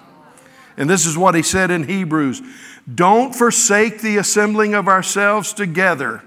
And 0.78 0.90
this 0.90 1.06
is 1.06 1.18
what 1.18 1.36
he 1.36 1.44
said 1.44 1.72
in 1.72 1.84
Hebrews 1.84 2.42
Don't 2.94 3.36
forsake 3.36 4.02
the 4.02 4.18
assembling 4.18 4.74
of 4.74 4.88
ourselves 4.88 5.54
together 5.54 6.24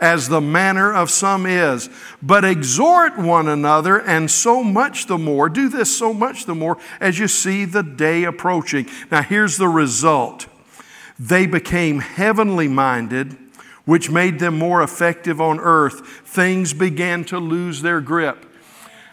as 0.00 0.28
the 0.28 0.40
manner 0.40 0.92
of 0.92 1.10
some 1.10 1.44
is, 1.44 1.90
but 2.22 2.44
exhort 2.44 3.18
one 3.18 3.48
another, 3.48 4.00
and 4.00 4.30
so 4.30 4.64
much 4.64 5.06
the 5.06 5.18
more, 5.18 5.48
do 5.48 5.68
this 5.68 5.96
so 5.96 6.14
much 6.14 6.46
the 6.46 6.54
more 6.54 6.78
as 7.00 7.18
you 7.18 7.28
see 7.28 7.64
the 7.64 7.82
day 7.82 8.24
approaching. 8.24 8.86
Now, 9.10 9.22
here's 9.22 9.58
the 9.58 9.68
result 9.68 10.46
they 11.18 11.46
became 11.46 12.00
heavenly 12.00 12.66
minded, 12.66 13.36
which 13.84 14.10
made 14.10 14.38
them 14.38 14.58
more 14.58 14.82
effective 14.82 15.38
on 15.38 15.60
earth. 15.60 16.06
Things 16.24 16.72
began 16.72 17.24
to 17.24 17.38
lose 17.38 17.82
their 17.82 18.00
grip. 18.00 18.46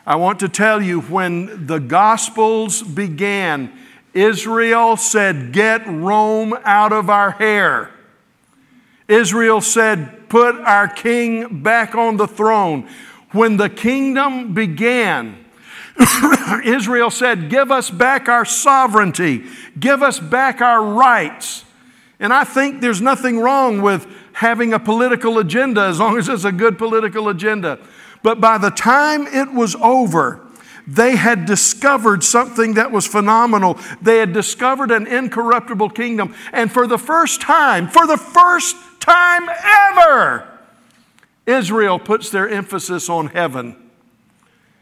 I 0.05 0.15
want 0.15 0.39
to 0.39 0.47
tell 0.47 0.81
you, 0.81 1.01
when 1.01 1.67
the 1.67 1.79
Gospels 1.79 2.81
began, 2.81 3.77
Israel 4.13 4.95
said, 4.95 5.51
Get 5.51 5.85
Rome 5.85 6.53
out 6.63 6.93
of 6.93 7.09
our 7.09 7.31
hair. 7.31 7.91
Israel 9.09 9.59
said, 9.59 10.16
Put 10.29 10.55
our 10.55 10.87
king 10.87 11.61
back 11.61 11.95
on 11.95 12.17
the 12.17 12.27
throne. 12.27 12.89
When 13.31 13.57
the 13.57 13.69
kingdom 13.69 14.53
began, 14.53 15.45
Israel 16.63 17.09
said, 17.09 17.49
Give 17.49 17.71
us 17.71 17.89
back 17.89 18.29
our 18.29 18.45
sovereignty, 18.45 19.45
give 19.79 20.01
us 20.03 20.19
back 20.19 20.61
our 20.61 20.83
rights. 20.83 21.65
And 22.19 22.33
I 22.33 22.43
think 22.43 22.81
there's 22.81 23.01
nothing 23.01 23.39
wrong 23.39 23.81
with 23.81 24.07
having 24.33 24.73
a 24.73 24.79
political 24.79 25.37
agenda 25.39 25.81
as 25.81 25.99
long 25.99 26.17
as 26.17 26.29
it's 26.29 26.45
a 26.45 26.51
good 26.51 26.77
political 26.77 27.29
agenda. 27.29 27.79
But 28.23 28.41
by 28.41 28.57
the 28.57 28.71
time 28.71 29.27
it 29.27 29.53
was 29.53 29.75
over, 29.75 30.41
they 30.87 31.15
had 31.15 31.45
discovered 31.45 32.23
something 32.23 32.75
that 32.75 32.91
was 32.91 33.05
phenomenal. 33.05 33.77
They 34.01 34.17
had 34.17 34.33
discovered 34.33 34.89
an 34.89 35.05
incorruptible 35.05 35.89
kingdom. 35.89 36.33
And 36.53 36.71
for 36.71 36.87
the 36.87 36.97
first 36.97 37.41
time, 37.41 37.87
for 37.87 38.07
the 38.07 38.17
first 38.17 38.75
time 39.07 39.49
ever, 39.49 40.47
Israel 41.45 41.97
puts 41.99 42.29
their 42.29 42.49
emphasis 42.49 43.09
on 43.09 43.27
heaven 43.27 43.75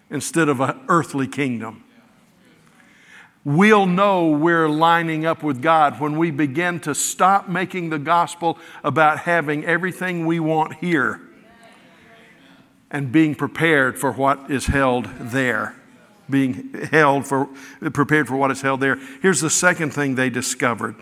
instead 0.10 0.50
of 0.50 0.60
an 0.60 0.80
earthly 0.88 1.28
kingdom. 1.28 1.84
We'll 3.44 3.86
know 3.86 4.30
we're 4.30 4.68
lining 4.68 5.26
up 5.28 5.44
with 5.44 5.62
God 5.62 6.00
when 6.00 6.18
we 6.18 6.32
begin 6.32 6.80
to 6.82 6.96
stop 6.96 7.48
making 7.48 7.92
the 7.92 8.00
gospel 8.00 8.58
about 8.84 9.20
having 9.20 9.64
everything 9.66 10.26
we 10.26 10.40
want 10.40 10.76
here 10.76 11.22
and 12.90 13.12
being 13.12 13.36
prepared 13.36 14.00
for 14.00 14.12
what 14.12 14.50
is 14.50 14.66
held 14.66 15.06
there. 15.20 15.76
Being 16.28 16.74
held 16.92 17.28
for, 17.28 17.48
prepared 17.94 18.28
for 18.28 18.36
what 18.36 18.50
is 18.50 18.62
held 18.62 18.80
there. 18.80 18.96
Here's 19.22 19.42
the 19.42 19.50
second 19.52 19.92
thing 19.92 20.16
they 20.16 20.32
discovered. 20.32 20.96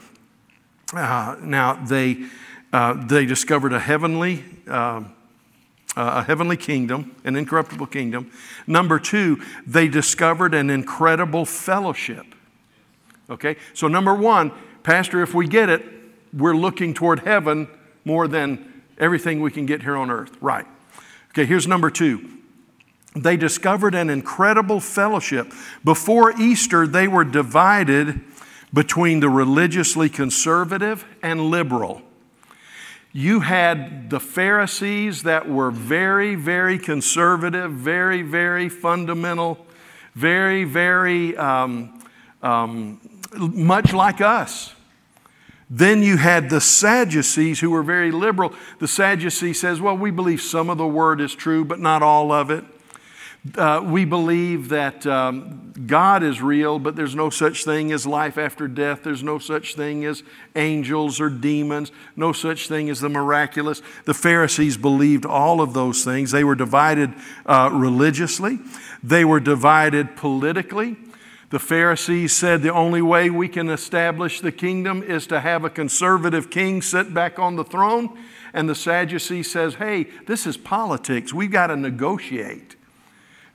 Uh, 0.92 1.38
now, 1.42 1.76
they 1.76 2.26
uh, 2.74 2.94
they 3.06 3.26
discovered 3.26 3.72
a 3.72 3.80
heavenly, 3.80 4.44
uh, 4.68 5.04
a 5.96 6.24
heavenly 6.24 6.58
kingdom, 6.58 7.16
an 7.24 7.36
incorruptible 7.36 7.86
kingdom. 7.86 8.32
Number 8.66 9.00
two, 9.00 9.40
they 9.68 9.88
discovered 9.88 10.56
an 10.56 10.72
incredible 10.72 11.46
fellowship. 11.46 12.26
Okay, 13.30 13.58
so 13.76 13.88
number 13.88 14.16
one, 14.16 14.52
Pastor, 14.82 15.22
if 15.22 15.36
we 15.36 15.48
get 15.48 15.70
it, 15.70 15.84
we're 16.34 16.56
looking 16.56 16.96
toward 16.96 17.20
heaven 17.20 17.68
more 18.06 18.28
than 18.28 18.84
everything 18.98 19.40
we 19.40 19.52
can 19.52 19.68
get 19.68 19.84
here 19.84 19.96
on 19.96 20.10
earth. 20.10 20.36
Right. 20.42 20.66
Okay, 21.30 21.46
here's 21.46 21.68
number 21.68 21.92
two. 21.92 22.28
They 23.16 23.38
discovered 23.38 23.94
an 23.94 24.10
incredible 24.10 24.80
fellowship. 24.80 25.54
Before 25.84 26.32
Easter, 26.42 26.88
they 26.88 27.08
were 27.08 27.24
divided 27.24 28.20
between 28.74 29.20
the 29.20 29.30
religiously 29.30 30.10
conservative 30.10 31.06
and 31.22 31.52
liberal 31.52 32.02
you 33.14 33.42
had 33.42 34.10
the 34.10 34.20
Pharisees 34.20 35.22
that 35.24 35.48
were 35.48 35.70
very, 35.70 36.34
very 36.34 36.80
conservative, 36.80 37.72
very, 37.72 38.24
very 38.24 38.68
fundamental, 38.70 39.66
very, 40.16 40.64
very 40.64 41.38
um, 41.38 42.04
um, 42.42 43.00
much 43.38 43.94
like 43.94 44.20
us. 44.20 44.74
Then 45.70 46.02
you 46.02 46.18
had 46.18 46.50
the 46.50 46.60
Sadducees 46.60 47.60
who 47.60 47.70
were 47.70 47.84
very 47.84 48.12
liberal. 48.12 48.54
The 48.80 48.88
Sadducee 48.88 49.54
says, 49.54 49.80
well, 49.80 49.98
we 49.98 50.10
believe 50.10 50.42
some 50.42 50.72
of 50.72 50.80
the 50.80 50.88
word 50.88 51.22
is 51.22 51.36
true, 51.36 51.64
but 51.64 51.80
not 51.80 52.02
all 52.02 52.32
of 52.32 52.50
it. 52.50 52.66
Uh, 53.58 53.82
we 53.84 54.06
believe 54.06 54.70
that 54.70 55.06
um, 55.06 55.74
God 55.86 56.24
is 56.24 56.42
real, 56.42 56.80
but 56.80 56.96
there's 56.96 57.14
no 57.14 57.30
such 57.30 57.66
thing 57.66 57.92
as 57.92 58.08
life 58.08 58.38
after 58.38 58.70
death. 58.70 59.04
There's 59.04 59.22
no 59.22 59.38
such 59.38 59.76
thing 59.76 60.06
as 60.06 60.24
angels 60.56 61.20
or 61.20 61.30
demons, 61.30 61.92
no 62.16 62.32
such 62.32 62.70
thing 62.70 62.90
as 62.90 63.02
the 63.02 63.10
miraculous. 63.10 63.82
The 64.06 64.14
Pharisees 64.14 64.78
believed 64.78 65.26
all 65.26 65.60
of 65.60 65.74
those 65.74 66.06
things. 66.06 66.32
They 66.32 66.46
were 66.46 66.56
divided 66.56 67.14
uh, 67.46 67.70
religiously, 67.74 68.60
they 69.04 69.26
were 69.26 69.42
divided 69.42 70.16
politically. 70.16 70.96
The 71.50 71.60
Pharisees 71.60 72.34
said 72.34 72.64
the 72.64 72.74
only 72.74 73.02
way 73.02 73.30
we 73.30 73.48
can 73.48 73.70
establish 73.70 74.40
the 74.40 74.52
kingdom 74.52 75.04
is 75.04 75.28
to 75.28 75.40
have 75.40 75.64
a 75.64 75.70
conservative 75.70 76.50
king 76.50 76.82
sit 76.82 77.14
back 77.14 77.38
on 77.38 77.58
the 77.58 77.64
throne. 77.64 78.18
And 78.54 78.68
the 78.68 78.74
Sadducee 78.74 79.44
says, 79.44 79.76
hey, 79.76 80.08
this 80.26 80.48
is 80.48 80.58
politics. 80.58 81.32
We've 81.32 81.52
got 81.52 81.68
to 81.68 81.76
negotiate. 81.76 82.76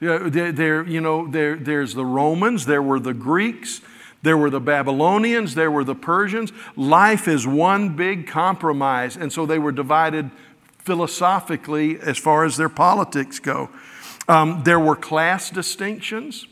There, 0.01 0.53
there, 0.53 0.87
you 0.87 1.01
know, 1.01 1.27
there, 1.27 1.57
there's 1.57 1.95
the 1.95 2.05
Romans, 2.05 2.67
there 2.67 2.83
were 2.83 3.01
the 3.01 3.15
Greeks, 3.15 3.81
there 4.23 4.37
were 4.37 4.51
the 4.51 4.61
Babylonians, 4.61 5.55
there 5.55 5.71
were 5.71 5.85
the 5.85 5.95
Persians. 5.95 6.53
Life 6.77 7.27
is 7.27 7.47
one 7.47 7.97
big 7.97 8.27
compromise. 8.27 9.17
And 9.17 9.33
so 9.33 9.47
they 9.47 9.59
were 9.59 9.73
divided 9.73 10.31
philosophically 10.79 11.99
as 12.01 12.17
far 12.17 12.45
as 12.45 12.57
their 12.57 12.69
politics 12.69 13.39
go. 13.39 13.71
Um, 14.29 14.63
there 14.65 14.81
were 14.81 14.97
class 14.97 15.51
distinctions. 15.51 16.47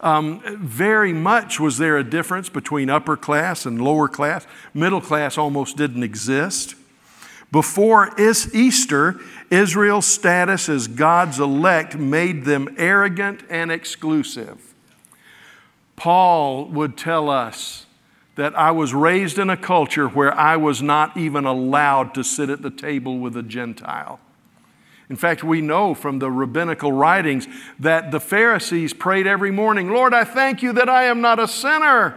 Um, 0.00 0.40
very 0.58 1.12
much 1.12 1.58
was 1.58 1.78
there 1.78 1.98
a 1.98 2.04
difference 2.04 2.48
between 2.48 2.88
upper 2.88 3.16
class 3.16 3.66
and 3.66 3.80
lower 3.80 4.08
class. 4.08 4.46
Middle 4.72 5.00
class 5.00 5.36
almost 5.36 5.76
didn't 5.76 6.04
exist. 6.04 6.74
Before 7.50 8.10
Easter, 8.18 9.18
Israel's 9.50 10.06
status 10.06 10.68
as 10.68 10.86
God's 10.86 11.40
elect 11.40 11.96
made 11.96 12.44
them 12.44 12.74
arrogant 12.76 13.42
and 13.48 13.72
exclusive. 13.72 14.74
Paul 15.96 16.66
would 16.66 16.96
tell 16.96 17.30
us 17.30 17.86
that 18.36 18.56
I 18.56 18.70
was 18.70 18.94
raised 18.94 19.38
in 19.38 19.50
a 19.50 19.56
culture 19.56 20.06
where 20.06 20.32
I 20.32 20.56
was 20.56 20.80
not 20.80 21.16
even 21.16 21.44
allowed 21.44 22.14
to 22.14 22.22
sit 22.22 22.50
at 22.50 22.62
the 22.62 22.70
table 22.70 23.18
with 23.18 23.36
a 23.36 23.42
Gentile. 23.42 24.20
In 25.10 25.16
fact, 25.16 25.42
we 25.42 25.60
know 25.60 25.94
from 25.94 26.18
the 26.18 26.30
rabbinical 26.30 26.92
writings 26.92 27.48
that 27.78 28.10
the 28.10 28.20
Pharisees 28.20 28.92
prayed 28.92 29.26
every 29.26 29.50
morning 29.50 29.90
Lord, 29.90 30.12
I 30.12 30.24
thank 30.24 30.62
you 30.62 30.72
that 30.74 30.88
I 30.88 31.04
am 31.04 31.20
not 31.20 31.40
a 31.40 31.48
sinner. 31.48 32.16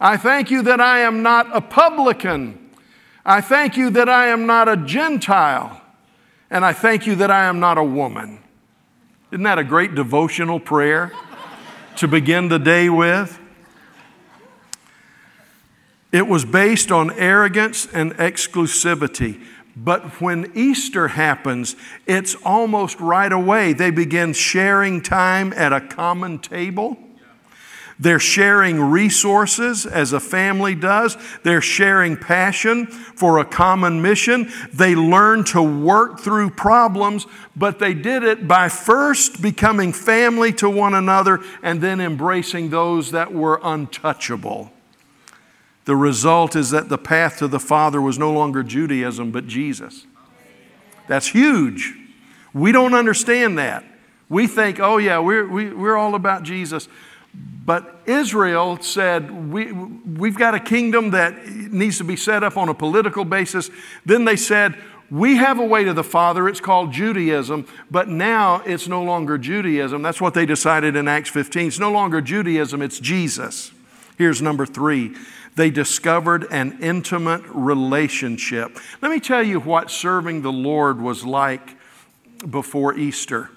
I 0.00 0.16
thank 0.16 0.50
you 0.50 0.60
that 0.62 0.80
I 0.80 1.00
am 1.00 1.22
not 1.22 1.56
a 1.56 1.60
publican. 1.60 2.63
I 3.24 3.40
thank 3.40 3.76
you 3.76 3.90
that 3.90 4.08
I 4.08 4.26
am 4.26 4.46
not 4.46 4.68
a 4.68 4.76
Gentile. 4.76 5.80
And 6.50 6.64
I 6.64 6.72
thank 6.72 7.06
you 7.06 7.14
that 7.16 7.30
I 7.30 7.46
am 7.46 7.58
not 7.58 7.78
a 7.78 7.84
woman. 7.84 8.38
Isn't 9.32 9.42
that 9.42 9.58
a 9.58 9.64
great 9.64 9.94
devotional 9.94 10.60
prayer 10.60 11.12
to 11.96 12.06
begin 12.06 12.48
the 12.48 12.58
day 12.58 12.88
with? 12.88 13.40
It 16.12 16.28
was 16.28 16.44
based 16.44 16.92
on 16.92 17.10
arrogance 17.12 17.88
and 17.92 18.14
exclusivity. 18.18 19.42
But 19.74 20.20
when 20.20 20.52
Easter 20.54 21.08
happens, 21.08 21.74
it's 22.06 22.36
almost 22.44 23.00
right 23.00 23.32
away. 23.32 23.72
They 23.72 23.90
begin 23.90 24.32
sharing 24.32 25.02
time 25.02 25.52
at 25.54 25.72
a 25.72 25.80
common 25.80 26.38
table. 26.38 26.96
They're 27.98 28.18
sharing 28.18 28.80
resources 28.80 29.86
as 29.86 30.12
a 30.12 30.20
family 30.20 30.74
does. 30.74 31.16
They're 31.44 31.60
sharing 31.60 32.16
passion 32.16 32.86
for 32.86 33.38
a 33.38 33.44
common 33.44 34.02
mission. 34.02 34.50
They 34.72 34.96
learn 34.96 35.44
to 35.44 35.62
work 35.62 36.20
through 36.20 36.50
problems, 36.50 37.26
but 37.54 37.78
they 37.78 37.94
did 37.94 38.24
it 38.24 38.48
by 38.48 38.68
first 38.68 39.40
becoming 39.40 39.92
family 39.92 40.52
to 40.54 40.68
one 40.68 40.94
another 40.94 41.40
and 41.62 41.80
then 41.80 42.00
embracing 42.00 42.70
those 42.70 43.12
that 43.12 43.32
were 43.32 43.60
untouchable. 43.62 44.72
The 45.84 45.96
result 45.96 46.56
is 46.56 46.70
that 46.70 46.88
the 46.88 46.98
path 46.98 47.38
to 47.38 47.48
the 47.48 47.60
Father 47.60 48.00
was 48.00 48.18
no 48.18 48.32
longer 48.32 48.62
Judaism, 48.62 49.30
but 49.30 49.46
Jesus. 49.46 50.06
That's 51.06 51.28
huge. 51.28 51.94
We 52.52 52.72
don't 52.72 52.94
understand 52.94 53.58
that. 53.58 53.84
We 54.28 54.46
think, 54.46 54.80
oh, 54.80 54.96
yeah, 54.96 55.18
we're, 55.18 55.46
we, 55.46 55.66
are 55.66 55.76
we 55.76 55.88
are 55.90 55.96
all 55.96 56.14
about 56.14 56.42
Jesus. 56.42 56.88
But 57.64 58.02
Israel 58.06 58.78
said, 58.80 59.52
we, 59.52 59.72
We've 59.72 60.36
got 60.36 60.54
a 60.54 60.60
kingdom 60.60 61.10
that 61.10 61.46
needs 61.46 61.98
to 61.98 62.04
be 62.04 62.16
set 62.16 62.42
up 62.42 62.56
on 62.56 62.68
a 62.68 62.74
political 62.74 63.24
basis. 63.24 63.70
Then 64.04 64.24
they 64.24 64.36
said, 64.36 64.76
We 65.10 65.36
have 65.36 65.58
a 65.58 65.64
way 65.64 65.84
to 65.84 65.92
the 65.92 66.04
Father. 66.04 66.48
It's 66.48 66.60
called 66.60 66.92
Judaism, 66.92 67.66
but 67.90 68.08
now 68.08 68.62
it's 68.66 68.86
no 68.86 69.02
longer 69.02 69.38
Judaism. 69.38 70.02
That's 70.02 70.20
what 70.20 70.34
they 70.34 70.46
decided 70.46 70.96
in 70.96 71.08
Acts 71.08 71.30
15. 71.30 71.68
It's 71.68 71.78
no 71.78 71.90
longer 71.90 72.20
Judaism, 72.20 72.82
it's 72.82 73.00
Jesus. 73.00 73.72
Here's 74.16 74.40
number 74.40 74.66
three 74.66 75.14
they 75.56 75.70
discovered 75.70 76.46
an 76.50 76.78
intimate 76.82 77.42
relationship. 77.46 78.76
Let 79.00 79.12
me 79.12 79.20
tell 79.20 79.42
you 79.42 79.60
what 79.60 79.88
serving 79.88 80.42
the 80.42 80.52
Lord 80.52 81.00
was 81.00 81.24
like 81.24 81.76
before 82.50 82.98
Easter 82.98 83.50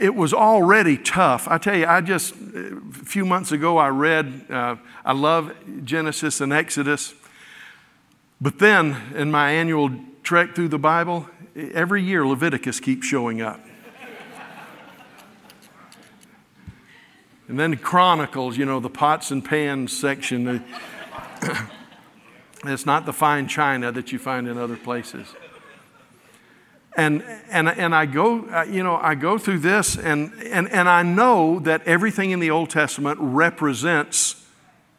it 0.00 0.14
was 0.14 0.32
already 0.32 0.96
tough. 0.96 1.46
I 1.48 1.58
tell 1.58 1.76
you, 1.76 1.86
I 1.86 2.00
just, 2.00 2.34
a 2.34 2.80
few 3.04 3.24
months 3.24 3.52
ago, 3.52 3.78
I 3.78 3.88
read, 3.88 4.46
uh, 4.50 4.76
I 5.04 5.12
love 5.12 5.52
Genesis 5.84 6.40
and 6.40 6.52
Exodus. 6.52 7.14
But 8.40 8.58
then 8.58 8.96
in 9.14 9.30
my 9.30 9.50
annual 9.52 9.90
trek 10.22 10.54
through 10.54 10.68
the 10.68 10.78
Bible, 10.78 11.28
every 11.54 12.02
year 12.02 12.26
Leviticus 12.26 12.80
keeps 12.80 13.06
showing 13.06 13.42
up. 13.42 13.60
and 17.46 17.58
then 17.58 17.76
Chronicles, 17.76 18.56
you 18.56 18.64
know, 18.64 18.80
the 18.80 18.90
pots 18.90 19.30
and 19.30 19.44
pans 19.44 19.96
section. 19.96 20.64
it's 22.64 22.86
not 22.86 23.06
the 23.06 23.12
fine 23.12 23.46
china 23.46 23.92
that 23.92 24.10
you 24.10 24.18
find 24.18 24.48
in 24.48 24.58
other 24.58 24.76
places. 24.76 25.34
And, 26.96 27.22
and, 27.50 27.68
and 27.68 27.94
I 27.94 28.06
go, 28.06 28.46
uh, 28.46 28.64
you 28.64 28.82
know, 28.82 28.96
I 28.96 29.14
go 29.14 29.38
through 29.38 29.60
this 29.60 29.96
and, 29.96 30.32
and, 30.42 30.68
and 30.70 30.88
I 30.88 31.02
know 31.02 31.60
that 31.60 31.82
everything 31.86 32.32
in 32.32 32.40
the 32.40 32.50
Old 32.50 32.70
Testament 32.70 33.18
represents 33.20 34.44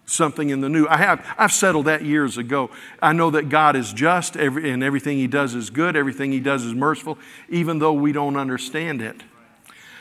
something 0.06 0.50
in 0.50 0.62
the 0.62 0.70
new. 0.70 0.88
I 0.88 0.98
have, 0.98 1.26
I've 1.38 1.52
settled 1.52 1.86
that 1.86 2.04
years 2.04 2.38
ago. 2.38 2.70
I 3.02 3.14
know 3.14 3.30
that 3.32 3.50
God 3.50 3.76
is 3.76 3.94
just 3.94 4.38
every, 4.38 4.70
and 4.70 4.84
everything 4.84 5.18
He 5.18 5.28
does 5.28 5.54
is 5.54 5.70
good, 5.70 5.96
everything 5.96 6.32
He 6.32 6.40
does 6.40 6.64
is 6.64 6.74
merciful, 6.74 7.18
even 7.50 7.80
though 7.80 7.94
we 7.94 8.12
don't 8.12 8.38
understand 8.38 9.02
it. 9.02 9.24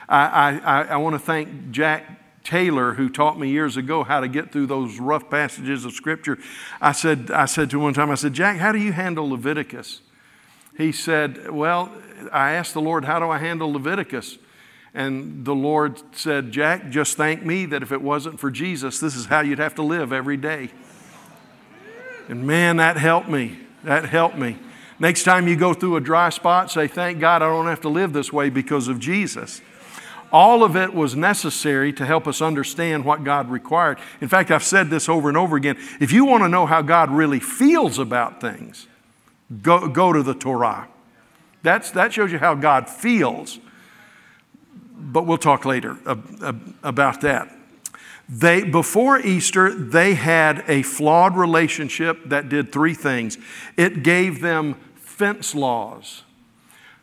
I, 0.09 0.59
I, 0.59 0.83
I 0.83 0.97
want 0.97 1.15
to 1.15 1.21
thank 1.21 1.71
Jack 1.71 2.43
Taylor, 2.43 2.95
who 2.95 3.09
taught 3.09 3.39
me 3.39 3.49
years 3.49 3.77
ago 3.77 4.03
how 4.03 4.21
to 4.21 4.29
get 4.29 4.51
through 4.51 4.67
those 4.67 4.99
rough 4.99 5.31
passages 5.31 5.85
of 5.85 5.93
Scripture. 5.93 6.39
I 6.81 6.93
said, 6.93 7.31
I 7.31 7.45
said 7.45 7.71
to 7.71 7.77
him 7.77 7.83
one 7.85 7.95
time, 7.95 8.11
I 8.11 8.17
said, 8.17 8.33
Jack, 8.33 8.57
how 8.57 8.73
do 8.73 8.79
you 8.79 8.93
handle 8.93 9.29
Leviticus? 9.29 10.01
He 10.81 10.93
said, 10.93 11.51
Well, 11.51 11.93
I 12.33 12.53
asked 12.53 12.75
the 12.75 12.81
Lord, 12.81 13.05
How 13.05 13.19
do 13.19 13.31
I 13.31 13.39
handle 13.39 13.73
Leviticus? 13.73 14.39
And 14.93 15.45
the 15.45 15.55
Lord 15.55 16.01
said, 16.13 16.51
Jack, 16.51 16.91
just 16.91 17.17
thank 17.17 17.45
me 17.45 17.65
that 17.67 17.83
if 17.83 17.93
it 17.93 18.03
wasn't 18.03 18.41
for 18.41 18.51
Jesus, 18.51 18.99
this 18.99 19.15
is 19.15 19.27
how 19.27 19.41
you'd 19.41 19.61
have 19.61 19.77
to 19.77 19.83
live 19.83 20.13
every 20.13 20.37
day. 20.37 20.71
And 22.29 22.45
man, 22.47 22.79
that 22.79 22.97
helped 22.97 23.29
me. 23.29 23.59
That 23.85 24.07
helped 24.07 24.37
me. 24.37 24.59
Next 24.99 25.23
time 25.25 25.49
you 25.49 25.57
go 25.57 25.75
through 25.75 25.97
a 25.97 26.01
dry 26.01 26.29
spot, 26.31 26.71
say, 26.71 26.87
Thank 26.87 27.21
God 27.21 27.43
I 27.43 27.47
don't 27.47 27.67
have 27.67 27.81
to 27.83 27.89
live 27.89 28.13
this 28.13 28.33
way 28.33 28.51
because 28.51 28.89
of 28.89 28.99
Jesus. 28.99 29.61
All 30.33 30.63
of 30.63 30.77
it 30.77 30.95
was 30.95 31.17
necessary 31.17 31.93
to 31.95 32.07
help 32.07 32.29
us 32.29 32.41
understand 32.41 33.05
what 33.05 33.25
God 33.25 33.51
required. 33.51 33.99
In 34.21 34.29
fact, 34.29 34.53
I've 34.53 34.63
said 34.63 34.89
this 34.89 35.09
over 35.09 35.29
and 35.29 35.37
over 35.37 35.57
again. 35.57 35.77
If 35.99 36.13
you 36.13 36.25
want 36.25 36.45
to 36.45 36.49
know 36.49 36.67
how 36.67 36.83
God 36.83 37.11
really 37.11 37.41
feels 37.41 37.99
about 37.99 38.41
things, 38.41 38.87
Go, 39.63 39.89
go 39.89 40.13
to 40.13 40.23
the 40.23 40.35
Torah. 40.35 40.89
That's, 41.63 41.91
that 41.93 42.13
shows 42.13 42.33
you 42.33 42.39
how 42.39 42.55
God 42.55 42.89
feels. 42.89 43.59
But 44.93 45.27
we'll 45.27 45.39
talk 45.39 45.65
later 45.65 45.99
about 46.83 47.21
that. 47.23 47.57
They, 48.29 48.63
before 48.63 49.19
Easter, 49.19 49.75
they 49.75 50.15
had 50.15 50.63
a 50.69 50.83
flawed 50.83 51.37
relationship 51.37 52.29
that 52.29 52.49
did 52.49 52.71
three 52.71 52.95
things. 52.95 53.39
It 53.77 54.05
gave 54.05 54.41
them 54.41 54.77
fence 54.95 55.55
laws. 55.55 56.23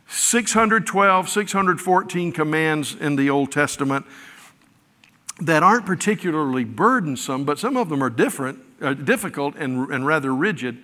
612, 0.08 1.28
614 1.28 2.32
commands 2.32 2.96
in 2.96 3.18
the 3.18 3.30
Old 3.30 3.52
Testament 3.52 4.06
that 5.42 5.64
aren't 5.64 5.86
particularly 5.86 6.64
burdensome, 6.64 7.44
but 7.44 7.60
some 7.60 7.76
of 7.76 7.90
them 7.90 8.02
are 8.02 8.10
different, 8.10 8.60
uh, 8.82 8.94
difficult 8.94 9.56
and, 9.56 9.92
and 9.92 10.06
rather 10.06 10.34
rigid. 10.34 10.78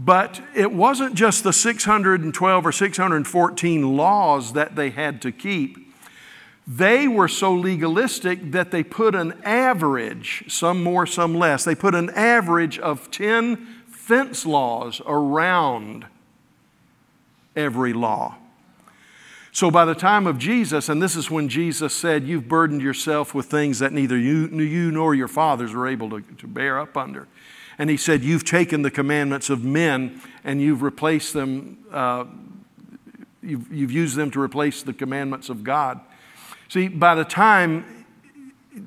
But 0.00 0.40
it 0.54 0.70
wasn't 0.70 1.16
just 1.16 1.42
the 1.42 1.52
612 1.52 2.66
or 2.66 2.70
614 2.70 3.96
laws 3.96 4.52
that 4.52 4.76
they 4.76 4.90
had 4.90 5.20
to 5.22 5.32
keep. 5.32 5.92
They 6.68 7.08
were 7.08 7.26
so 7.26 7.52
legalistic 7.52 8.52
that 8.52 8.70
they 8.70 8.84
put 8.84 9.16
an 9.16 9.34
average, 9.42 10.44
some 10.46 10.84
more, 10.84 11.04
some 11.04 11.34
less, 11.34 11.64
they 11.64 11.74
put 11.74 11.96
an 11.96 12.10
average 12.10 12.78
of 12.78 13.10
10 13.10 13.56
fence 13.88 14.46
laws 14.46 15.02
around 15.04 16.06
every 17.56 17.92
law. 17.92 18.36
So 19.50 19.68
by 19.68 19.84
the 19.84 19.94
time 19.94 20.28
of 20.28 20.38
Jesus, 20.38 20.88
and 20.88 21.02
this 21.02 21.16
is 21.16 21.28
when 21.28 21.48
Jesus 21.48 21.92
said, 21.92 22.22
You've 22.22 22.46
burdened 22.46 22.82
yourself 22.82 23.34
with 23.34 23.46
things 23.46 23.80
that 23.80 23.92
neither 23.92 24.16
you, 24.16 24.46
you 24.46 24.92
nor 24.92 25.14
your 25.16 25.26
fathers 25.26 25.72
were 25.72 25.88
able 25.88 26.10
to, 26.10 26.20
to 26.20 26.46
bear 26.46 26.78
up 26.78 26.96
under. 26.96 27.26
And 27.78 27.88
he 27.88 27.96
said, 27.96 28.24
You've 28.24 28.44
taken 28.44 28.82
the 28.82 28.90
commandments 28.90 29.50
of 29.50 29.64
men 29.64 30.20
and 30.44 30.60
you've 30.60 30.82
replaced 30.82 31.32
them, 31.32 31.78
uh, 31.92 32.24
you've, 33.42 33.72
you've 33.72 33.92
used 33.92 34.16
them 34.16 34.30
to 34.32 34.40
replace 34.40 34.82
the 34.82 34.92
commandments 34.92 35.48
of 35.48 35.62
God. 35.62 36.00
See, 36.68 36.88
by 36.88 37.14
the 37.14 37.24
time 37.24 38.04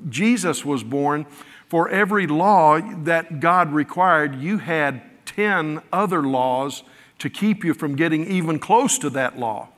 Jesus 0.08 0.64
was 0.64 0.84
born, 0.84 1.26
for 1.68 1.88
every 1.88 2.26
law 2.26 2.80
that 3.04 3.40
God 3.40 3.72
required, 3.72 4.36
you 4.36 4.58
had 4.58 5.02
10 5.24 5.80
other 5.90 6.22
laws 6.22 6.82
to 7.18 7.30
keep 7.30 7.64
you 7.64 7.72
from 7.72 7.96
getting 7.96 8.26
even 8.26 8.58
close 8.58 8.98
to 8.98 9.08
that 9.10 9.38
law. 9.38 9.68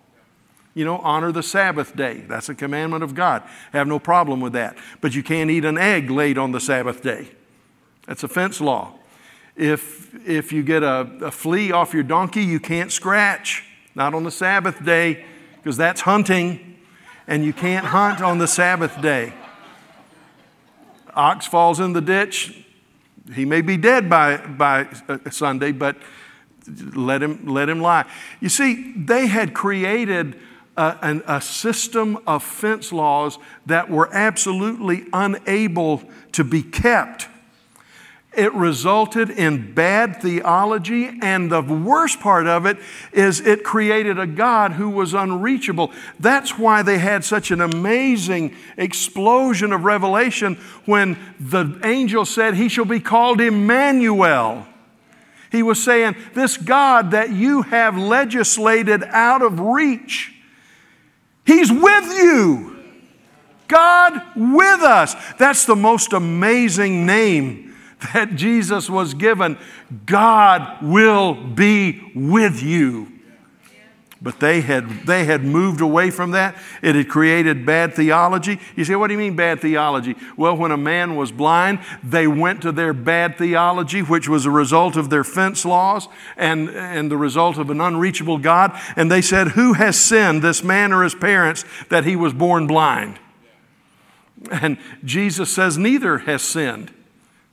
You 0.74 0.84
know, 0.84 0.98
honor 0.98 1.30
the 1.30 1.42
Sabbath 1.42 1.94
day. 1.94 2.24
That's 2.26 2.48
a 2.48 2.54
commandment 2.54 3.04
of 3.04 3.14
God. 3.14 3.44
Have 3.72 3.86
no 3.86 4.00
problem 4.00 4.40
with 4.40 4.54
that. 4.54 4.76
But 5.00 5.14
you 5.14 5.22
can't 5.22 5.50
eat 5.50 5.64
an 5.64 5.78
egg 5.78 6.10
laid 6.10 6.36
on 6.36 6.50
the 6.50 6.58
Sabbath 6.58 7.00
day. 7.00 7.28
That's 8.06 8.24
a 8.24 8.28
fence 8.28 8.60
law. 8.60 8.94
If, 9.56 10.14
if 10.26 10.52
you 10.52 10.62
get 10.62 10.82
a, 10.82 11.08
a 11.22 11.30
flea 11.30 11.72
off 11.72 11.94
your 11.94 12.02
donkey, 12.02 12.42
you 12.42 12.60
can't 12.60 12.90
scratch. 12.90 13.64
Not 13.94 14.14
on 14.14 14.24
the 14.24 14.30
Sabbath 14.30 14.84
day. 14.84 15.24
because 15.64 15.78
that's 15.78 16.02
hunting, 16.02 16.76
and 17.26 17.42
you 17.42 17.54
can't 17.54 17.86
hunt 17.86 18.20
on 18.20 18.36
the 18.36 18.46
Sabbath 18.46 19.00
day. 19.00 19.32
Ox 21.14 21.46
falls 21.46 21.80
in 21.80 21.94
the 21.94 22.02
ditch, 22.02 22.64
he 23.34 23.46
may 23.46 23.62
be 23.62 23.78
dead 23.78 24.10
by, 24.10 24.36
by 24.36 24.86
uh, 25.08 25.18
Sunday, 25.30 25.72
but 25.72 25.96
let 26.94 27.22
him, 27.22 27.46
let 27.46 27.70
him 27.70 27.80
lie. 27.80 28.04
You 28.40 28.50
see, 28.50 28.92
they 28.94 29.26
had 29.26 29.54
created 29.54 30.38
a, 30.76 30.98
an, 31.00 31.22
a 31.26 31.40
system 31.40 32.18
of 32.26 32.42
fence 32.42 32.92
laws 32.92 33.38
that 33.64 33.88
were 33.88 34.12
absolutely 34.12 35.06
unable 35.14 36.02
to 36.32 36.44
be 36.44 36.62
kept. 36.62 37.28
It 38.36 38.52
resulted 38.52 39.30
in 39.30 39.74
bad 39.74 40.20
theology, 40.20 41.18
and 41.22 41.52
the 41.52 41.62
worst 41.62 42.18
part 42.18 42.46
of 42.46 42.66
it 42.66 42.78
is 43.12 43.40
it 43.40 43.62
created 43.62 44.18
a 44.18 44.26
God 44.26 44.72
who 44.72 44.90
was 44.90 45.14
unreachable. 45.14 45.92
That's 46.18 46.58
why 46.58 46.82
they 46.82 46.98
had 46.98 47.24
such 47.24 47.50
an 47.50 47.60
amazing 47.60 48.56
explosion 48.76 49.72
of 49.72 49.84
revelation 49.84 50.56
when 50.84 51.16
the 51.38 51.78
angel 51.84 52.24
said, 52.24 52.54
He 52.54 52.68
shall 52.68 52.84
be 52.84 53.00
called 53.00 53.40
Emmanuel. 53.40 54.66
He 55.52 55.62
was 55.62 55.82
saying, 55.82 56.16
This 56.34 56.56
God 56.56 57.12
that 57.12 57.30
you 57.30 57.62
have 57.62 57.96
legislated 57.96 59.04
out 59.04 59.42
of 59.42 59.60
reach, 59.60 60.34
He's 61.46 61.70
with 61.70 62.18
you. 62.18 62.72
God 63.68 64.20
with 64.36 64.82
us. 64.82 65.14
That's 65.38 65.64
the 65.64 65.76
most 65.76 66.12
amazing 66.12 67.06
name 67.06 67.73
that 68.12 68.34
Jesus 68.34 68.90
was 68.90 69.14
given. 69.14 69.58
God 70.06 70.82
will 70.82 71.34
be 71.34 72.12
with 72.14 72.62
you. 72.62 73.14
But 74.24 74.40
they 74.40 74.62
had, 74.62 75.06
they 75.06 75.26
had 75.26 75.44
moved 75.44 75.82
away 75.82 76.10
from 76.10 76.30
that. 76.30 76.56
It 76.80 76.94
had 76.94 77.10
created 77.10 77.66
bad 77.66 77.92
theology. 77.92 78.58
You 78.74 78.86
say, 78.86 78.96
what 78.96 79.08
do 79.08 79.12
you 79.12 79.18
mean 79.18 79.36
bad 79.36 79.60
theology? 79.60 80.16
Well, 80.34 80.56
when 80.56 80.70
a 80.70 80.78
man 80.78 81.14
was 81.14 81.30
blind, 81.30 81.80
they 82.02 82.26
went 82.26 82.62
to 82.62 82.72
their 82.72 82.94
bad 82.94 83.36
theology, 83.36 84.00
which 84.00 84.26
was 84.26 84.46
a 84.46 84.50
result 84.50 84.96
of 84.96 85.10
their 85.10 85.24
fence 85.24 85.66
laws 85.66 86.08
and, 86.38 86.70
and 86.70 87.10
the 87.10 87.18
result 87.18 87.58
of 87.58 87.68
an 87.68 87.82
unreachable 87.82 88.38
God. 88.38 88.72
And 88.96 89.12
they 89.12 89.20
said, 89.20 89.48
Who 89.48 89.74
has 89.74 90.00
sinned, 90.00 90.40
this 90.40 90.64
man 90.64 90.94
or 90.94 91.02
his 91.02 91.14
parents, 91.14 91.66
that 91.90 92.06
he 92.06 92.16
was 92.16 92.32
born 92.32 92.66
blind? 92.66 93.18
And 94.50 94.78
Jesus 95.04 95.52
says, 95.52 95.76
Neither 95.76 96.18
has 96.18 96.40
sinned. 96.40 96.94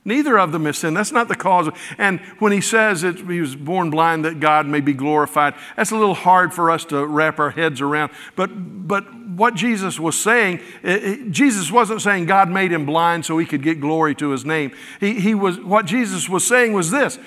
Neither 0.04 0.36
of 0.36 0.50
them 0.50 0.66
is 0.66 0.78
sin. 0.78 0.94
That's 0.94 1.12
not 1.12 1.28
the 1.28 1.36
cause. 1.36 1.68
And 1.96 2.18
when 2.40 2.50
he 2.50 2.60
says 2.60 3.02
that 3.02 3.18
he 3.18 3.40
was 3.40 3.54
born 3.54 3.90
blind 3.90 4.24
that 4.24 4.40
God 4.40 4.66
may 4.66 4.80
be 4.80 4.94
glorified, 4.94 5.54
that's 5.76 5.92
a 5.92 5.96
little 5.96 6.14
hard 6.14 6.52
for 6.52 6.72
us 6.72 6.84
to 6.86 7.06
wrap 7.06 7.38
our 7.38 7.50
heads 7.50 7.80
around. 7.80 8.10
But, 8.34 8.48
but 8.88 9.04
what 9.14 9.54
Jesus 9.54 10.00
was 10.00 10.18
saying, 10.18 10.60
it, 10.82 11.04
it, 11.04 11.30
Jesus 11.30 11.70
wasn't 11.70 12.02
saying 12.02 12.26
God 12.26 12.50
made 12.50 12.72
him 12.72 12.84
blind 12.84 13.24
so 13.24 13.38
he 13.38 13.46
could 13.46 13.62
get 13.62 13.80
glory 13.80 14.16
to 14.16 14.30
his 14.30 14.44
name. 14.44 14.72
He, 14.98 15.20
he 15.20 15.34
was, 15.36 15.60
what 15.60 15.86
Jesus 15.86 16.28
was 16.28 16.44
saying 16.46 16.72
was 16.72 16.90
this 16.90 17.18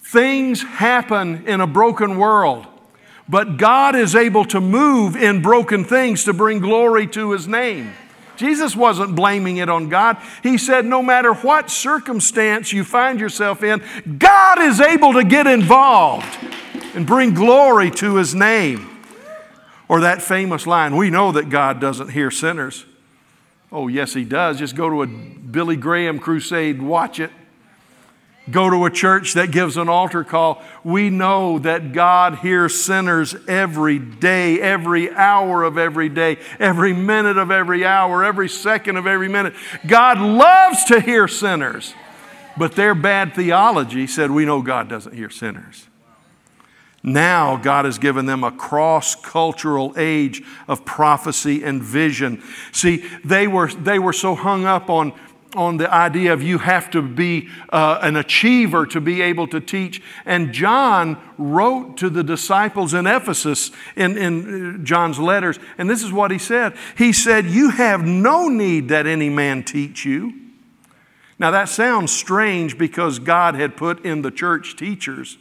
things 0.00 0.62
happen 0.62 1.46
in 1.48 1.60
a 1.60 1.66
broken 1.66 2.16
world. 2.16 2.66
But 3.28 3.58
God 3.58 3.94
is 3.94 4.16
able 4.16 4.44
to 4.46 4.60
move 4.60 5.14
in 5.14 5.40
broken 5.40 5.84
things 5.84 6.24
to 6.24 6.32
bring 6.32 6.58
glory 6.58 7.06
to 7.08 7.30
his 7.30 7.46
name. 7.46 7.92
Jesus 8.40 8.74
wasn't 8.74 9.14
blaming 9.14 9.58
it 9.58 9.68
on 9.68 9.90
God. 9.90 10.16
He 10.42 10.56
said, 10.56 10.86
no 10.86 11.02
matter 11.02 11.34
what 11.34 11.70
circumstance 11.70 12.72
you 12.72 12.84
find 12.84 13.20
yourself 13.20 13.62
in, 13.62 13.82
God 14.18 14.62
is 14.62 14.80
able 14.80 15.12
to 15.12 15.24
get 15.24 15.46
involved 15.46 16.26
and 16.94 17.06
bring 17.06 17.34
glory 17.34 17.90
to 17.90 18.16
his 18.16 18.34
name. 18.34 18.88
Or 19.88 20.00
that 20.00 20.22
famous 20.22 20.66
line, 20.66 20.96
we 20.96 21.10
know 21.10 21.32
that 21.32 21.50
God 21.50 21.80
doesn't 21.80 22.08
hear 22.08 22.30
sinners. 22.30 22.86
Oh, 23.70 23.88
yes, 23.88 24.14
he 24.14 24.24
does. 24.24 24.58
Just 24.58 24.74
go 24.74 24.88
to 24.88 25.02
a 25.02 25.06
Billy 25.06 25.76
Graham 25.76 26.18
crusade, 26.18 26.80
watch 26.80 27.20
it 27.20 27.30
go 28.50 28.70
to 28.70 28.84
a 28.84 28.90
church 28.90 29.34
that 29.34 29.50
gives 29.50 29.76
an 29.76 29.88
altar 29.88 30.24
call, 30.24 30.62
we 30.84 31.10
know 31.10 31.58
that 31.58 31.92
God 31.92 32.36
hears 32.36 32.80
sinners 32.80 33.34
every 33.48 33.98
day, 33.98 34.60
every 34.60 35.10
hour 35.10 35.62
of 35.62 35.78
every 35.78 36.08
day, 36.08 36.38
every 36.58 36.92
minute 36.92 37.36
of 37.36 37.50
every 37.50 37.84
hour, 37.84 38.24
every 38.24 38.48
second 38.48 38.96
of 38.96 39.06
every 39.06 39.28
minute. 39.28 39.54
God 39.86 40.18
loves 40.18 40.84
to 40.84 41.00
hear 41.00 41.28
sinners. 41.28 41.94
But 42.56 42.72
their 42.72 42.94
bad 42.94 43.34
theology 43.34 44.06
said, 44.06 44.30
We 44.30 44.44
know 44.44 44.62
God 44.62 44.88
doesn't 44.88 45.14
hear 45.14 45.30
sinners. 45.30 45.86
Now, 47.02 47.56
God 47.56 47.86
has 47.86 47.98
given 47.98 48.26
them 48.26 48.44
a 48.44 48.52
cross 48.52 49.14
cultural 49.14 49.94
age 49.96 50.42
of 50.68 50.84
prophecy 50.84 51.64
and 51.64 51.82
vision. 51.82 52.42
See, 52.72 53.08
they 53.24 53.46
were, 53.48 53.68
they 53.68 53.98
were 53.98 54.12
so 54.12 54.34
hung 54.34 54.66
up 54.66 54.90
on 54.90 55.14
on 55.54 55.76
the 55.76 55.92
idea 55.92 56.32
of 56.32 56.42
you 56.42 56.58
have 56.58 56.90
to 56.90 57.02
be 57.02 57.48
uh, 57.70 57.98
an 58.02 58.16
achiever 58.16 58.86
to 58.86 59.00
be 59.00 59.22
able 59.22 59.46
to 59.48 59.60
teach. 59.60 60.02
And 60.24 60.52
John 60.52 61.20
wrote 61.38 61.96
to 61.98 62.10
the 62.10 62.22
disciples 62.22 62.94
in 62.94 63.06
Ephesus 63.06 63.70
in, 63.96 64.16
in 64.16 64.74
uh, 64.74 64.84
John's 64.84 65.18
letters, 65.18 65.58
and 65.78 65.88
this 65.88 66.02
is 66.02 66.12
what 66.12 66.30
he 66.30 66.38
said 66.38 66.74
He 66.96 67.12
said, 67.12 67.46
You 67.46 67.70
have 67.70 68.04
no 68.04 68.48
need 68.48 68.88
that 68.88 69.06
any 69.06 69.28
man 69.28 69.64
teach 69.64 70.04
you. 70.04 70.32
Now 71.38 71.50
that 71.50 71.68
sounds 71.68 72.12
strange 72.12 72.76
because 72.76 73.18
God 73.18 73.54
had 73.54 73.76
put 73.76 74.04
in 74.04 74.22
the 74.22 74.30
church 74.30 74.76
teachers. 74.76 75.38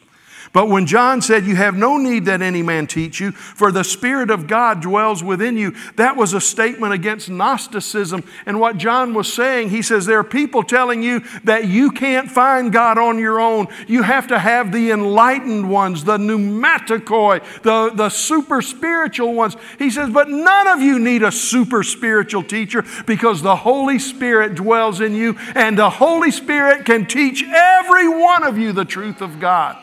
But 0.52 0.68
when 0.68 0.86
John 0.86 1.22
said, 1.22 1.46
You 1.46 1.56
have 1.56 1.76
no 1.76 1.98
need 1.98 2.26
that 2.26 2.42
any 2.42 2.64
man 2.64 2.88
teach 2.88 3.20
you, 3.20 3.32
for 3.32 3.72
the 3.72 3.84
Spirit 3.84 4.30
of 4.30 4.48
God 4.48 4.82
dwells 4.82 5.24
within 5.24 5.58
you, 5.58 5.76
that 5.96 6.16
was 6.16 6.34
a 6.34 6.42
statement 6.42 6.94
against 6.94 7.30
Gnosticism. 7.30 8.24
And 8.46 8.60
what 8.60 8.78
John 8.78 9.14
was 9.14 9.32
saying, 9.32 9.70
he 9.70 9.82
says, 9.82 10.06
There 10.06 10.20
are 10.20 10.24
people 10.24 10.64
telling 10.64 11.04
you 11.04 11.22
that 11.44 11.68
you 11.68 11.92
can't 11.92 12.32
find 12.32 12.72
God 12.72 12.98
on 12.98 13.20
your 13.20 13.40
own. 13.40 13.68
You 13.88 14.04
have 14.04 14.28
to 14.28 14.40
have 14.40 14.72
the 14.72 14.92
enlightened 14.92 15.70
ones, 15.70 16.04
the 16.04 16.18
pneumatikoi, 16.18 17.62
the, 17.62 17.92
the 17.94 18.10
super 18.10 18.62
spiritual 18.62 19.34
ones. 19.34 19.56
He 19.78 19.90
says, 19.90 20.10
But 20.10 20.30
none 20.30 20.68
of 20.68 20.82
you 20.82 21.00
need 21.00 21.24
a 21.24 21.32
super 21.32 21.84
spiritual 21.84 22.44
teacher 22.44 22.84
because 23.06 23.42
the 23.42 23.56
Holy 23.56 24.00
Spirit 24.00 24.56
dwells 24.56 25.02
in 25.02 25.14
you, 25.14 25.38
and 25.54 25.78
the 25.78 25.90
Holy 25.90 26.32
Spirit 26.32 26.86
can 26.86 27.06
teach 27.06 27.44
every 27.44 28.08
one 28.08 28.44
of 28.44 28.58
you 28.58 28.72
the 28.72 28.86
truth 28.86 29.22
of 29.22 29.40
God. 29.40 29.78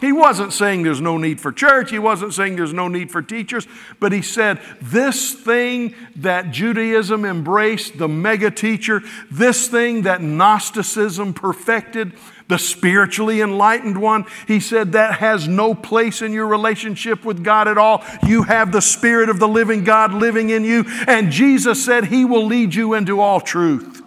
He 0.00 0.12
wasn't 0.12 0.52
saying 0.52 0.84
there's 0.84 1.00
no 1.00 1.18
need 1.18 1.40
for 1.40 1.50
church. 1.50 1.90
He 1.90 1.98
wasn't 1.98 2.32
saying 2.32 2.54
there's 2.54 2.72
no 2.72 2.86
need 2.86 3.10
for 3.10 3.20
teachers. 3.20 3.66
But 3.98 4.12
he 4.12 4.22
said, 4.22 4.60
this 4.80 5.34
thing 5.34 5.94
that 6.16 6.52
Judaism 6.52 7.24
embraced, 7.24 7.98
the 7.98 8.08
mega 8.08 8.50
teacher, 8.50 9.02
this 9.30 9.66
thing 9.66 10.02
that 10.02 10.22
Gnosticism 10.22 11.34
perfected, 11.34 12.12
the 12.46 12.58
spiritually 12.58 13.40
enlightened 13.40 14.00
one, 14.00 14.24
he 14.46 14.60
said 14.60 14.92
that 14.92 15.18
has 15.18 15.48
no 15.48 15.74
place 15.74 16.22
in 16.22 16.32
your 16.32 16.46
relationship 16.46 17.24
with 17.24 17.42
God 17.42 17.66
at 17.66 17.76
all. 17.76 18.04
You 18.24 18.44
have 18.44 18.70
the 18.70 18.80
Spirit 18.80 19.28
of 19.28 19.40
the 19.40 19.48
living 19.48 19.82
God 19.82 20.14
living 20.14 20.50
in 20.50 20.64
you. 20.64 20.84
And 21.08 21.32
Jesus 21.32 21.84
said 21.84 22.04
he 22.04 22.24
will 22.24 22.46
lead 22.46 22.72
you 22.74 22.94
into 22.94 23.20
all 23.20 23.40
truth. 23.40 24.00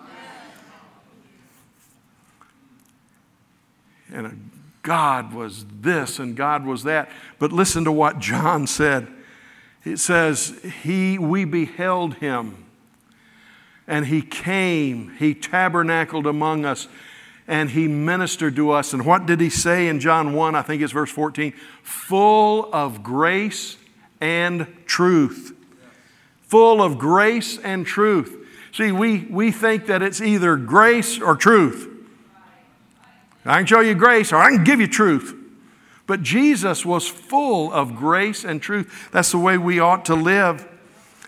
And 4.14 4.41
God 4.84 5.34
was 5.34 5.65
this 5.82 6.19
and 6.19 6.36
God 6.36 6.65
was 6.65 6.84
that. 6.84 7.09
But 7.39 7.51
listen 7.51 7.84
to 7.86 7.91
what 7.91 8.19
John 8.19 8.67
said. 8.67 9.07
It 9.84 9.97
says, 9.97 10.59
He 10.84 11.17
we 11.17 11.45
beheld 11.45 12.15
him, 12.15 12.65
and 13.88 14.07
he 14.07 14.21
came, 14.21 15.15
he 15.17 15.34
tabernacled 15.34 16.27
among 16.27 16.65
us, 16.65 16.88
and 17.47 17.71
he 17.71 17.88
ministered 17.88 18.55
to 18.55 18.71
us. 18.71 18.93
And 18.93 19.05
what 19.05 19.25
did 19.25 19.41
he 19.41 19.49
say 19.49 19.88
in 19.88 19.99
John 19.99 20.34
1? 20.34 20.55
I 20.55 20.61
think 20.61 20.82
it's 20.82 20.93
verse 20.93 21.11
14 21.11 21.53
full 21.82 22.69
of 22.71 23.01
grace 23.01 23.77
and 24.19 24.67
truth. 24.86 25.57
Full 26.43 26.82
of 26.82 26.99
grace 26.99 27.57
and 27.57 27.86
truth. 27.86 28.38
See, 28.71 28.91
we, 28.91 29.25
we 29.29 29.51
think 29.51 29.88
that 29.88 30.01
it's 30.01 30.21
either 30.21 30.55
grace 30.55 31.19
or 31.19 31.36
truth. 31.36 31.91
I 33.46 33.58
can 33.58 33.66
show 33.66 33.80
you 33.80 33.96
grace 33.96 34.32
or 34.32 34.38
I 34.38 34.52
can 34.52 34.64
give 34.64 34.80
you 34.80 34.88
truth. 34.88 35.36
But 36.08 36.22
Jesus 36.22 36.86
was 36.86 37.08
full 37.08 37.72
of 37.72 37.96
grace 37.96 38.44
and 38.44 38.62
truth. 38.62 39.10
That's 39.12 39.32
the 39.32 39.38
way 39.38 39.58
we 39.58 39.80
ought 39.80 40.06
to 40.06 40.16
live. 40.16 40.68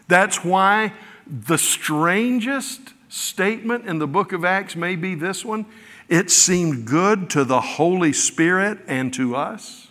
That's 0.08 0.44
why 0.44 0.94
the 1.26 1.58
strangest 1.58 2.82
statement 3.10 3.86
in 3.86 4.00
the 4.00 4.08
book 4.08 4.34
of 4.34 4.44
Acts 4.44 4.76
may 4.76 4.96
be 4.96 5.16
this 5.16 5.46
one 5.46 5.66
it 6.10 6.30
seemed 6.30 6.86
good 6.86 7.30
to 7.32 7.44
the 7.44 7.62
Holy 7.62 8.12
Spirit 8.12 8.80
and 8.88 9.14
to 9.14 9.36
us. 9.36 9.88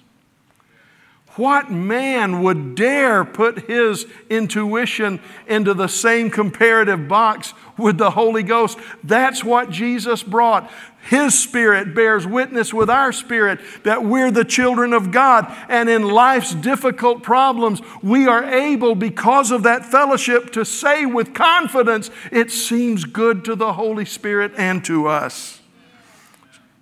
What 1.37 1.70
man 1.70 2.43
would 2.43 2.74
dare 2.74 3.24
put 3.24 3.66
his 3.66 4.07
intuition 4.28 5.18
into 5.47 5.72
the 5.72 5.89
same 5.89 6.30
comparative 6.30 7.09
box 7.09 7.55
with 7.78 7.97
the 7.97 8.11
Holy 8.11 8.43
Ghost? 8.43 8.78
That's 9.03 9.43
what 9.43 9.70
Jesus 9.70 10.22
brought. 10.22 10.70
His 11.09 11.37
Spirit 11.37 11.95
bears 11.95 12.26
witness 12.26 12.74
with 12.74 12.91
our 12.91 13.12
spirit 13.12 13.61
that 13.83 14.05
we're 14.05 14.30
the 14.30 14.45
children 14.45 14.93
of 14.93 15.11
God. 15.11 15.53
And 15.68 15.89
in 15.89 16.03
life's 16.03 16.55
difficult 16.55 17.22
problems, 17.22 17.80
we 18.03 18.28
are 18.28 18.45
able, 18.45 18.95
because 18.95 19.51
of 19.51 19.62
that 19.62 19.87
fellowship, 19.87 20.53
to 20.53 20.64
say 20.66 21.07
with 21.07 21.35
confidence, 21.35 22.11
It 22.30 22.51
seems 22.51 23.05
good 23.05 23.45
to 23.47 23.57
the 23.57 23.72
Holy 23.72 24.05
Spirit 24.05 24.53
and 24.57 24.85
to 24.85 25.09
us. 25.09 25.61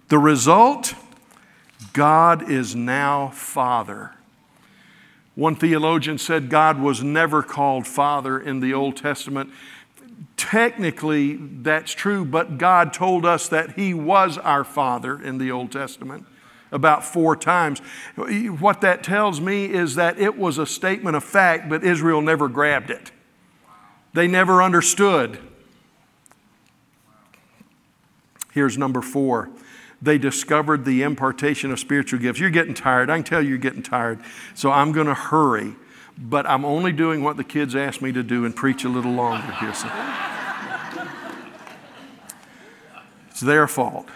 The 0.08 0.18
result 0.18 0.94
God 1.92 2.50
is 2.50 2.74
now 2.74 3.28
Father. 3.28 4.12
One 5.40 5.56
theologian 5.56 6.18
said 6.18 6.50
God 6.50 6.78
was 6.78 7.02
never 7.02 7.42
called 7.42 7.86
Father 7.86 8.38
in 8.38 8.60
the 8.60 8.74
Old 8.74 8.98
Testament. 8.98 9.50
Technically, 10.36 11.36
that's 11.36 11.92
true, 11.92 12.26
but 12.26 12.58
God 12.58 12.92
told 12.92 13.24
us 13.24 13.48
that 13.48 13.72
He 13.72 13.94
was 13.94 14.36
our 14.36 14.64
Father 14.64 15.18
in 15.18 15.38
the 15.38 15.50
Old 15.50 15.72
Testament 15.72 16.26
about 16.70 17.06
four 17.06 17.36
times. 17.36 17.78
What 18.16 18.82
that 18.82 19.02
tells 19.02 19.40
me 19.40 19.64
is 19.64 19.94
that 19.94 20.18
it 20.18 20.36
was 20.36 20.58
a 20.58 20.66
statement 20.66 21.16
of 21.16 21.24
fact, 21.24 21.70
but 21.70 21.82
Israel 21.82 22.20
never 22.20 22.46
grabbed 22.46 22.90
it. 22.90 23.10
They 24.12 24.28
never 24.28 24.62
understood. 24.62 25.38
Here's 28.52 28.76
number 28.76 29.00
four 29.00 29.48
they 30.02 30.18
discovered 30.18 30.84
the 30.84 31.02
impartation 31.02 31.70
of 31.70 31.78
spiritual 31.78 32.18
gifts. 32.18 32.40
You're 32.40 32.50
getting 32.50 32.74
tired. 32.74 33.10
I 33.10 33.16
can 33.16 33.24
tell 33.24 33.42
you're 33.42 33.58
getting 33.58 33.82
tired. 33.82 34.20
So 34.54 34.70
I'm 34.70 34.92
going 34.92 35.06
to 35.06 35.14
hurry, 35.14 35.74
but 36.16 36.46
I'm 36.46 36.64
only 36.64 36.92
doing 36.92 37.22
what 37.22 37.36
the 37.36 37.44
kids 37.44 37.76
asked 37.76 38.00
me 38.00 38.12
to 38.12 38.22
do 38.22 38.44
and 38.44 38.56
preach 38.56 38.84
a 38.84 38.88
little 38.88 39.12
longer 39.12 39.52
here. 39.52 39.74
So. 39.74 39.90
It's 43.30 43.40
their 43.40 43.66
fault. 43.66 44.06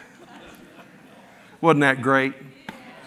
Wasn't 1.60 1.80
that 1.80 2.02
great? 2.02 2.34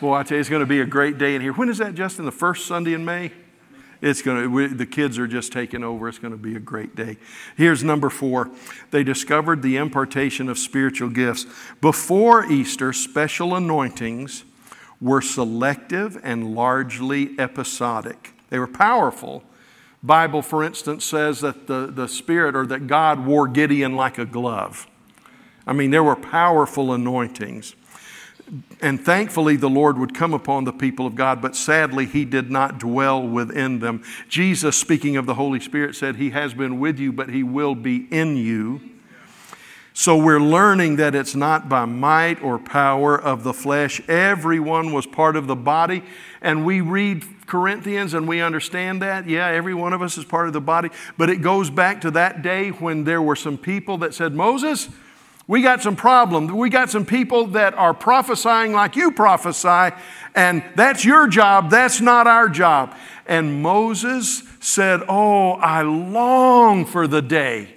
Boy, 0.02 0.16
I 0.16 0.24
tell 0.24 0.36
you, 0.36 0.40
it's 0.40 0.50
going 0.50 0.62
to 0.62 0.68
be 0.68 0.82
a 0.82 0.86
great 0.86 1.18
day 1.18 1.36
in 1.36 1.42
here. 1.42 1.54
When 1.54 1.70
is 1.70 1.80
that, 1.80 1.96
Justin? 1.96 2.26
The 2.26 2.32
first 2.32 2.66
Sunday 2.68 2.94
in 2.94 3.06
May? 3.06 3.32
It's 4.08 4.22
going 4.22 4.50
to, 4.50 4.68
the 4.70 4.86
kids 4.86 5.20
are 5.20 5.28
just 5.28 5.52
taking 5.52 5.84
over. 5.84 6.08
It's 6.08 6.18
going 6.18 6.32
to 6.32 6.38
be 6.38 6.56
a 6.56 6.60
great 6.60 6.96
day. 6.96 7.18
Here's 7.58 7.84
number 7.84 8.10
four. 8.10 8.50
They 8.92 9.04
discovered 9.04 9.62
the 9.62 9.76
impartation 9.76 10.48
of 10.48 10.58
spiritual 10.58 11.10
gifts. 11.10 11.46
Before 11.82 12.46
Easter, 12.46 12.94
special 12.94 13.54
anointings 13.54 14.46
were 15.02 15.22
selective 15.22 16.18
and 16.24 16.56
largely 16.56 17.38
episodic. 17.38 18.34
They 18.50 18.60
were 18.60 18.68
powerful. 18.68 19.44
Bible, 20.02 20.42
for 20.42 20.64
instance, 20.64 21.04
says 21.04 21.42
that 21.42 21.68
the, 21.68 21.88
the 21.88 22.08
Spirit 22.08 22.56
or 22.56 22.66
that 22.68 22.88
God 22.88 23.26
wore 23.26 23.48
Gideon 23.48 23.96
like 23.96 24.18
a 24.18 24.26
glove. 24.26 24.88
I 25.66 25.74
mean, 25.74 25.92
there 25.92 26.04
were 26.04 26.16
powerful 26.16 26.94
anointings. 26.94 27.76
And 28.82 29.04
thankfully, 29.04 29.58
the 29.58 29.70
Lord 29.70 29.98
would 29.98 30.14
come 30.14 30.34
upon 30.34 30.64
the 30.64 30.72
people 30.72 31.06
of 31.06 31.16
God, 31.16 31.42
but 31.42 31.56
sadly, 31.56 32.06
He 32.06 32.24
did 32.24 32.50
not 32.50 32.80
dwell 32.80 33.26
within 33.28 33.80
them. 33.80 34.04
Jesus, 34.30 34.78
speaking 34.78 35.18
of 35.18 35.26
the 35.26 35.34
Holy 35.34 35.60
Spirit, 35.60 35.96
said, 35.96 36.16
He 36.16 36.30
has 36.30 36.54
been 36.54 36.80
with 36.80 36.98
you, 37.00 37.12
but 37.12 37.30
He 37.30 37.44
will 37.44 37.76
be 37.76 38.08
in 38.10 38.38
you. 38.38 38.82
So 39.94 40.16
we're 40.16 40.40
learning 40.40 40.98
that 40.98 41.16
it's 41.16 41.34
not 41.34 41.68
by 41.68 41.86
might 41.86 42.42
or 42.44 42.60
power 42.60 43.20
of 43.20 43.44
the 43.44 43.52
flesh. 43.52 44.00
Everyone 44.08 44.94
was 44.94 45.08
part 45.08 45.36
of 45.36 45.48
the 45.48 45.56
body. 45.56 46.04
And 46.40 46.64
we 46.68 46.82
read 46.82 47.26
Corinthians 47.48 48.14
and 48.14 48.28
we 48.28 48.40
understand 48.40 49.02
that. 49.02 49.28
Yeah, 49.28 49.48
every 49.48 49.74
one 49.74 49.94
of 49.94 50.04
us 50.04 50.16
is 50.16 50.24
part 50.24 50.46
of 50.46 50.54
the 50.54 50.62
body. 50.62 50.90
But 51.18 51.32
it 51.32 51.38
goes 51.38 51.72
back 51.72 52.02
to 52.02 52.12
that 52.12 52.44
day 52.44 52.70
when 52.70 53.06
there 53.06 53.24
were 53.24 53.36
some 53.36 53.58
people 53.58 53.98
that 53.98 54.14
said, 54.14 54.36
Moses, 54.36 54.88
we 55.48 55.62
got 55.62 55.82
some 55.82 55.96
problems. 55.96 56.52
We 56.52 56.70
got 56.70 56.90
some 56.90 57.06
people 57.06 57.48
that 57.48 57.74
are 57.74 57.94
prophesying 57.94 58.74
like 58.74 58.96
you 58.96 59.12
prophesy, 59.12 59.96
and 60.36 60.64
that's 60.76 61.06
your 61.06 61.28
job, 61.28 61.70
that's 61.70 62.02
not 62.02 62.28
our 62.28 62.50
job. 62.50 62.94
And 63.26 63.62
Moses 63.62 64.44
said, 64.60 65.02
Oh, 65.08 65.54
I 65.54 65.82
long 65.82 66.86
for 66.86 67.08
the 67.08 67.22
day 67.22 67.76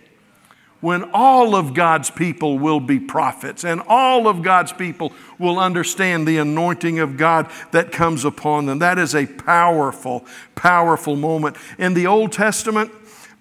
when 0.80 1.10
all 1.12 1.54
of 1.54 1.74
God's 1.74 2.10
people 2.10 2.58
will 2.58 2.80
be 2.80 2.98
prophets 2.98 3.64
and 3.64 3.82
all 3.86 4.26
of 4.26 4.42
God's 4.42 4.72
people 4.72 5.12
will 5.38 5.58
understand 5.58 6.26
the 6.26 6.38
anointing 6.38 6.98
of 6.98 7.16
God 7.16 7.50
that 7.72 7.92
comes 7.92 8.24
upon 8.24 8.66
them. 8.66 8.78
That 8.78 8.98
is 8.98 9.14
a 9.14 9.26
powerful, 9.26 10.24
powerful 10.54 11.16
moment. 11.16 11.56
In 11.78 11.94
the 11.94 12.06
Old 12.06 12.32
Testament, 12.32 12.90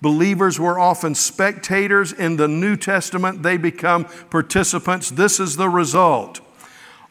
Believers 0.01 0.59
were 0.59 0.79
often 0.79 1.13
spectators. 1.13 2.13
In 2.13 2.37
the 2.37 2.47
New 2.47 2.77
Testament, 2.77 3.43
they 3.43 3.57
become 3.57 4.05
participants. 4.29 5.09
This 5.09 5.39
is 5.39 5.57
the 5.57 5.69
result. 5.69 6.39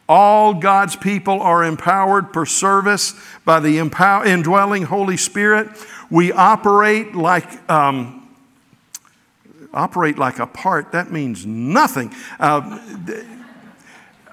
All 0.08 0.54
God's 0.54 0.96
people 0.96 1.42
are 1.42 1.62
empowered 1.62 2.32
for 2.32 2.46
service 2.46 3.14
by 3.44 3.60
the 3.60 3.76
empower, 3.76 4.24
indwelling 4.24 4.84
Holy 4.84 5.18
Spirit. 5.18 5.68
We 6.10 6.32
operate 6.32 7.14
like 7.14 7.70
um, 7.70 8.26
operate 9.74 10.16
like 10.16 10.38
a 10.38 10.46
part. 10.46 10.92
That 10.92 11.12
means 11.12 11.44
nothing. 11.44 12.14
Uh, 12.40 12.78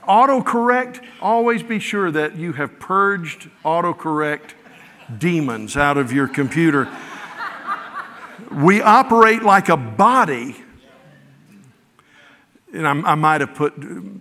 autocorrect. 0.08 1.03
Always 1.22 1.62
be 1.62 1.80
sure 1.80 2.10
that 2.10 2.38
you 2.38 2.53
have 2.53 2.80
purged 2.80 3.49
autocorrect 3.66 4.51
demons 5.18 5.76
out 5.76 5.97
of 5.97 6.14
your 6.14 6.30
computer 6.30 6.88
we 8.56 8.82
operate 8.82 9.43
like 9.43 9.70
a 9.70 9.78
body. 9.78 10.56
And 12.74 12.88
I, 12.88 12.91
I 12.91 13.16
might 13.16 13.41
have 13.41 13.53
put, 13.53 13.74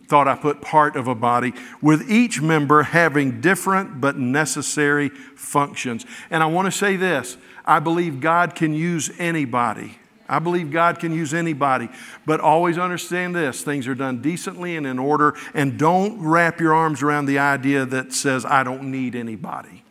thought 0.07 0.29
I 0.29 0.37
put 0.37 0.61
part 0.61 0.97
of 0.97 1.09
a 1.09 1.15
body, 1.15 1.55
with 1.83 2.11
each 2.11 2.41
member 2.41 2.83
having 2.83 3.41
different 3.41 4.01
but 4.01 4.17
necessary 4.17 5.09
functions. 5.09 6.07
And 6.31 6.43
I 6.43 6.47
want 6.47 6.67
to 6.67 6.73
say 6.73 6.97
this 6.97 7.37
I 7.65 7.81
believe 7.81 8.21
God 8.21 8.55
can 8.55 8.75
use 8.75 9.11
anybody. 9.19 9.99
I 10.27 10.39
believe 10.39 10.71
God 10.71 11.01
can 11.01 11.13
use 11.13 11.35
anybody, 11.35 11.91
but 12.25 12.41
always 12.41 12.79
understand 12.79 13.37
this 13.37 13.63
things 13.63 13.87
are 13.87 13.95
done 13.95 14.23
decently 14.23 14.77
and 14.77 14.87
in 14.87 14.99
order, 14.99 15.35
and 15.53 15.79
don't 15.79 16.21
wrap 16.21 16.61
your 16.61 16.75
arms 16.75 17.03
around 17.03 17.27
the 17.27 17.39
idea 17.39 17.85
that 17.87 18.13
says, 18.13 18.47
I 18.47 18.63
don't 18.63 18.91
need 18.91 19.15
anybody. 19.15 19.85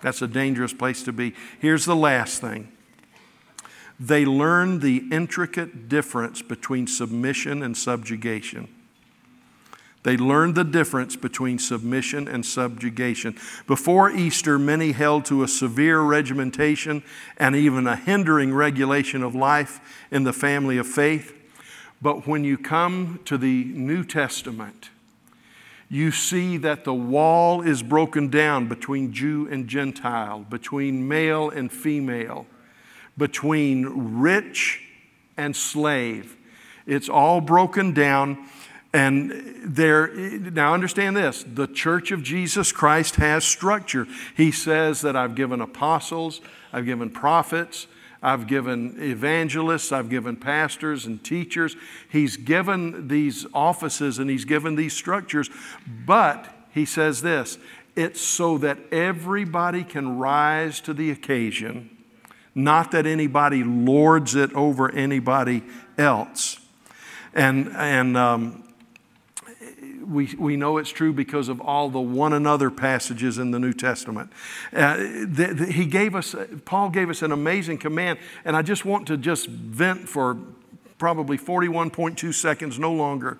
That's 0.00 0.20
a 0.20 0.26
dangerous 0.26 0.72
place 0.72 1.02
to 1.04 1.12
be. 1.12 1.34
Here's 1.60 1.84
the 1.84 1.96
last 1.96 2.40
thing 2.40 2.72
they 4.00 4.24
learned 4.24 4.80
the 4.80 5.04
intricate 5.10 5.88
difference 5.88 6.40
between 6.42 6.86
submission 6.86 7.62
and 7.62 7.76
subjugation. 7.76 8.68
They 10.04 10.16
learned 10.16 10.54
the 10.54 10.64
difference 10.64 11.16
between 11.16 11.58
submission 11.58 12.28
and 12.28 12.46
subjugation. 12.46 13.36
Before 13.66 14.10
Easter, 14.10 14.58
many 14.58 14.92
held 14.92 15.24
to 15.26 15.42
a 15.42 15.48
severe 15.48 16.00
regimentation 16.00 17.02
and 17.36 17.56
even 17.56 17.86
a 17.86 17.96
hindering 17.96 18.54
regulation 18.54 19.24
of 19.24 19.34
life 19.34 20.06
in 20.10 20.22
the 20.22 20.32
family 20.32 20.78
of 20.78 20.86
faith. 20.86 21.34
But 22.00 22.28
when 22.28 22.44
you 22.44 22.56
come 22.56 23.20
to 23.24 23.36
the 23.36 23.64
New 23.64 24.04
Testament, 24.04 24.90
you 25.90 26.12
see 26.12 26.56
that 26.58 26.84
the 26.84 26.94
wall 26.94 27.60
is 27.62 27.82
broken 27.82 28.28
down 28.28 28.68
between 28.68 29.12
Jew 29.12 29.48
and 29.50 29.66
Gentile, 29.66 30.46
between 30.48 31.08
male 31.08 31.50
and 31.50 31.72
female 31.72 32.46
between 33.18 34.20
rich 34.20 34.80
and 35.36 35.54
slave. 35.54 36.36
It's 36.86 37.08
all 37.08 37.40
broken 37.40 37.92
down. 37.92 38.48
And 38.94 39.54
there, 39.62 40.08
now 40.14 40.72
understand 40.72 41.14
this 41.16 41.44
the 41.46 41.66
church 41.66 42.10
of 42.10 42.22
Jesus 42.22 42.72
Christ 42.72 43.16
has 43.16 43.44
structure. 43.44 44.06
He 44.34 44.50
says 44.50 45.02
that 45.02 45.14
I've 45.14 45.34
given 45.34 45.60
apostles, 45.60 46.40
I've 46.72 46.86
given 46.86 47.10
prophets, 47.10 47.86
I've 48.22 48.46
given 48.46 48.96
evangelists, 48.98 49.92
I've 49.92 50.08
given 50.08 50.36
pastors 50.36 51.04
and 51.04 51.22
teachers. 51.22 51.76
He's 52.10 52.38
given 52.38 53.08
these 53.08 53.46
offices 53.52 54.18
and 54.18 54.30
he's 54.30 54.46
given 54.46 54.74
these 54.74 54.94
structures. 54.94 55.50
But 56.06 56.48
he 56.72 56.86
says 56.86 57.20
this 57.20 57.58
it's 57.94 58.22
so 58.22 58.56
that 58.58 58.78
everybody 58.90 59.84
can 59.84 60.18
rise 60.18 60.80
to 60.82 60.94
the 60.94 61.10
occasion 61.10 61.97
not 62.58 62.90
that 62.90 63.06
anybody 63.06 63.62
lords 63.62 64.34
it 64.34 64.52
over 64.52 64.90
anybody 64.92 65.62
else. 65.96 66.58
And, 67.32 67.68
and 67.68 68.16
um, 68.16 68.74
we, 70.04 70.34
we 70.36 70.56
know 70.56 70.78
it's 70.78 70.90
true 70.90 71.12
because 71.12 71.48
of 71.48 71.60
all 71.60 71.88
the 71.88 72.00
one 72.00 72.32
another 72.32 72.70
passages 72.70 73.38
in 73.38 73.52
the 73.52 73.60
New 73.60 73.72
Testament. 73.72 74.32
Uh, 74.72 74.96
the, 74.96 75.54
the, 75.56 75.72
he 75.72 75.86
gave 75.86 76.16
us, 76.16 76.34
Paul 76.64 76.90
gave 76.90 77.10
us 77.10 77.22
an 77.22 77.30
amazing 77.30 77.78
command, 77.78 78.18
and 78.44 78.56
I 78.56 78.62
just 78.62 78.84
want 78.84 79.06
to 79.06 79.16
just 79.16 79.46
vent 79.46 80.08
for 80.08 80.36
probably 80.98 81.38
41.2 81.38 82.34
seconds, 82.34 82.76
no 82.76 82.92
longer. 82.92 83.38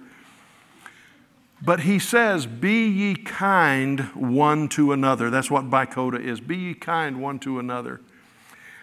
But 1.60 1.80
he 1.80 1.98
says, 1.98 2.46
Be 2.46 2.86
ye 2.86 3.16
kind 3.16 4.14
one 4.14 4.68
to 4.70 4.92
another. 4.92 5.28
That's 5.28 5.50
what 5.50 5.68
bicoda 5.68 6.20
is. 6.20 6.40
Be 6.40 6.56
ye 6.56 6.74
kind 6.74 7.20
one 7.20 7.40
to 7.40 7.58
another. 7.58 8.00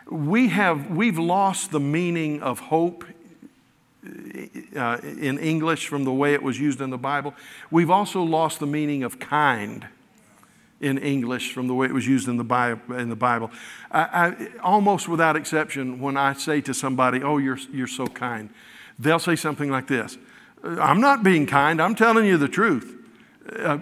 We 0.10 0.50
have, 0.50 0.92
we've 0.92 1.18
lost 1.18 1.72
the 1.72 1.80
meaning 1.80 2.42
of 2.42 2.60
hope 2.60 3.06
uh, 4.76 4.98
in 5.04 5.40
English 5.40 5.88
from 5.88 6.04
the 6.04 6.14
way 6.14 6.34
it 6.34 6.44
was 6.44 6.60
used 6.60 6.80
in 6.82 6.92
the 6.92 6.98
Bible. 6.98 7.34
We've 7.72 7.90
also 7.90 8.22
lost 8.22 8.60
the 8.60 8.68
meaning 8.68 9.04
of 9.04 9.20
kind 9.20 9.88
in 10.80 10.98
English 10.98 11.54
from 11.54 11.68
the 11.68 11.74
way 11.74 11.88
it 11.88 11.94
was 11.94 12.08
used 12.08 12.28
in 12.28 12.38
the 12.38 12.44
Bible. 12.44 12.96
In 12.96 13.10
the 13.10 13.16
Bible. 13.16 13.50
I, 13.92 14.02
I, 14.02 14.48
almost 14.62 15.08
without 15.08 15.36
exception, 15.36 16.00
when 16.00 16.18
I 16.18 16.34
say 16.34 16.62
to 16.62 16.74
somebody, 16.74 17.24
Oh, 17.24 17.38
you're, 17.38 17.60
you're 17.72 17.88
so 17.88 18.06
kind, 18.08 18.50
they'll 19.00 19.20
say 19.20 19.36
something 19.36 19.72
like 19.72 19.88
this 19.88 20.18
I'm 20.64 21.00
not 21.00 21.24
being 21.24 21.46
kind, 21.46 21.82
I'm 21.82 21.96
telling 21.96 22.26
you 22.26 22.38
the 22.38 22.48
truth. 22.48 22.92
Uh, 23.58 23.80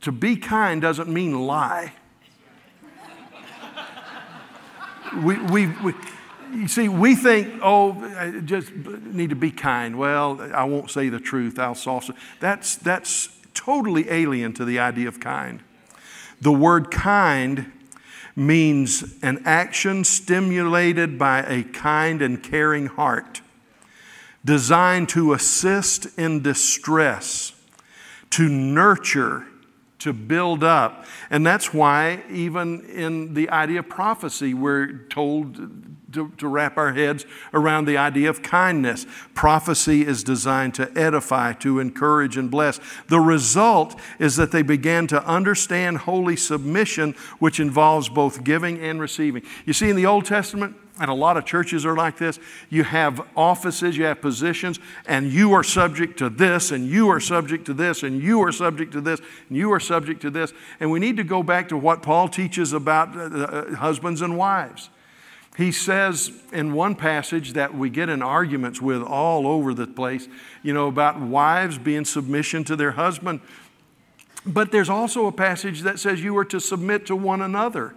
to 0.00 0.12
be 0.12 0.36
kind 0.36 0.80
doesn't 0.82 1.08
mean 1.08 1.46
lie. 1.46 1.92
We, 5.22 5.38
we, 5.38 5.66
we, 5.66 5.94
you 6.52 6.68
see, 6.68 6.88
we 6.88 7.14
think, 7.14 7.60
oh, 7.62 7.92
I 8.16 8.40
just 8.40 8.72
need 8.72 9.30
to 9.30 9.36
be 9.36 9.50
kind. 9.50 9.98
Well, 9.98 10.40
I 10.54 10.64
won't 10.64 10.90
say 10.90 11.08
the 11.08 11.20
truth. 11.20 11.58
I'll 11.58 11.74
it. 12.08 12.16
That's, 12.40 12.76
that's 12.76 13.28
totally 13.54 14.10
alien 14.10 14.52
to 14.54 14.64
the 14.64 14.78
idea 14.78 15.08
of 15.08 15.20
kind. 15.20 15.62
The 16.40 16.52
word 16.52 16.90
kind 16.90 17.72
means 18.36 19.16
an 19.22 19.42
action 19.44 20.04
stimulated 20.04 21.18
by 21.18 21.42
a 21.42 21.62
kind 21.62 22.20
and 22.20 22.42
caring 22.42 22.86
heart, 22.86 23.40
designed 24.44 25.08
to 25.10 25.32
assist 25.32 26.18
in 26.18 26.42
distress, 26.42 27.52
to 28.30 28.48
nurture, 28.48 29.46
to 30.04 30.12
build 30.12 30.62
up. 30.62 31.06
And 31.30 31.46
that's 31.46 31.72
why, 31.72 32.22
even 32.30 32.84
in 32.90 33.32
the 33.32 33.48
idea 33.48 33.78
of 33.78 33.88
prophecy, 33.88 34.52
we're 34.52 34.98
told 35.08 35.56
to, 36.12 36.30
to, 36.36 36.46
wrap 36.46 36.76
our 36.76 36.92
heads 36.92 37.24
around 37.54 37.86
the 37.86 37.96
idea 37.96 38.28
of 38.28 38.42
kindness. 38.42 39.06
Prophecy 39.32 40.06
is 40.06 40.22
designed 40.22 40.74
to 40.74 40.92
edify, 40.96 41.54
to 41.54 41.80
encourage, 41.80 42.36
and 42.36 42.50
bless. 42.50 42.78
The 43.08 43.18
result 43.18 43.98
is 44.18 44.36
that 44.36 44.52
they 44.52 44.60
began 44.60 45.06
to 45.06 45.26
understand 45.26 45.98
holy 45.98 46.36
submission, 46.36 47.14
which 47.38 47.58
involves 47.58 48.10
both 48.10 48.44
giving 48.44 48.78
and 48.80 49.00
receiving. 49.00 49.42
You 49.64 49.72
see, 49.72 49.88
in 49.88 49.96
the 49.96 50.06
Old 50.06 50.26
Testament, 50.26 50.76
and 51.00 51.10
a 51.10 51.14
lot 51.14 51.36
of 51.36 51.44
churches 51.44 51.84
are 51.84 51.96
like 51.96 52.18
this. 52.18 52.38
You 52.70 52.84
have 52.84 53.26
offices, 53.36 53.96
you 53.96 54.04
have 54.04 54.20
positions, 54.20 54.78
and 55.06 55.32
you 55.32 55.52
are 55.52 55.64
subject 55.64 56.18
to 56.18 56.30
this, 56.30 56.70
and 56.70 56.86
you 56.86 57.08
are 57.10 57.20
subject 57.20 57.66
to 57.66 57.74
this, 57.74 58.02
and 58.04 58.22
you 58.22 58.40
are 58.42 58.52
subject 58.52 58.92
to 58.92 59.00
this, 59.00 59.20
and 59.48 59.58
you 59.58 59.72
are 59.72 59.80
subject 59.80 60.22
to 60.22 60.30
this. 60.30 60.52
And 60.78 60.90
we 60.90 61.00
need 61.00 61.16
to 61.16 61.24
go 61.24 61.42
back 61.42 61.68
to 61.70 61.76
what 61.76 62.02
Paul 62.02 62.28
teaches 62.28 62.72
about 62.72 63.16
uh, 63.16 63.20
uh 63.20 63.74
husbands 63.76 64.22
and 64.22 64.38
wives. 64.38 64.90
He 65.56 65.70
says 65.70 66.32
in 66.52 66.72
one 66.72 66.96
passage 66.96 67.52
that 67.52 67.74
we 67.74 67.88
get 67.88 68.08
in 68.08 68.22
arguments 68.22 68.82
with 68.82 69.02
all 69.02 69.46
over 69.46 69.72
the 69.72 69.86
place, 69.86 70.28
you 70.62 70.72
know, 70.72 70.88
about 70.88 71.20
wives 71.20 71.78
being 71.78 72.04
submission 72.04 72.64
to 72.64 72.76
their 72.76 72.92
husband. 72.92 73.40
But 74.44 74.72
there's 74.72 74.90
also 74.90 75.26
a 75.26 75.32
passage 75.32 75.82
that 75.82 75.98
says 75.98 76.22
you 76.22 76.36
are 76.38 76.44
to 76.46 76.60
submit 76.60 77.06
to 77.06 77.16
one 77.16 77.40
another. 77.40 77.94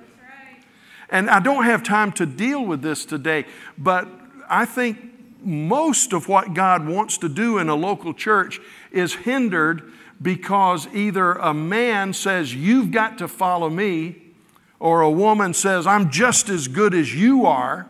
And 1.09 1.29
I 1.29 1.39
don't 1.39 1.63
have 1.63 1.83
time 1.83 2.11
to 2.13 2.25
deal 2.25 2.65
with 2.65 2.81
this 2.81 3.05
today, 3.05 3.45
but 3.77 4.07
I 4.49 4.65
think 4.65 4.99
most 5.41 6.13
of 6.13 6.27
what 6.27 6.53
God 6.53 6.87
wants 6.87 7.17
to 7.19 7.29
do 7.29 7.57
in 7.57 7.69
a 7.69 7.75
local 7.75 8.13
church 8.13 8.59
is 8.91 9.13
hindered 9.13 9.91
because 10.21 10.87
either 10.93 11.33
a 11.33 11.53
man 11.53 12.13
says, 12.13 12.53
You've 12.53 12.91
got 12.91 13.17
to 13.19 13.27
follow 13.27 13.69
me, 13.69 14.21
or 14.79 15.01
a 15.01 15.11
woman 15.11 15.53
says, 15.53 15.87
I'm 15.87 16.09
just 16.09 16.49
as 16.49 16.67
good 16.67 16.93
as 16.93 17.13
you 17.13 17.45
are. 17.45 17.87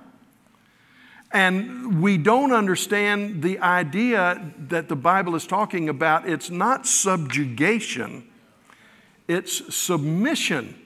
And 1.32 2.02
we 2.02 2.18
don't 2.18 2.54
understand 2.54 3.42
the 3.44 3.60
idea 3.60 4.54
that 4.70 4.88
the 4.88 4.96
Bible 4.96 5.36
is 5.36 5.46
talking 5.46 5.90
about. 5.90 6.28
It's 6.28 6.50
not 6.50 6.88
subjugation, 6.88 8.28
it's 9.28 9.76
submission. 9.76 10.84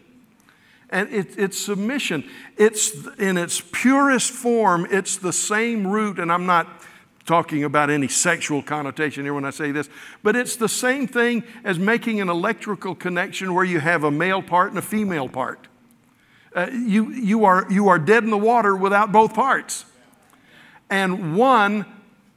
And 0.91 1.09
it, 1.09 1.37
it's 1.37 1.57
submission. 1.57 2.29
It's 2.57 3.07
in 3.17 3.37
its 3.37 3.61
purest 3.61 4.31
form, 4.31 4.85
it's 4.91 5.17
the 5.17 5.33
same 5.33 5.87
root, 5.87 6.19
and 6.19 6.31
I'm 6.31 6.45
not 6.45 6.67
talking 7.25 7.63
about 7.63 7.89
any 7.89 8.07
sexual 8.07 8.61
connotation 8.61 9.23
here 9.23 9.33
when 9.33 9.45
I 9.45 9.51
say 9.51 9.71
this, 9.71 9.89
but 10.23 10.35
it's 10.35 10.55
the 10.55 10.67
same 10.67 11.07
thing 11.07 11.43
as 11.63 11.79
making 11.79 12.19
an 12.19 12.29
electrical 12.29 12.95
connection 12.95 13.53
where 13.53 13.63
you 13.63 13.79
have 13.79 14.03
a 14.03 14.11
male 14.11 14.41
part 14.41 14.69
and 14.69 14.79
a 14.79 14.81
female 14.81 15.29
part. 15.29 15.67
Uh, 16.53 16.67
you, 16.71 17.11
you, 17.11 17.45
are, 17.45 17.65
you 17.71 17.87
are 17.87 17.97
dead 17.97 18.23
in 18.23 18.29
the 18.29 18.37
water 18.37 18.75
without 18.75 19.11
both 19.11 19.33
parts. 19.33 19.85
And 20.89 21.37
one 21.37 21.85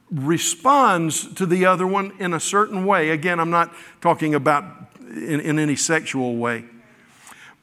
responds 0.09 1.33
to 1.33 1.45
the 1.45 1.65
other 1.65 1.85
one 1.85 2.13
in 2.19 2.33
a 2.33 2.39
certain 2.39 2.85
way. 2.85 3.09
Again, 3.09 3.39
I'm 3.39 3.49
not 3.49 3.73
talking 3.99 4.33
about 4.33 4.63
in, 4.99 5.41
in 5.41 5.59
any 5.59 5.75
sexual 5.75 6.37
way. 6.37 6.63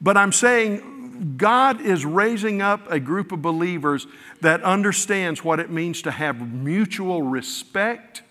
But 0.03 0.17
I'm 0.17 0.33
saying 0.33 1.35
God 1.37 1.79
is 1.79 2.05
raising 2.05 2.61
up 2.61 2.91
a 2.91 2.99
group 2.99 3.31
of 3.31 3.41
believers 3.41 4.05
that 4.41 4.61
understands 4.63 5.43
what 5.43 5.61
it 5.61 5.69
means 5.69 6.01
to 6.01 6.11
have 6.11 6.53
mutual 6.53 7.21
respect, 7.21 8.21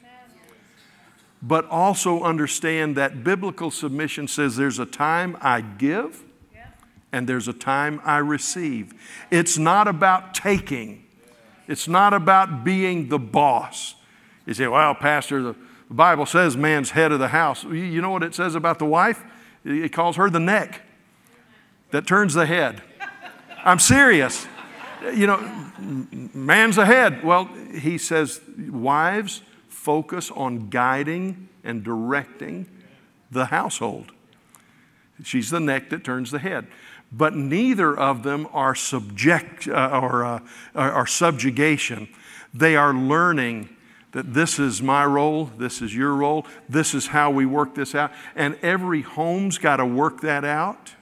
but 1.41 1.64
also 1.70 2.23
understand 2.23 2.97
that 2.97 3.25
biblical 3.25 3.70
submission 3.70 4.29
says 4.29 4.57
there's 4.57 4.79
a 4.79 4.87
time 4.87 5.37
I 5.41 5.62
give 5.62 6.23
and 7.11 7.27
there's 7.27 7.49
a 7.49 7.53
time 7.53 8.01
I 8.05 8.18
receive. 8.18 8.95
It's 9.31 9.57
not 9.57 9.89
about 9.89 10.35
taking, 10.35 11.07
it's 11.66 11.89
not 11.89 12.12
about 12.12 12.64
being 12.64 13.09
the 13.09 13.18
boss. 13.18 13.95
You 14.45 14.53
say, 14.53 14.66
well, 14.66 14.95
Pastor, 14.95 15.43
the 15.43 15.57
Bible 15.89 16.27
says 16.27 16.55
man's 16.57 16.91
head 16.91 17.12
of 17.12 17.18
the 17.18 17.29
house. 17.29 17.64
You 17.64 18.03
know 18.03 18.11
what 18.11 18.23
it 18.23 18.35
says 18.35 18.55
about 18.55 18.79
the 18.79 18.85
wife? 18.85 19.25
It 19.64 19.93
calls 19.93 20.16
her 20.16 20.29
the 20.29 20.41
neck 20.41 20.83
that 21.93 22.07
turns 22.07 22.34
the 22.34 22.47
head. 22.47 22.82
I'm 23.64 23.78
serious. 23.78 24.47
You 25.14 25.26
know, 25.26 25.72
man's 26.34 26.76
the 26.76 26.86
head. 26.86 27.24
Well, 27.24 27.47
he 27.72 27.99
says, 27.99 28.40
wives, 28.59 29.43
focus 29.68 30.30
on 30.30 30.68
guiding 30.68 31.49
and 31.64 31.82
directing 31.82 32.66
the 33.30 33.47
household. 33.47 34.12
She's 35.22 35.51
the 35.51 35.61
neck 35.61 35.90
that 35.90 36.05
turns 36.05 36.30
the 36.30 36.38
head 36.38 36.66
but 37.12 37.36
neither 37.36 37.97
of 37.97 38.22
them 38.22 38.49
are 38.53 38.74
subject 38.74 39.68
uh, 39.68 40.01
or 40.03 40.24
uh, 40.24 40.40
are 40.74 41.07
subjugation. 41.07 42.09
They 42.55 42.74
are 42.74 42.95
learning 42.95 43.68
that 44.12 44.32
this 44.34 44.59
is 44.59 44.82
my 44.82 45.05
role, 45.05 45.47
this 45.59 45.82
is 45.82 45.95
your 45.95 46.14
role, 46.14 46.47
this 46.68 46.95
is 46.95 47.09
how 47.09 47.30
we 47.30 47.47
work 47.47 47.74
this 47.74 47.95
out. 47.95 48.12
And 48.34 48.59
every 48.62 49.03
home's 49.03 49.59
got 49.59 49.76
to 49.76 49.86
work 49.86 50.22
that 50.22 50.45
out. 50.45 50.95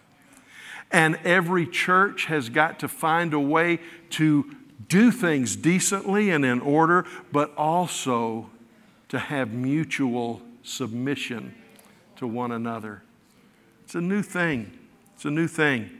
And 0.91 1.19
every 1.25 1.67
church 1.67 2.27
has 2.27 2.49
got 2.49 2.79
to 2.81 2.89
find 2.89 3.33
a 3.33 3.41
way 3.41 3.79
to 4.11 4.57
do 4.89 5.13
things 5.13 5.55
decently 5.57 6.31
and 6.31 6.45
in 6.45 6.61
order, 6.61 7.07
but 7.31 7.55
also 7.57 8.51
to 9.09 9.19
have 9.19 9.53
mutual 9.53 10.43
submission 10.63 11.55
to 12.17 12.27
one 12.27 12.53
another. 12.53 13.03
It's 13.85 13.95
a 13.95 14.01
new 14.01 14.23
thing. 14.23 14.79
It's 15.15 15.25
a 15.25 15.31
new 15.31 15.47
thing. 15.47 15.91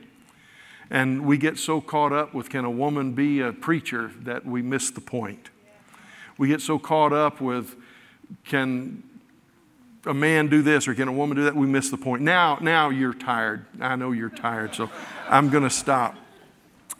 And 0.89 1.25
we 1.25 1.37
get 1.37 1.57
so 1.57 1.79
caught 1.79 2.11
up 2.11 2.33
with 2.33 2.49
can 2.49 2.65
a 2.65 2.69
woman 2.69 3.13
be 3.13 3.39
a 3.39 3.53
preacher 3.53 4.11
that 4.21 4.45
we 4.45 4.61
miss 4.61 4.91
the 4.91 5.01
point. 5.01 5.49
We 6.37 6.49
get 6.49 6.61
so 6.61 6.77
caught 6.79 7.13
up 7.13 7.39
with 7.39 7.75
can 8.43 9.03
a 10.05 10.13
man 10.13 10.47
do 10.47 10.61
this 10.61 10.87
or 10.87 10.95
can 10.95 11.07
a 11.07 11.11
woman 11.11 11.37
do 11.37 11.43
that? 11.43 11.55
We 11.55 11.67
miss 11.67 11.89
the 11.89 11.97
point. 11.97 12.21
Now, 12.21 12.57
now 12.61 12.89
you're 12.89 13.13
tired. 13.13 13.65
I 13.79 13.95
know 13.95 14.11
you're 14.11 14.29
tired, 14.29 14.75
so 14.75 14.89
I'm 15.29 15.49
going 15.49 15.63
to 15.63 15.69
stop. 15.69 16.15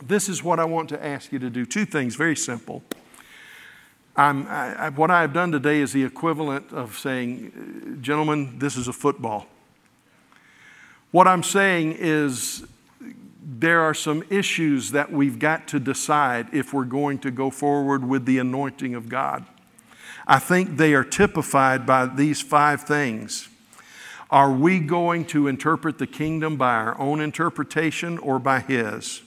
This 0.03 0.29
is 0.29 0.43
what 0.43 0.59
I 0.59 0.65
want 0.65 0.89
to 0.89 1.03
ask 1.03 1.31
you 1.31 1.39
to 1.39 1.49
do. 1.49 1.65
Two 1.65 1.85
things, 1.85 2.15
very 2.15 2.35
simple. 2.35 2.83
I'm, 4.15 4.45
I, 4.47 4.89
what 4.89 5.09
I 5.09 5.21
have 5.21 5.33
done 5.33 5.51
today 5.51 5.79
is 5.79 5.93
the 5.93 6.03
equivalent 6.03 6.71
of 6.71 6.97
saying, 6.99 7.99
gentlemen, 8.01 8.59
this 8.59 8.75
is 8.75 8.87
a 8.87 8.93
football. 8.93 9.47
What 11.11 11.27
I'm 11.27 11.43
saying 11.43 11.95
is 11.97 12.65
there 13.43 13.81
are 13.81 13.93
some 13.93 14.23
issues 14.29 14.91
that 14.91 15.11
we've 15.11 15.39
got 15.39 15.67
to 15.69 15.79
decide 15.79 16.47
if 16.53 16.73
we're 16.73 16.83
going 16.83 17.19
to 17.19 17.31
go 17.31 17.49
forward 17.49 18.07
with 18.07 18.25
the 18.25 18.37
anointing 18.37 18.95
of 18.95 19.09
God. 19.09 19.45
I 20.27 20.39
think 20.39 20.77
they 20.77 20.93
are 20.93 21.03
typified 21.03 21.85
by 21.85 22.05
these 22.05 22.41
five 22.41 22.83
things. 22.83 23.49
Are 24.29 24.51
we 24.51 24.79
going 24.79 25.25
to 25.25 25.47
interpret 25.47 25.97
the 25.97 26.07
kingdom 26.07 26.55
by 26.55 26.73
our 26.75 26.99
own 26.99 27.19
interpretation 27.19 28.17
or 28.17 28.39
by 28.39 28.61
His? 28.61 29.21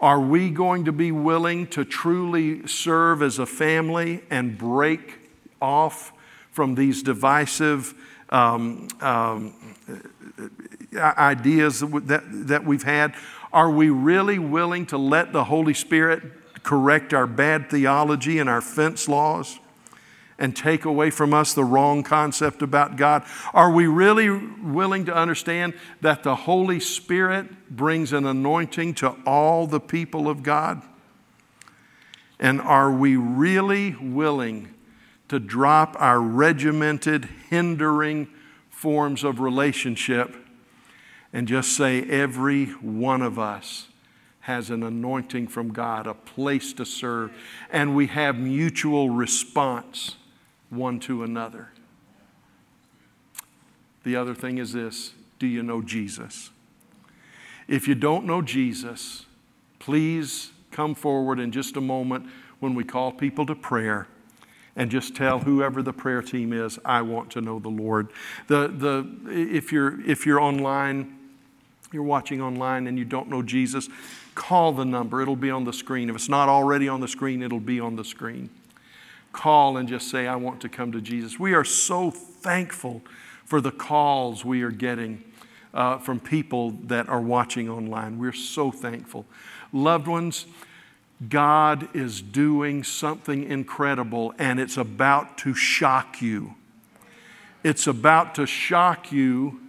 Are 0.00 0.20
we 0.20 0.50
going 0.50 0.84
to 0.86 0.92
be 0.92 1.12
willing 1.12 1.66
to 1.68 1.84
truly 1.84 2.66
serve 2.66 3.22
as 3.22 3.38
a 3.38 3.46
family 3.46 4.22
and 4.30 4.58
break 4.58 5.30
off 5.60 6.12
from 6.50 6.74
these 6.74 7.02
divisive 7.02 7.94
um, 8.30 8.88
um, 9.00 9.54
ideas 10.96 11.80
that, 11.80 12.22
that 12.48 12.64
we've 12.66 12.82
had? 12.82 13.14
Are 13.52 13.70
we 13.70 13.88
really 13.88 14.38
willing 14.38 14.86
to 14.86 14.98
let 14.98 15.32
the 15.32 15.44
Holy 15.44 15.74
Spirit 15.74 16.22
correct 16.62 17.14
our 17.14 17.26
bad 17.26 17.70
theology 17.70 18.38
and 18.38 18.50
our 18.50 18.60
fence 18.60 19.08
laws 19.08 19.59
and 20.40 20.56
take 20.56 20.86
away 20.86 21.10
from 21.10 21.32
us 21.32 21.52
the 21.52 21.62
wrong 21.62 22.02
concept 22.02 22.62
about 22.62 22.96
God? 22.96 23.24
Are 23.52 23.70
we 23.70 23.86
really 23.86 24.30
willing 24.30 25.04
to 25.04 25.14
understand 25.14 25.74
that 26.00 26.22
the 26.22 26.34
Holy 26.34 26.80
Spirit 26.80 27.68
brings 27.70 28.12
an 28.12 28.26
anointing 28.26 28.94
to 28.94 29.10
all 29.26 29.66
the 29.66 29.78
people 29.78 30.28
of 30.28 30.42
God? 30.42 30.82
And 32.40 32.60
are 32.60 32.90
we 32.90 33.16
really 33.16 33.94
willing 34.00 34.74
to 35.28 35.38
drop 35.38 35.94
our 36.00 36.18
regimented, 36.18 37.28
hindering 37.50 38.28
forms 38.70 39.22
of 39.22 39.40
relationship 39.40 40.34
and 41.32 41.46
just 41.46 41.76
say, 41.76 42.02
every 42.02 42.66
one 42.66 43.20
of 43.20 43.38
us 43.38 43.88
has 44.40 44.70
an 44.70 44.82
anointing 44.82 45.46
from 45.46 45.70
God, 45.70 46.06
a 46.06 46.14
place 46.14 46.72
to 46.72 46.86
serve, 46.86 47.30
and 47.70 47.94
we 47.94 48.06
have 48.06 48.38
mutual 48.38 49.10
response 49.10 50.16
one 50.70 50.98
to 51.00 51.22
another. 51.22 51.68
The 54.04 54.16
other 54.16 54.34
thing 54.34 54.58
is 54.58 54.72
this 54.72 55.12
do 55.38 55.46
you 55.46 55.62
know 55.62 55.82
Jesus? 55.82 56.50
If 57.68 57.86
you 57.86 57.94
don't 57.94 58.24
know 58.24 58.42
Jesus, 58.42 59.26
please 59.78 60.50
come 60.70 60.94
forward 60.94 61.38
in 61.38 61.52
just 61.52 61.76
a 61.76 61.80
moment 61.80 62.26
when 62.58 62.74
we 62.74 62.84
call 62.84 63.12
people 63.12 63.46
to 63.46 63.54
prayer 63.54 64.06
and 64.76 64.90
just 64.90 65.16
tell 65.16 65.40
whoever 65.40 65.82
the 65.82 65.92
prayer 65.92 66.22
team 66.22 66.52
is, 66.52 66.78
I 66.84 67.02
want 67.02 67.30
to 67.32 67.40
know 67.40 67.58
the 67.58 67.68
Lord. 67.68 68.12
The, 68.46 68.68
the, 68.68 69.30
if, 69.30 69.72
you're, 69.72 70.00
if 70.08 70.26
you're 70.26 70.40
online, 70.40 71.18
you're 71.92 72.02
watching 72.02 72.40
online 72.40 72.86
and 72.86 72.98
you 72.98 73.04
don't 73.04 73.28
know 73.28 73.42
Jesus, 73.42 73.88
call 74.34 74.72
the 74.72 74.84
number. 74.84 75.20
It'll 75.20 75.36
be 75.36 75.50
on 75.50 75.64
the 75.64 75.72
screen. 75.72 76.08
If 76.08 76.16
it's 76.16 76.28
not 76.28 76.48
already 76.48 76.88
on 76.88 77.00
the 77.00 77.08
screen, 77.08 77.42
it'll 77.42 77.60
be 77.60 77.80
on 77.80 77.96
the 77.96 78.04
screen. 78.04 78.50
Call 79.32 79.76
and 79.76 79.88
just 79.88 80.10
say, 80.10 80.26
I 80.26 80.36
want 80.36 80.60
to 80.62 80.68
come 80.68 80.92
to 80.92 81.00
Jesus. 81.00 81.38
We 81.38 81.54
are 81.54 81.64
so 81.64 82.10
thankful 82.10 83.02
for 83.44 83.60
the 83.60 83.70
calls 83.70 84.44
we 84.44 84.62
are 84.62 84.70
getting 84.70 85.24
uh, 85.72 85.98
from 85.98 86.20
people 86.20 86.72
that 86.84 87.08
are 87.08 87.20
watching 87.20 87.68
online. 87.68 88.18
We're 88.18 88.32
so 88.32 88.70
thankful. 88.70 89.26
Loved 89.72 90.08
ones, 90.08 90.46
God 91.28 91.94
is 91.94 92.22
doing 92.22 92.82
something 92.82 93.44
incredible 93.44 94.34
and 94.38 94.58
it's 94.58 94.76
about 94.76 95.38
to 95.38 95.54
shock 95.54 96.22
you. 96.22 96.54
It's 97.62 97.86
about 97.86 98.34
to 98.36 98.46
shock 98.46 99.12
you 99.12 99.60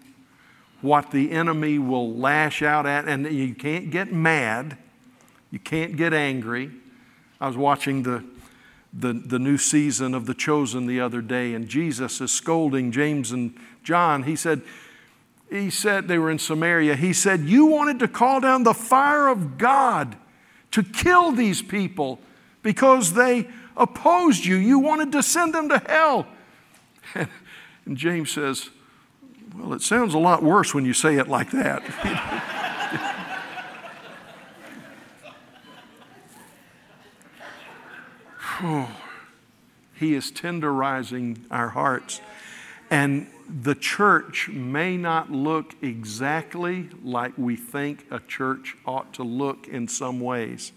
what 0.81 1.11
the 1.11 1.31
enemy 1.31 1.77
will 1.77 2.15
lash 2.15 2.61
out 2.61 2.85
at, 2.85 3.07
and 3.07 3.31
you 3.31 3.53
can't 3.53 3.91
get 3.91 4.11
mad, 4.11 4.77
you 5.51 5.59
can't 5.59 5.95
get 5.95 6.13
angry. 6.13 6.71
I 7.39 7.47
was 7.47 7.57
watching 7.57 8.03
the, 8.03 8.23
the, 8.93 9.13
the 9.13 9.39
new 9.39 9.57
season 9.57 10.13
of 10.13 10.25
The 10.25 10.33
Chosen 10.33 10.85
the 10.85 10.99
other 10.99 11.21
day, 11.21 11.53
and 11.53 11.67
Jesus 11.67 12.19
is 12.21 12.31
scolding 12.31 12.91
James 12.91 13.31
and 13.31 13.55
John. 13.83 14.23
He 14.23 14.35
said, 14.35 14.61
he 15.51 15.69
said 15.69 16.07
they 16.07 16.17
were 16.17 16.31
in 16.31 16.39
Samaria. 16.39 16.95
He 16.95 17.11
said, 17.11 17.41
You 17.41 17.65
wanted 17.65 17.99
to 17.99 18.07
call 18.07 18.39
down 18.39 18.63
the 18.63 18.73
fire 18.73 19.27
of 19.27 19.57
God 19.57 20.15
to 20.71 20.81
kill 20.81 21.33
these 21.33 21.61
people 21.61 22.19
because 22.63 23.13
they 23.13 23.49
opposed 23.75 24.45
you. 24.45 24.55
You 24.55 24.79
wanted 24.79 25.11
to 25.11 25.21
send 25.21 25.53
them 25.53 25.69
to 25.69 25.77
hell. 25.79 26.27
And 27.83 27.97
James 27.97 28.29
says, 28.29 28.69
Well, 29.57 29.73
it 29.73 29.81
sounds 29.81 30.13
a 30.13 30.19
lot 30.19 30.43
worse 30.43 30.71
when 30.71 30.85
you 30.85 30.93
say 30.93 31.15
it 31.15 31.27
like 31.27 31.49
that. 31.49 32.51
he 40.01 40.15
is 40.15 40.31
tenderizing 40.31 41.37
our 41.49 41.69
hearts. 41.69 42.19
And 42.89 43.27
the 43.47 43.75
church 43.75 44.49
may 44.49 44.97
not 44.97 45.31
look 45.31 45.75
exactly 45.81 46.89
like 47.03 47.37
we 47.37 47.55
think 47.55 48.05
a 48.11 48.19
church 48.19 48.75
ought 48.85 49.13
to 49.13 49.23
look 49.23 49.67
in 49.67 49.87
some 49.87 50.19
ways. 50.19 50.73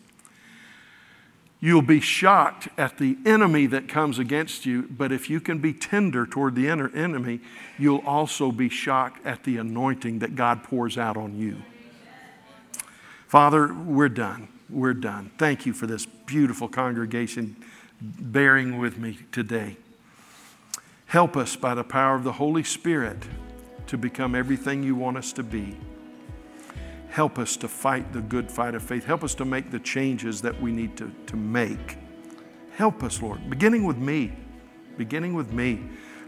You'll 1.58 1.82
be 1.82 2.00
shocked 2.00 2.68
at 2.76 2.98
the 2.98 3.16
enemy 3.24 3.66
that 3.66 3.88
comes 3.88 4.18
against 4.18 4.66
you, 4.66 4.82
but 4.82 5.10
if 5.10 5.30
you 5.30 5.40
can 5.40 5.58
be 5.58 5.72
tender 5.72 6.26
toward 6.26 6.54
the 6.54 6.68
enemy, 6.68 7.40
you'll 7.78 8.04
also 8.06 8.52
be 8.52 8.68
shocked 8.68 9.24
at 9.24 9.44
the 9.44 9.56
anointing 9.56 10.18
that 10.18 10.36
God 10.36 10.62
pours 10.62 10.98
out 10.98 11.16
on 11.16 11.38
you. 11.38 11.62
Father, 13.26 13.72
we're 13.72 14.10
done. 14.10 14.48
We're 14.68 14.92
done. 14.92 15.30
Thank 15.38 15.64
you 15.64 15.72
for 15.72 15.86
this 15.86 16.04
beautiful 16.04 16.68
congregation 16.68 17.56
bearing 18.04 18.78
with 18.78 18.98
me 18.98 19.18
today. 19.32 19.76
Help 21.06 21.36
us 21.36 21.56
by 21.56 21.74
the 21.74 21.84
power 21.84 22.16
of 22.16 22.24
the 22.24 22.32
Holy 22.32 22.64
Spirit 22.64 23.18
to 23.86 23.98
become 23.98 24.34
everything 24.34 24.82
you 24.82 24.94
want 24.94 25.16
us 25.16 25.32
to 25.32 25.42
be. 25.42 25.76
Help 27.10 27.38
us 27.38 27.56
to 27.56 27.68
fight 27.68 28.12
the 28.12 28.20
good 28.20 28.50
fight 28.50 28.74
of 28.74 28.82
faith. 28.82 29.04
Help 29.04 29.22
us 29.22 29.34
to 29.36 29.44
make 29.44 29.70
the 29.70 29.78
changes 29.78 30.42
that 30.42 30.60
we 30.60 30.72
need 30.72 30.96
to, 30.96 31.12
to 31.26 31.36
make. 31.36 31.96
Help 32.76 33.04
us, 33.04 33.22
Lord, 33.22 33.48
beginning 33.48 33.84
with 33.84 33.98
me, 33.98 34.32
beginning 34.96 35.34
with 35.34 35.52
me. 35.52 35.80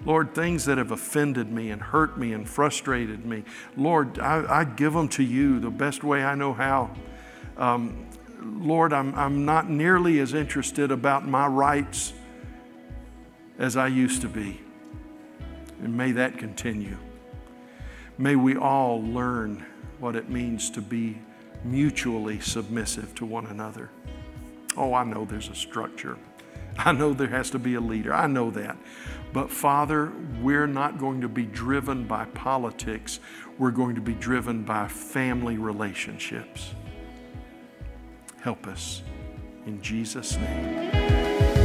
Lord, 0.05 0.35
things 0.35 0.65
that 0.67 0.79
have 0.79 0.93
offended 0.93 1.51
me 1.51 1.71
and 1.71 1.83
hurt 1.83 2.17
me 2.17 2.33
and 2.33 2.49
frustrated 2.49 3.27
me, 3.27 3.43
Lord, 3.77 4.21
I, 4.21 4.61
I 4.61 4.65
give 4.65 4.93
them 4.93 5.09
to 5.09 5.25
you 5.25 5.59
the 5.59 5.71
best 5.71 6.05
way 6.05 6.23
I 6.23 6.37
know 6.37 6.53
how. 6.53 6.95
Um, 7.57 8.07
Lord, 8.41 8.93
I'm, 8.93 9.15
I'm 9.15 9.45
not 9.45 9.71
nearly 9.71 10.21
as 10.21 10.35
interested 10.35 10.91
about 10.91 11.27
my 11.27 11.47
rights 11.47 12.13
as 13.59 13.77
I 13.77 13.87
used 13.87 14.23
to 14.23 14.29
be. 14.29 14.61
And 15.83 15.97
may 15.97 16.13
that 16.13 16.39
continue. 16.39 16.97
May 18.19 18.37
we 18.37 18.57
all 18.57 19.03
learn 19.03 19.65
what 19.99 20.17
it 20.17 20.29
means 20.29 20.71
to 20.71 20.81
be 20.81 21.19
mutually 21.65 22.41
submissive 22.41 23.15
to 23.17 23.27
one 23.27 23.47
another. 23.47 23.91
Oh, 24.77 24.95
I 24.95 25.05
know 25.05 25.25
there's 25.25 25.49
a 25.49 25.55
structure. 25.55 26.17
I 26.79 26.93
know 26.93 27.13
there 27.13 27.29
has 27.29 27.51
to 27.51 27.59
be 27.59 27.75
a 27.75 27.81
leader. 27.81 28.13
I 28.13 28.27
know 28.27 28.51
that. 28.51 28.77
But 29.33 29.51
Father, 29.51 30.13
we're 30.41 30.67
not 30.67 30.99
going 30.99 31.21
to 31.23 31.29
be 31.29 31.45
driven 31.45 32.05
by 32.05 32.27
politics. 32.27 33.21
We're 33.59 33.71
going 33.71 33.95
to 33.95 34.01
be 34.01 34.15
driven 34.15 34.63
by 34.63 34.89
family 34.89 35.57
relationships. 35.59 36.75
Help 38.47 38.69
us 38.69 39.03
in 39.67 39.83
Jesus' 39.83 40.37
name. 40.37 41.56